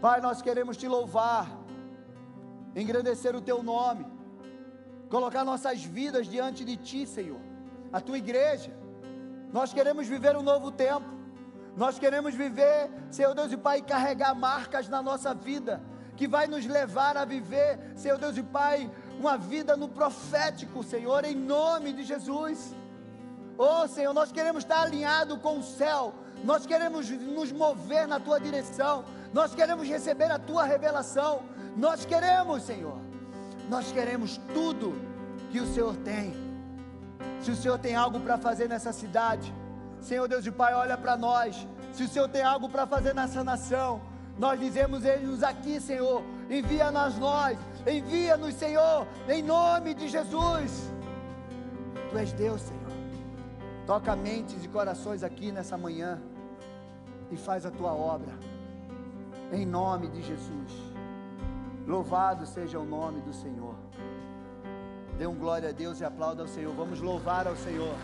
Pai, 0.00 0.20
nós 0.20 0.40
queremos 0.40 0.76
te 0.76 0.88
louvar, 0.88 1.61
engrandecer 2.74 3.34
o 3.36 3.40
teu 3.40 3.62
nome, 3.62 4.06
colocar 5.08 5.44
nossas 5.44 5.84
vidas 5.84 6.26
diante 6.26 6.64
de 6.64 6.76
ti, 6.76 7.06
Senhor, 7.06 7.40
a 7.92 8.00
tua 8.00 8.18
igreja. 8.18 8.72
Nós 9.52 9.72
queremos 9.72 10.08
viver 10.08 10.36
um 10.36 10.42
novo 10.42 10.70
tempo. 10.70 11.06
Nós 11.76 11.98
queremos 11.98 12.34
viver, 12.34 12.90
Senhor 13.10 13.34
Deus 13.34 13.50
e 13.50 13.56
Pai, 13.56 13.80
carregar 13.80 14.34
marcas 14.34 14.88
na 14.88 15.02
nossa 15.02 15.32
vida, 15.32 15.80
que 16.16 16.28
vai 16.28 16.46
nos 16.46 16.66
levar 16.66 17.16
a 17.16 17.24
viver, 17.24 17.78
Senhor 17.96 18.18
Deus 18.18 18.36
e 18.36 18.42
Pai, 18.42 18.90
uma 19.18 19.38
vida 19.38 19.76
no 19.76 19.88
profético, 19.88 20.82
Senhor, 20.82 21.24
em 21.24 21.34
nome 21.34 21.92
de 21.92 22.04
Jesus. 22.04 22.74
Oh, 23.56 23.86
Senhor, 23.88 24.12
nós 24.12 24.32
queremos 24.32 24.64
estar 24.64 24.82
alinhado 24.82 25.38
com 25.38 25.58
o 25.58 25.62
céu, 25.62 26.14
nós 26.44 26.66
queremos 26.66 27.08
nos 27.08 27.52
mover 27.52 28.06
na 28.06 28.18
tua 28.18 28.38
direção, 28.38 29.04
nós 29.32 29.54
queremos 29.54 29.88
receber 29.88 30.30
a 30.30 30.38
tua 30.38 30.64
revelação, 30.64 31.42
nós 31.76 32.04
queremos, 32.04 32.62
Senhor, 32.62 32.98
nós 33.68 33.90
queremos 33.92 34.38
tudo 34.52 34.94
que 35.50 35.60
o 35.60 35.66
Senhor 35.66 35.96
tem. 35.96 36.34
Se 37.40 37.50
o 37.50 37.56
Senhor 37.56 37.78
tem 37.78 37.94
algo 37.94 38.20
para 38.20 38.38
fazer 38.38 38.68
nessa 38.68 38.92
cidade, 38.92 39.52
Senhor 40.00 40.28
Deus 40.28 40.44
e 40.46 40.50
Pai, 40.50 40.74
olha 40.74 40.96
para 40.96 41.16
nós. 41.16 41.66
Se 41.92 42.04
o 42.04 42.08
Senhor 42.08 42.28
tem 42.28 42.42
algo 42.42 42.68
para 42.68 42.86
fazer 42.86 43.14
nessa 43.14 43.42
nação, 43.42 44.00
nós 44.38 44.58
dizemos, 44.58 45.04
eles 45.04 45.42
aqui, 45.42 45.80
Senhor, 45.80 46.22
envia-nos 46.50 47.18
nós, 47.18 47.58
envia-nos, 47.86 48.54
Senhor, 48.54 49.06
em 49.28 49.42
nome 49.42 49.94
de 49.94 50.08
Jesus. 50.08 50.90
Tu 52.10 52.18
és 52.18 52.32
Deus, 52.32 52.60
Senhor. 52.62 52.82
Toca 53.86 54.14
mentes 54.16 54.64
e 54.64 54.68
corações 54.68 55.22
aqui 55.22 55.52
nessa 55.52 55.76
manhã 55.76 56.20
e 57.30 57.36
faz 57.36 57.66
a 57.66 57.70
tua 57.70 57.92
obra 57.92 58.32
em 59.52 59.66
nome 59.66 60.08
de 60.08 60.22
Jesus. 60.22 60.91
Louvado 61.86 62.46
seja 62.46 62.78
o 62.78 62.84
nome 62.84 63.20
do 63.20 63.32
Senhor. 63.32 63.74
Dê 65.18 65.26
um 65.26 65.34
glória 65.34 65.68
a 65.68 65.72
Deus 65.72 66.00
e 66.00 66.04
aplauda 66.04 66.42
ao 66.42 66.48
Senhor. 66.48 66.74
Vamos 66.74 67.00
louvar 67.00 67.46
ao 67.46 67.56
Senhor. 67.56 67.94